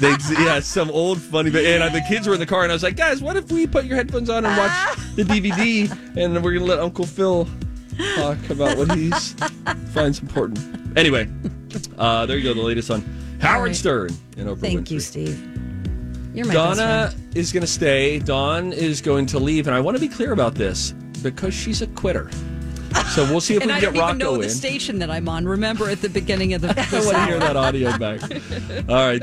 they, 0.00 0.42
yeah, 0.44 0.58
some 0.58 0.90
old 0.90 1.20
funny. 1.20 1.50
And 1.50 1.94
the 1.94 2.04
kids 2.08 2.26
were 2.26 2.34
in 2.34 2.40
the 2.40 2.46
car, 2.46 2.64
and 2.64 2.72
I 2.72 2.74
was 2.74 2.82
like, 2.82 2.96
guys, 2.96 3.22
what 3.22 3.36
if 3.36 3.52
we 3.52 3.66
put 3.68 3.84
your 3.84 3.96
headphones 3.96 4.28
on 4.28 4.44
and 4.44 4.56
watch 4.56 4.96
the 5.14 5.22
DVD, 5.22 5.88
and 6.16 6.42
we're 6.42 6.54
gonna 6.54 6.64
let 6.64 6.80
Uncle 6.80 7.06
Phil 7.06 7.48
talk 8.16 8.50
about 8.50 8.76
what 8.76 8.90
he 8.96 9.10
finds 9.92 10.20
important. 10.20 10.58
Anyway, 10.98 11.28
uh, 11.96 12.26
there 12.26 12.36
you 12.36 12.42
go. 12.42 12.54
The 12.54 12.60
latest 12.60 12.90
on 12.90 13.02
Howard 13.40 13.68
right. 13.68 13.76
Stern 13.76 14.10
and 14.36 14.48
Oprah 14.48 14.60
Thank 14.60 14.80
Winfrey. 14.80 14.90
you, 14.90 15.00
Steve. 15.00 15.48
You're 16.34 16.46
my 16.46 16.54
Donna 16.54 17.14
is 17.36 17.52
going 17.52 17.62
to 17.62 17.68
stay. 17.68 18.18
Dawn 18.18 18.72
is 18.72 19.00
going 19.00 19.26
to 19.26 19.38
leave, 19.38 19.68
and 19.68 19.76
I 19.76 19.80
want 19.80 19.96
to 19.96 20.00
be 20.00 20.08
clear 20.08 20.32
about 20.32 20.56
this 20.56 20.92
because 21.22 21.54
she's 21.54 21.82
a 21.82 21.86
quitter. 21.88 22.30
So 23.14 23.24
we'll 23.24 23.40
see 23.40 23.56
if 23.56 23.62
we 23.62 23.68
can 23.68 23.80
get 23.80 23.94
even 23.94 24.18
know 24.18 24.32
Rocco 24.32 24.42
the 24.42 24.48
station 24.48 24.98
that 25.00 25.10
I'm 25.10 25.28
on. 25.28 25.44
Remember 25.46 25.88
at 25.90 26.00
the 26.00 26.08
beginning 26.08 26.54
of 26.54 26.62
the. 26.62 26.68
I 26.68 27.04
want 27.04 27.16
to 27.16 27.24
hear 27.26 27.38
that 27.38 27.56
audio 27.56 27.98
back. 27.98 28.22
All 28.88 28.96
right. 28.96 29.22